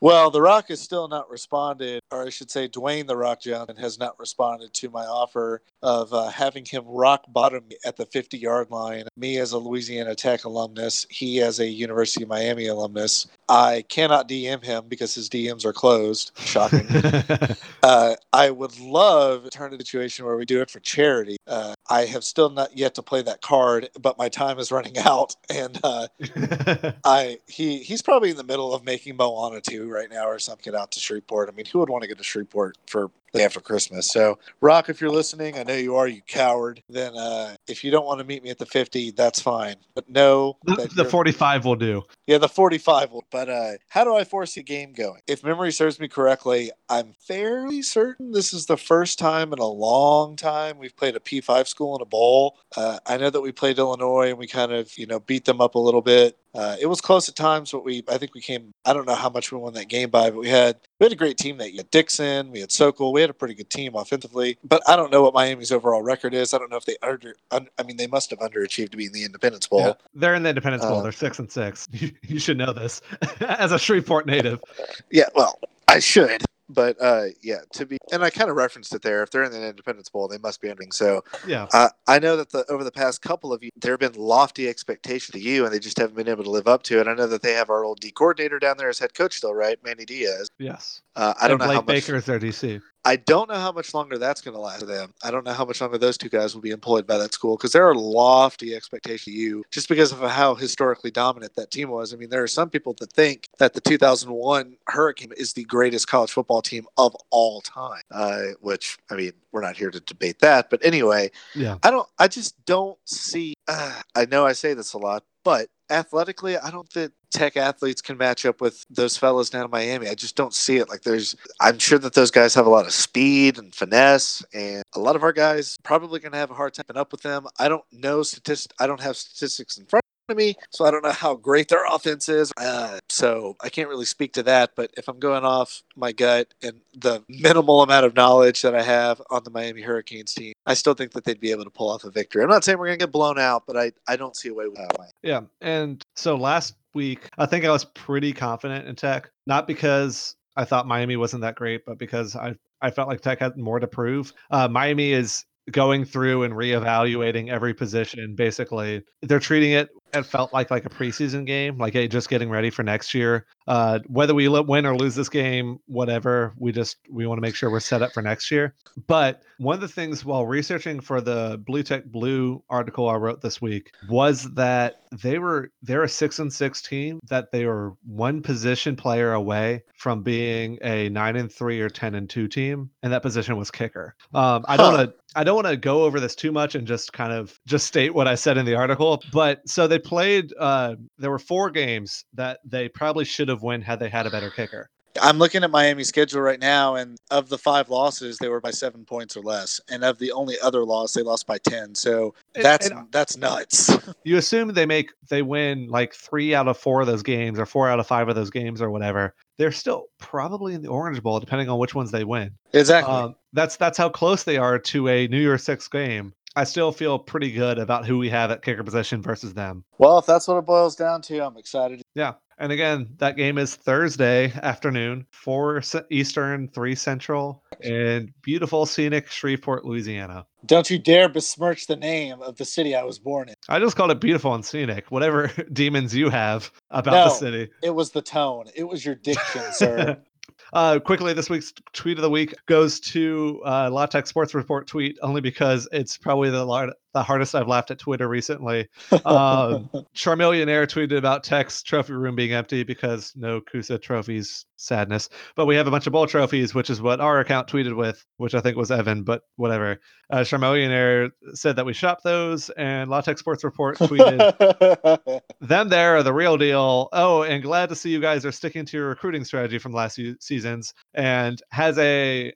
well, 0.00 0.30
The 0.30 0.40
Rock 0.40 0.68
has 0.68 0.80
still 0.80 1.08
not 1.08 1.30
responded, 1.30 2.00
or 2.10 2.26
I 2.26 2.30
should 2.30 2.50
say, 2.50 2.68
Dwayne 2.68 3.06
The 3.06 3.16
Rock 3.16 3.40
Johnson 3.42 3.76
has 3.76 3.98
not 3.98 4.18
responded 4.18 4.72
to 4.74 4.90
my 4.90 5.04
offer 5.04 5.62
of 5.82 6.12
uh, 6.12 6.28
having 6.28 6.64
him 6.64 6.84
rock 6.86 7.24
bottom 7.28 7.64
at 7.84 7.96
the 7.96 8.06
50 8.06 8.38
yard 8.38 8.70
line. 8.70 9.04
Me 9.16 9.38
as 9.38 9.52
a 9.52 9.58
Louisiana 9.58 10.14
Tech 10.14 10.44
alumnus, 10.44 11.06
he 11.10 11.40
as 11.40 11.60
a 11.60 11.66
University 11.66 12.22
of 12.22 12.28
Miami 12.28 12.66
alumnus. 12.66 13.26
I 13.48 13.84
cannot 13.88 14.28
DM 14.28 14.64
him 14.64 14.84
because 14.88 15.14
his 15.14 15.28
DMs 15.28 15.64
are 15.64 15.72
closed. 15.72 16.32
Shocking. 16.36 16.86
Uh, 17.82 18.14
I 18.32 18.50
would 18.50 18.78
love 18.78 19.44
to 19.44 19.50
turn 19.50 19.72
a 19.72 19.76
situation 19.78 20.26
where 20.26 20.36
we 20.36 20.44
do 20.44 20.60
it 20.60 20.70
for 20.70 20.80
charity. 20.80 21.38
Uh, 21.46 21.74
I 21.90 22.06
have 22.06 22.24
still 22.24 22.50
not 22.50 22.78
yet 22.78 22.94
to 22.96 23.02
play 23.02 23.22
that 23.22 23.42
card, 23.42 23.90
but 24.00 24.16
my 24.16 24.28
time 24.30 24.58
is 24.60 24.72
running 24.72 24.98
out, 25.04 25.36
and 25.50 25.78
uh, 25.84 26.08
I 27.04 27.38
he 27.48 27.80
he's 27.80 28.02
probably 28.02 28.30
in 28.30 28.36
the 28.36 28.44
middle 28.44 28.74
of 28.74 28.84
making 28.84 29.16
Moana 29.16 29.60
2 29.60 29.88
right 29.90 30.10
now 30.10 30.26
or 30.28 30.38
something 30.38 30.74
out 30.74 30.92
to 30.92 31.00
Shreveport. 31.00 31.50
I 31.50 31.52
mean, 31.52 31.66
who 31.66 31.80
would 31.80 31.90
want 31.90 32.02
to 32.02 32.08
go 32.08 32.14
to 32.14 32.24
Shreveport 32.24 32.78
for 32.86 33.10
after 33.34 33.60
Christmas? 33.60 34.08
So, 34.08 34.38
Rock, 34.60 34.88
if 34.88 35.00
you're 35.00 35.10
listening, 35.10 35.58
I 35.58 35.62
know 35.62 35.74
you 35.74 35.96
are, 35.96 36.08
you 36.08 36.22
coward. 36.26 36.82
Then 36.88 37.16
uh, 37.16 37.56
if 37.68 37.84
you 37.84 37.90
don't 37.90 38.06
want 38.06 38.18
to 38.20 38.24
meet 38.24 38.42
me 38.42 38.50
at 38.50 38.58
the 38.58 38.66
50, 38.66 39.12
that's 39.12 39.40
fine. 39.40 39.76
But 39.94 40.08
no, 40.08 40.56
the, 40.64 40.90
the 40.94 41.04
45 41.04 41.64
will 41.64 41.76
do. 41.76 42.02
yeah, 42.26 42.38
the 42.38 42.48
45 42.48 43.12
will. 43.12 43.24
But 43.30 43.48
uh, 43.48 43.72
how 43.88 44.04
do 44.04 44.14
I 44.14 44.24
force 44.24 44.56
a 44.56 44.62
game 44.62 44.92
going? 44.92 45.20
If 45.26 45.44
memory 45.44 45.72
serves 45.72 46.00
me 46.00 46.08
correctly, 46.08 46.70
I'm 46.88 47.14
fairly 47.20 47.82
certain 47.82 48.32
this 48.32 48.52
is 48.52 48.66
the 48.66 48.76
first 48.76 49.18
time 49.18 49.52
in 49.52 49.58
a 49.58 49.66
long 49.66 50.36
time 50.36 50.78
we've 50.78 50.96
played 50.96 51.16
a 51.16 51.20
P5 51.20 51.66
school 51.66 51.96
in 51.96 52.02
a 52.02 52.06
bowl. 52.06 52.58
Uh, 52.76 52.98
I 53.06 53.16
know 53.16 53.30
that 53.30 53.40
we 53.40 53.52
played 53.52 53.78
Illinois 53.78 54.30
and 54.30 54.38
we 54.38 54.46
kind 54.46 54.72
of, 54.72 54.96
you 54.96 55.06
know, 55.06 55.20
beat 55.20 55.44
them 55.44 55.60
up 55.60 55.74
a 55.74 55.78
little 55.78 56.02
bit. 56.02 56.36
Uh, 56.54 56.76
it 56.80 56.86
was 56.86 57.00
close 57.00 57.28
at 57.28 57.36
times, 57.36 57.70
but 57.70 57.84
we, 57.84 58.02
I 58.08 58.18
think 58.18 58.34
we 58.34 58.40
came, 58.40 58.72
I 58.84 58.92
don't 58.92 59.06
know 59.06 59.14
how 59.14 59.30
much 59.30 59.52
we 59.52 59.58
won 59.58 59.72
that 59.74 59.88
game 59.88 60.10
by, 60.10 60.30
but 60.30 60.40
we 60.40 60.48
had, 60.48 60.76
we 60.98 61.04
had 61.04 61.12
a 61.12 61.16
great 61.16 61.38
team 61.38 61.58
that 61.58 61.72
year. 61.72 61.84
Dixon, 61.90 62.50
we 62.50 62.60
had 62.60 62.72
Sokol, 62.72 63.12
we 63.12 63.20
had 63.20 63.30
a 63.30 63.34
pretty 63.34 63.54
good 63.54 63.70
team 63.70 63.94
offensively, 63.94 64.58
but 64.64 64.82
I 64.88 64.96
don't 64.96 65.12
know 65.12 65.22
what 65.22 65.32
Miami's 65.32 65.70
overall 65.70 66.02
record 66.02 66.34
is. 66.34 66.52
I 66.52 66.58
don't 66.58 66.70
know 66.70 66.76
if 66.76 66.84
they 66.84 66.96
under, 67.02 67.34
un, 67.52 67.68
I 67.78 67.84
mean, 67.84 67.96
they 67.96 68.08
must 68.08 68.30
have 68.30 68.40
underachieved 68.40 68.90
to 68.90 68.96
be 68.96 69.06
in 69.06 69.12
the 69.12 69.24
Independence 69.24 69.68
Bowl. 69.68 69.80
Yeah, 69.80 69.92
they're 70.14 70.34
in 70.34 70.42
the 70.42 70.48
Independence 70.48 70.84
Bowl. 70.84 70.98
Uh, 70.98 71.02
They're 71.02 71.12
six 71.12 71.38
and 71.38 71.50
six. 71.50 71.88
You, 71.92 72.10
you 72.22 72.38
should 72.40 72.58
know 72.58 72.72
this 72.72 73.00
as 73.40 73.72
a 73.72 73.78
Shreveport 73.78 74.26
native. 74.26 74.60
Yeah, 75.10 75.24
well, 75.34 75.58
I 75.88 75.98
should, 75.98 76.44
but 76.70 76.96
uh, 77.00 77.26
yeah, 77.42 77.60
to 77.74 77.86
be, 77.86 77.98
and 78.12 78.24
I 78.24 78.30
kind 78.30 78.50
of 78.50 78.56
referenced 78.56 78.94
it 78.94 79.02
there. 79.02 79.22
If 79.22 79.30
they're 79.30 79.44
in 79.44 79.52
the 79.52 79.68
Independence 79.68 80.08
Bowl, 80.10 80.28
they 80.28 80.38
must 80.38 80.60
be 80.62 80.70
ending. 80.70 80.92
So 80.92 81.24
Yeah. 81.46 81.68
uh, 81.74 81.90
I 82.08 82.18
know 82.20 82.36
that 82.36 82.50
the 82.50 82.64
over 82.70 82.84
the 82.84 82.92
past 82.92 83.22
couple 83.22 83.52
of 83.52 83.62
years, 83.62 83.72
there 83.76 83.92
have 83.92 84.00
been 84.00 84.14
lofty 84.14 84.68
expectations 84.68 85.32
to 85.34 85.40
you, 85.40 85.64
and 85.64 85.74
they 85.74 85.80
just 85.80 85.98
haven't 85.98 86.16
been 86.16 86.28
able 86.28 86.44
to 86.44 86.50
live 86.50 86.68
up 86.68 86.82
to 86.84 87.00
it. 87.00 87.08
I 87.08 87.14
know 87.14 87.26
that 87.28 87.42
they 87.42 87.52
have 87.54 87.70
our 87.70 87.84
old 87.84 88.00
D 88.00 88.10
coordinator 88.12 88.58
down 88.60 88.76
there 88.78 88.88
as 88.90 88.98
head 89.00 89.14
coach, 89.14 89.36
still, 89.36 89.54
right, 89.54 89.78
Manny 89.84 90.04
Diaz. 90.06 90.48
Yes. 90.58 91.02
Uh, 91.16 91.34
I 91.40 91.48
don't 91.48 91.60
and 91.60 91.60
know 91.60 91.68
how 91.68 91.82
Blake 91.82 91.86
much. 91.86 92.06
Baker 92.06 92.16
is 92.16 92.26
their 92.26 92.40
DC. 92.40 92.82
I 93.04 93.16
don't 93.16 93.48
know 93.48 93.56
how 93.56 93.72
much 93.72 93.94
longer 93.94 94.18
that's 94.18 94.40
going 94.40 94.54
to 94.54 94.60
last 94.60 94.80
for 94.80 94.86
them. 94.86 95.14
I 95.22 95.30
don't 95.30 95.44
know 95.44 95.52
how 95.52 95.64
much 95.64 95.80
longer 95.80 95.96
those 95.96 96.18
two 96.18 96.28
guys 96.28 96.54
will 96.54 96.60
be 96.60 96.70
employed 96.70 97.06
by 97.06 97.16
that 97.18 97.32
school 97.32 97.56
because 97.56 97.72
there 97.72 97.88
are 97.88 97.94
lofty 97.94 98.74
expectations 98.74 99.34
of 99.34 99.40
you 99.40 99.64
just 99.70 99.88
because 99.88 100.12
of 100.12 100.18
how 100.18 100.54
historically 100.54 101.10
dominant 101.10 101.54
that 101.56 101.70
team 101.70 101.90
was. 101.90 102.12
I 102.12 102.16
mean, 102.16 102.28
there 102.28 102.42
are 102.42 102.48
some 102.48 102.68
people 102.68 102.94
that 103.00 103.12
think 103.12 103.48
that 103.58 103.72
the 103.72 103.80
2001 103.80 104.76
Hurricane 104.88 105.32
is 105.36 105.54
the 105.54 105.64
greatest 105.64 106.08
college 106.08 106.30
football 106.30 106.60
team 106.60 106.86
of 106.98 107.16
all 107.30 107.60
time, 107.62 108.02
uh, 108.10 108.42
which, 108.60 108.98
I 109.10 109.14
mean, 109.14 109.32
we're 109.52 109.62
not 109.62 109.76
here 109.76 109.90
to 109.90 110.00
debate 110.00 110.40
that. 110.40 110.68
But 110.70 110.84
anyway, 110.84 111.30
Yeah. 111.54 111.78
I 111.82 111.90
don't, 111.90 112.08
I 112.18 112.28
just 112.28 112.62
don't 112.66 112.98
see, 113.06 113.54
uh, 113.66 114.00
I 114.14 114.26
know 114.26 114.46
I 114.46 114.52
say 114.52 114.74
this 114.74 114.92
a 114.92 114.98
lot, 114.98 115.24
but 115.42 115.68
athletically, 115.90 116.56
I 116.58 116.70
don't 116.70 116.88
think 116.88 117.12
Tech 117.30 117.56
athletes 117.56 118.00
can 118.00 118.16
match 118.16 118.46
up 118.46 118.60
with 118.60 118.84
those 118.90 119.16
fellas 119.16 119.50
down 119.50 119.64
in 119.64 119.70
Miami. 119.70 120.08
I 120.08 120.14
just 120.14 120.36
don't 120.36 120.54
see 120.54 120.76
it. 120.78 120.88
Like 120.88 121.02
there's, 121.02 121.36
I'm 121.60 121.78
sure 121.78 121.98
that 121.98 122.14
those 122.14 122.30
guys 122.30 122.54
have 122.54 122.66
a 122.66 122.70
lot 122.70 122.86
of 122.86 122.92
speed 122.92 123.58
and 123.58 123.74
finesse, 123.74 124.44
and 124.52 124.82
a 124.94 125.00
lot 125.00 125.16
of 125.16 125.22
our 125.22 125.32
guys 125.32 125.76
probably 125.82 126.20
to 126.20 126.36
have 126.36 126.50
a 126.50 126.54
hard 126.54 126.74
time 126.74 126.84
up 126.96 127.12
with 127.12 127.22
them. 127.22 127.46
I 127.58 127.68
don't 127.68 127.84
know 127.92 128.22
statistics. 128.22 128.74
I 128.80 128.86
don't 128.86 129.00
have 129.00 129.16
statistics 129.16 129.78
in 129.78 129.86
front 129.86 130.04
of 130.28 130.36
me, 130.36 130.54
so 130.70 130.84
I 130.84 130.90
don't 130.90 131.02
know 131.02 131.12
how 131.12 131.34
great 131.34 131.68
their 131.68 131.84
offense 131.86 132.28
is. 132.28 132.52
Uh, 132.56 132.98
so 133.08 133.56
I 133.62 133.68
can't 133.68 133.88
really 133.88 134.04
speak 134.04 134.32
to 134.34 134.42
that. 134.44 134.72
But 134.76 134.90
if 134.96 135.08
I'm 135.08 135.18
going 135.18 135.44
off 135.44 135.82
my 135.96 136.12
gut 136.12 136.54
and 136.62 136.80
the 136.96 137.24
minimal 137.28 137.82
amount 137.82 138.06
of 138.06 138.14
knowledge 138.14 138.62
that 138.62 138.74
I 138.74 138.82
have 138.82 139.20
on 139.30 139.44
the 139.44 139.50
Miami 139.50 139.82
Hurricanes 139.82 140.34
team, 140.34 140.52
I 140.66 140.74
still 140.74 140.94
think 140.94 141.12
that 141.12 141.24
they'd 141.24 141.40
be 141.40 141.50
able 141.50 141.64
to 141.64 141.70
pull 141.70 141.90
off 141.90 142.04
a 142.04 142.10
victory. 142.10 142.42
I'm 142.42 142.50
not 142.50 142.64
saying 142.64 142.78
we're 142.78 142.86
going 142.86 142.98
to 142.98 143.04
get 143.06 143.12
blown 143.12 143.38
out, 143.38 143.64
but 143.66 143.76
I, 143.76 143.92
I 144.06 144.16
don't 144.16 144.36
see 144.36 144.48
a 144.48 144.54
way 144.54 144.68
without 144.68 144.96
Miami. 144.98 145.12
Yeah. 145.22 145.40
And 145.60 146.02
so 146.16 146.36
last 146.36 146.74
week, 146.94 147.28
I 147.38 147.46
think 147.46 147.64
I 147.64 147.70
was 147.70 147.84
pretty 147.84 148.32
confident 148.32 148.86
in 148.86 148.96
Tech, 148.96 149.30
not 149.46 149.66
because 149.66 150.36
I 150.56 150.64
thought 150.64 150.86
Miami 150.86 151.16
wasn't 151.16 151.42
that 151.42 151.54
great, 151.54 151.82
but 151.86 151.98
because 151.98 152.36
I, 152.36 152.54
I 152.82 152.90
felt 152.90 153.08
like 153.08 153.20
Tech 153.20 153.40
had 153.40 153.56
more 153.56 153.80
to 153.80 153.86
prove. 153.86 154.32
Uh, 154.50 154.68
Miami 154.68 155.12
is 155.12 155.44
going 155.70 156.04
through 156.04 156.42
and 156.42 156.54
reevaluating 156.54 157.48
every 157.48 157.74
position 157.74 158.34
basically 158.34 159.02
they're 159.22 159.38
treating 159.38 159.72
it 159.72 159.88
it 160.12 160.24
felt 160.24 160.52
like 160.52 160.70
like 160.70 160.84
a 160.84 160.90
preseason 160.90 161.46
game 161.46 161.78
like 161.78 161.92
hey 161.92 162.08
just 162.08 162.28
getting 162.28 162.50
ready 162.50 162.70
for 162.70 162.82
next 162.82 163.14
year. 163.14 163.46
Uh 163.66 164.00
whether 164.08 164.34
we 164.34 164.48
win 164.48 164.86
or 164.86 164.96
lose 164.96 165.14
this 165.14 165.28
game 165.28 165.78
whatever 165.86 166.54
we 166.58 166.72
just 166.72 166.96
we 167.10 167.26
want 167.26 167.38
to 167.38 167.42
make 167.42 167.54
sure 167.54 167.70
we're 167.70 167.80
set 167.80 168.02
up 168.02 168.12
for 168.12 168.22
next 168.22 168.50
year. 168.50 168.74
But 169.06 169.42
one 169.58 169.74
of 169.74 169.80
the 169.80 169.88
things 169.88 170.24
while 170.24 170.46
researching 170.46 171.00
for 171.00 171.20
the 171.20 171.60
blue 171.66 171.82
tech 171.82 172.04
blue 172.06 172.62
article 172.70 173.08
i 173.08 173.14
wrote 173.14 173.40
this 173.42 173.60
week 173.60 173.90
was 174.08 174.52
that 174.54 174.96
they 175.22 175.38
were 175.38 175.70
they're 175.82 176.02
a 176.02 176.08
six 176.08 176.38
and 176.38 176.52
six 176.52 176.80
team 176.82 177.20
that 177.28 177.52
they 177.52 177.66
were 177.66 177.92
one 178.04 178.40
position 178.42 178.96
player 178.96 179.32
away 179.32 179.82
from 179.96 180.22
being 180.22 180.78
a 180.82 181.08
nine 181.10 181.36
and 181.36 181.52
three 181.52 181.80
or 181.80 181.88
ten 181.90 182.14
and 182.14 182.30
two 182.30 182.48
team 182.48 182.90
and 183.02 183.12
that 183.12 183.22
position 183.22 183.56
was 183.56 183.70
kicker. 183.70 184.14
Um 184.34 184.64
i 184.66 184.76
don't 184.76 184.90
Huh. 184.90 184.96
want 184.96 185.10
to 185.10 185.14
I 185.36 185.44
don't 185.44 185.54
want 185.54 185.68
to 185.68 185.76
go 185.76 186.02
over 186.02 186.18
this 186.18 186.34
too 186.34 186.50
much 186.50 186.74
and 186.74 186.88
just 186.88 187.12
kind 187.12 187.32
of 187.32 187.56
just 187.64 187.86
state 187.86 188.12
what 188.12 188.26
I 188.26 188.34
said 188.34 188.58
in 188.58 188.66
the 188.66 188.74
article, 188.74 189.22
but 189.32 189.60
so 189.68 189.86
they 189.86 189.99
played 190.00 190.52
uh 190.58 190.96
there 191.18 191.30
were 191.30 191.38
four 191.38 191.70
games 191.70 192.24
that 192.34 192.58
they 192.64 192.88
probably 192.88 193.24
should 193.24 193.48
have 193.48 193.62
won 193.62 193.80
had 193.82 194.00
they 194.00 194.08
had 194.08 194.26
a 194.26 194.30
better 194.30 194.50
kicker. 194.50 194.88
I'm 195.20 195.38
looking 195.38 195.64
at 195.64 195.72
Miami's 195.72 196.06
schedule 196.06 196.40
right 196.40 196.60
now, 196.60 196.94
and 196.94 197.18
of 197.32 197.48
the 197.48 197.58
five 197.58 197.90
losses, 197.90 198.38
they 198.38 198.48
were 198.48 198.60
by 198.60 198.70
seven 198.70 199.04
points 199.04 199.36
or 199.36 199.40
less. 199.40 199.80
And 199.90 200.04
of 200.04 200.20
the 200.20 200.30
only 200.30 200.54
other 200.62 200.84
loss, 200.84 201.14
they 201.14 201.22
lost 201.22 201.48
by 201.48 201.58
ten. 201.58 201.96
So 201.96 202.32
And- 202.54 202.64
that's 202.64 202.88
and 202.90 203.10
that's 203.10 203.36
nuts. 203.36 203.90
you 204.24 204.36
assume 204.36 204.72
they 204.72 204.86
make 204.86 205.10
they 205.28 205.42
win 205.42 205.88
like 205.88 206.14
3 206.14 206.54
out 206.54 206.68
of 206.68 206.78
4 206.78 207.00
of 207.00 207.06
those 207.08 207.24
games 207.24 207.58
or 207.58 207.66
4 207.66 207.88
out 207.88 207.98
of 207.98 208.06
5 208.06 208.28
of 208.28 208.36
those 208.36 208.50
games 208.50 208.80
or 208.80 208.90
whatever. 208.90 209.34
They're 209.58 209.72
still 209.72 210.06
probably 210.18 210.74
in 210.74 210.82
the 210.82 210.88
Orange 210.88 211.20
Bowl 211.22 211.40
depending 211.40 211.68
on 211.68 211.78
which 211.78 211.94
ones 211.94 212.12
they 212.12 212.24
win. 212.24 212.52
exactly. 212.72 213.12
Um, 213.12 213.34
that's 213.52 213.76
that's 213.76 213.98
how 213.98 214.08
close 214.10 214.44
they 214.44 214.58
are 214.58 214.78
to 214.78 215.08
a 215.08 215.26
New 215.26 215.40
Year's 215.40 215.64
6 215.64 215.88
game. 215.88 216.32
I 216.56 216.64
still 216.64 216.90
feel 216.92 217.18
pretty 217.18 217.52
good 217.52 217.78
about 217.78 218.06
who 218.06 218.18
we 218.18 218.28
have 218.30 218.50
at 218.50 218.62
kicker 218.62 218.82
position 218.82 219.22
versus 219.22 219.54
them. 219.54 219.84
well, 219.98 220.18
if 220.18 220.26
that's 220.26 220.48
what 220.48 220.56
it 220.58 220.66
boils 220.66 220.96
down 220.96 221.22
to, 221.22 221.38
I'm 221.44 221.56
excited. 221.56 222.02
Yeah. 222.14 222.34
And 222.58 222.72
again, 222.72 223.08
that 223.18 223.36
game 223.38 223.56
is 223.56 223.74
Thursday 223.74 224.52
afternoon, 224.62 225.24
4 225.30 225.80
Eastern, 226.10 226.68
3 226.68 226.94
Central, 226.94 227.62
in 227.80 228.34
beautiful, 228.42 228.84
scenic 228.84 229.30
Shreveport, 229.30 229.86
Louisiana. 229.86 230.44
Don't 230.66 230.90
you 230.90 230.98
dare 230.98 231.30
besmirch 231.30 231.86
the 231.86 231.96
name 231.96 232.42
of 232.42 232.56
the 232.58 232.66
city 232.66 232.94
I 232.94 233.02
was 233.02 233.18
born 233.18 233.48
in. 233.48 233.54
I 233.70 233.78
just 233.78 233.96
called 233.96 234.10
it 234.10 234.20
beautiful 234.20 234.52
and 234.54 234.62
scenic, 234.62 235.10
whatever 235.10 235.46
demons 235.72 236.14
you 236.14 236.28
have 236.28 236.70
about 236.90 237.12
the 237.12 237.24
No. 237.28 237.32
city. 237.34 237.70
It 237.82 237.94
was 237.94 238.10
the 238.10 238.20
tone. 238.20 238.66
It 238.74 238.84
was 238.84 239.06
your 239.06 239.14
diction, 239.14 239.62
sir. 239.72 240.20
uh, 240.72 241.00
quickly, 241.00 241.32
this 241.32 241.50
week's 241.50 241.72
tweet 241.92 242.18
of 242.18 242.22
the 242.22 242.30
week 242.30 242.54
goes 242.66 243.00
to 243.00 243.60
uh, 243.64 243.90
La 243.90 244.06
Tech 244.06 244.26
Sports 244.26 244.54
Report 244.54 244.86
tweet 244.86 245.18
only 245.22 245.40
because 245.40 245.88
it's 245.92 246.16
probably 246.16 246.50
the 246.50 246.64
the 247.12 247.22
hardest 247.22 247.54
I've 247.54 247.68
laughed 247.68 247.90
at 247.90 247.98
Twitter 247.98 248.28
recently. 248.28 248.88
Um, 249.24 249.90
Charmillionaire 250.14 250.86
tweeted 250.86 251.16
about 251.16 251.44
Tech's 251.44 251.82
trophy 251.82 252.12
room 252.12 252.36
being 252.36 252.52
empty 252.52 252.84
because 252.84 253.32
no 253.36 253.60
C-USA 253.60 253.98
trophies. 253.98 254.66
Sadness, 254.76 255.28
but 255.56 255.66
we 255.66 255.76
have 255.76 255.86
a 255.86 255.90
bunch 255.90 256.06
of 256.06 256.14
bowl 256.14 256.26
trophies, 256.26 256.74
which 256.74 256.88
is 256.88 257.02
what 257.02 257.20
our 257.20 257.38
account 257.38 257.68
tweeted 257.68 257.94
with, 257.94 258.24
which 258.38 258.54
I 258.54 258.60
think 258.60 258.78
was 258.78 258.90
Evan, 258.90 259.24
but 259.24 259.42
whatever. 259.56 260.00
Uh, 260.30 260.38
Charmillionaire 260.38 261.32
said 261.52 261.76
that 261.76 261.84
we 261.84 261.92
shopped 261.92 262.24
those, 262.24 262.70
and 262.70 263.10
La 263.10 263.20
Tech 263.20 263.36
Sports 263.36 263.62
Report 263.62 263.98
tweeted 263.98 265.42
them 265.60 265.90
there 265.90 266.16
are 266.16 266.22
the 266.22 266.32
real 266.32 266.56
deal. 266.56 267.10
Oh, 267.12 267.42
and 267.42 267.62
glad 267.62 267.90
to 267.90 267.94
see 267.94 268.08
you 268.08 268.20
guys 268.20 268.46
are 268.46 268.52
sticking 268.52 268.86
to 268.86 268.96
your 268.96 269.08
recruiting 269.08 269.44
strategy 269.44 269.76
from 269.76 269.92
last 269.92 270.16
few 270.16 270.36
seasons 270.40 270.94
and 271.12 271.60
has 271.70 271.98
a 271.98 272.54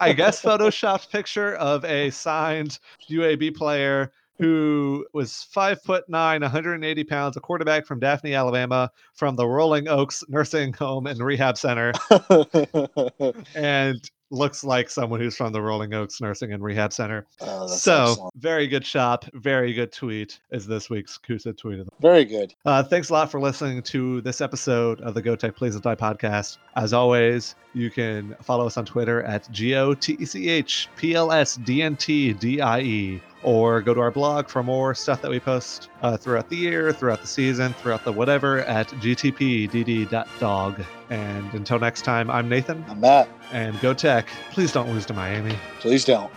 I 0.00 0.12
guess 0.12 0.42
photoshopped 0.42 1.10
picture 1.10 1.54
of 1.56 1.84
a 1.84 2.10
signed 2.10 2.78
UAB 3.10 3.54
player 3.54 4.12
who 4.38 5.06
was 5.12 5.44
five 5.44 5.80
foot 5.82 6.04
nine, 6.08 6.40
180 6.40 7.04
pounds, 7.04 7.36
a 7.36 7.40
quarterback 7.40 7.86
from 7.86 8.00
Daphne, 8.00 8.34
Alabama, 8.34 8.90
from 9.14 9.36
the 9.36 9.46
Rolling 9.46 9.86
Oaks 9.88 10.24
Nursing 10.28 10.72
Home 10.74 11.06
and 11.06 11.20
Rehab 11.20 11.56
Center, 11.56 11.92
and 13.54 14.10
looks 14.30 14.64
like 14.64 14.90
someone 14.90 15.20
who's 15.20 15.36
from 15.36 15.52
the 15.52 15.60
Rolling 15.62 15.94
Oaks 15.94 16.20
Nursing 16.20 16.52
and 16.52 16.62
Rehab 16.62 16.92
Center. 16.92 17.26
Oh, 17.40 17.66
so 17.66 18.10
excellent. 18.10 18.34
very 18.36 18.66
good 18.66 18.84
shop, 18.84 19.24
very 19.34 19.72
good 19.72 19.92
tweet 19.92 20.40
is 20.50 20.66
this 20.66 20.90
week's 20.90 21.18
C-USA 21.26 21.52
tweet 21.52 21.80
of 21.80 21.86
the 21.86 21.92
very 22.00 22.24
good. 22.24 22.54
uh, 22.64 22.82
thanks 22.82 23.10
a 23.10 23.12
lot 23.12 23.30
for 23.30 23.38
listening 23.40 23.82
to 23.82 24.20
this 24.22 24.40
episode 24.40 25.00
of 25.02 25.14
the 25.14 25.22
Go 25.22 25.36
Tech 25.36 25.54
Please 25.56 25.74
Don't 25.74 25.84
Die 25.84 25.94
podcast. 25.94 26.58
As 26.76 26.92
always, 26.92 27.54
you 27.74 27.90
can 27.90 28.34
follow 28.42 28.66
us 28.66 28.76
on 28.76 28.84
Twitter 28.84 29.22
at 29.22 29.50
G 29.52 29.74
O 29.74 29.94
T 29.94 30.16
E 30.18 30.24
C 30.24 30.48
H 30.48 30.88
P 30.96 31.14
L 31.14 31.30
S 31.32 31.56
D 31.56 31.82
N 31.82 31.96
T 31.96 32.32
D 32.32 32.60
I 32.60 32.80
E, 32.80 33.20
or 33.42 33.80
go 33.82 33.94
to 33.94 34.00
our 34.00 34.10
blog 34.10 34.48
for 34.48 34.62
more 34.62 34.94
stuff 34.94 35.20
that 35.22 35.30
we 35.30 35.38
post 35.40 35.90
uh, 36.02 36.16
throughout 36.16 36.48
the 36.48 36.56
year, 36.56 36.92
throughout 36.92 37.20
the 37.20 37.26
season, 37.26 37.72
throughout 37.74 38.04
the 38.04 38.12
whatever 38.12 38.60
at 38.60 38.88
gtpdd.dog. 38.88 40.82
And 41.10 41.52
until 41.54 41.78
next 41.78 42.02
time, 42.02 42.30
I'm 42.30 42.48
Nathan, 42.48 42.84
I'm 42.88 43.00
Matt. 43.00 43.28
And 43.54 43.80
Go 43.80 43.94
Tech. 43.94 44.28
Please 44.50 44.72
don't 44.72 44.90
lose 44.90 45.06
to 45.06 45.14
Miami. 45.14 45.56
Please 45.80 46.04
don't. 46.04 46.30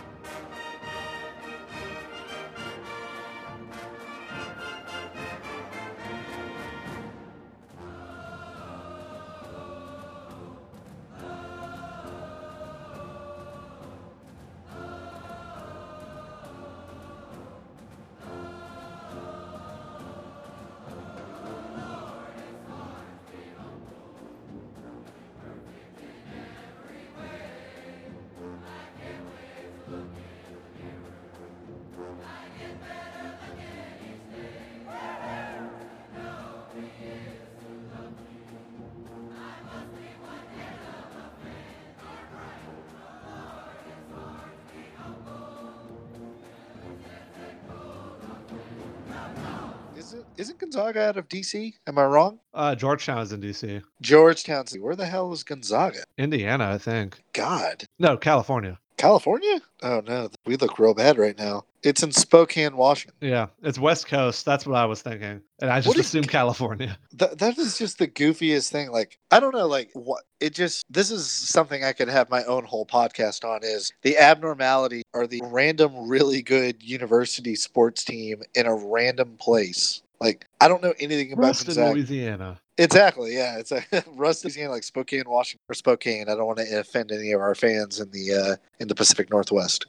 Isn't 50.38 50.58
Gonzaga 50.58 51.08
out 51.08 51.16
of 51.16 51.28
DC? 51.28 51.74
Am 51.88 51.98
I 51.98 52.04
wrong? 52.04 52.38
Uh, 52.54 52.74
Georgetown 52.74 53.18
is 53.22 53.32
in 53.32 53.40
DC. 53.40 53.82
Georgetown. 54.00 54.64
Where 54.78 54.94
the 54.96 55.06
hell 55.06 55.32
is 55.32 55.42
Gonzaga? 55.42 56.04
Indiana, 56.16 56.70
I 56.72 56.78
think. 56.78 57.20
God. 57.32 57.84
No, 57.98 58.16
California. 58.16 58.78
California? 58.96 59.60
Oh 59.82 60.02
no, 60.04 60.28
we 60.44 60.56
look 60.56 60.78
real 60.80 60.92
bad 60.92 61.18
right 61.18 61.38
now. 61.38 61.64
It's 61.84 62.02
in 62.02 62.10
Spokane, 62.10 62.76
Washington. 62.76 63.16
Yeah, 63.20 63.46
it's 63.62 63.78
West 63.78 64.08
Coast. 64.08 64.44
That's 64.44 64.66
what 64.66 64.74
I 64.76 64.86
was 64.86 65.02
thinking. 65.02 65.40
And 65.60 65.70
I 65.70 65.78
just 65.78 65.86
What 65.86 65.98
is- 65.98 66.06
assumed 66.06 66.28
California. 66.28 66.98
That 67.12 67.38
that 67.38 67.58
is 67.58 67.78
just 67.78 67.98
the 67.98 68.08
goofiest 68.08 68.70
thing. 68.70 68.90
Like 68.90 69.18
I 69.30 69.38
don't 69.40 69.54
know, 69.54 69.66
like 69.68 69.90
what 69.94 70.24
it 70.40 70.52
just. 70.54 70.84
This 70.90 71.10
is 71.12 71.28
something 71.30 71.82
I 71.84 71.92
could 71.92 72.08
have 72.08 72.28
my 72.30 72.42
own 72.44 72.64
whole 72.64 72.86
podcast 72.86 73.44
on. 73.44 73.60
Is 73.62 73.92
the 74.02 74.16
abnormality 74.18 75.02
or 75.14 75.26
the 75.28 75.42
random 75.44 76.08
really 76.08 76.42
good 76.42 76.82
university 76.82 77.54
sports 77.54 78.04
team 78.04 78.42
in 78.54 78.66
a 78.66 78.74
random 78.74 79.36
place. 79.38 80.02
Like 80.20 80.46
I 80.60 80.68
don't 80.68 80.82
know 80.82 80.94
anything 80.98 81.32
about 81.32 81.46
Ruston, 81.46 81.66
Gonzaga. 81.66 81.94
Louisiana. 81.94 82.60
Exactly, 82.76 83.34
yeah. 83.34 83.58
It's 83.58 83.72
a 83.72 83.82
Rusty, 84.14 84.48
Louisiana, 84.48 84.72
like 84.72 84.84
Spokane, 84.84 85.24
Washington, 85.26 85.64
or 85.68 85.74
Spokane. 85.74 86.28
I 86.28 86.34
don't 86.34 86.46
want 86.46 86.58
to 86.58 86.80
offend 86.80 87.12
any 87.12 87.32
of 87.32 87.40
our 87.40 87.54
fans 87.54 88.00
in 88.00 88.10
the 88.10 88.34
uh, 88.34 88.56
in 88.80 88.88
the 88.88 88.94
Pacific 88.94 89.30
Northwest. 89.30 89.76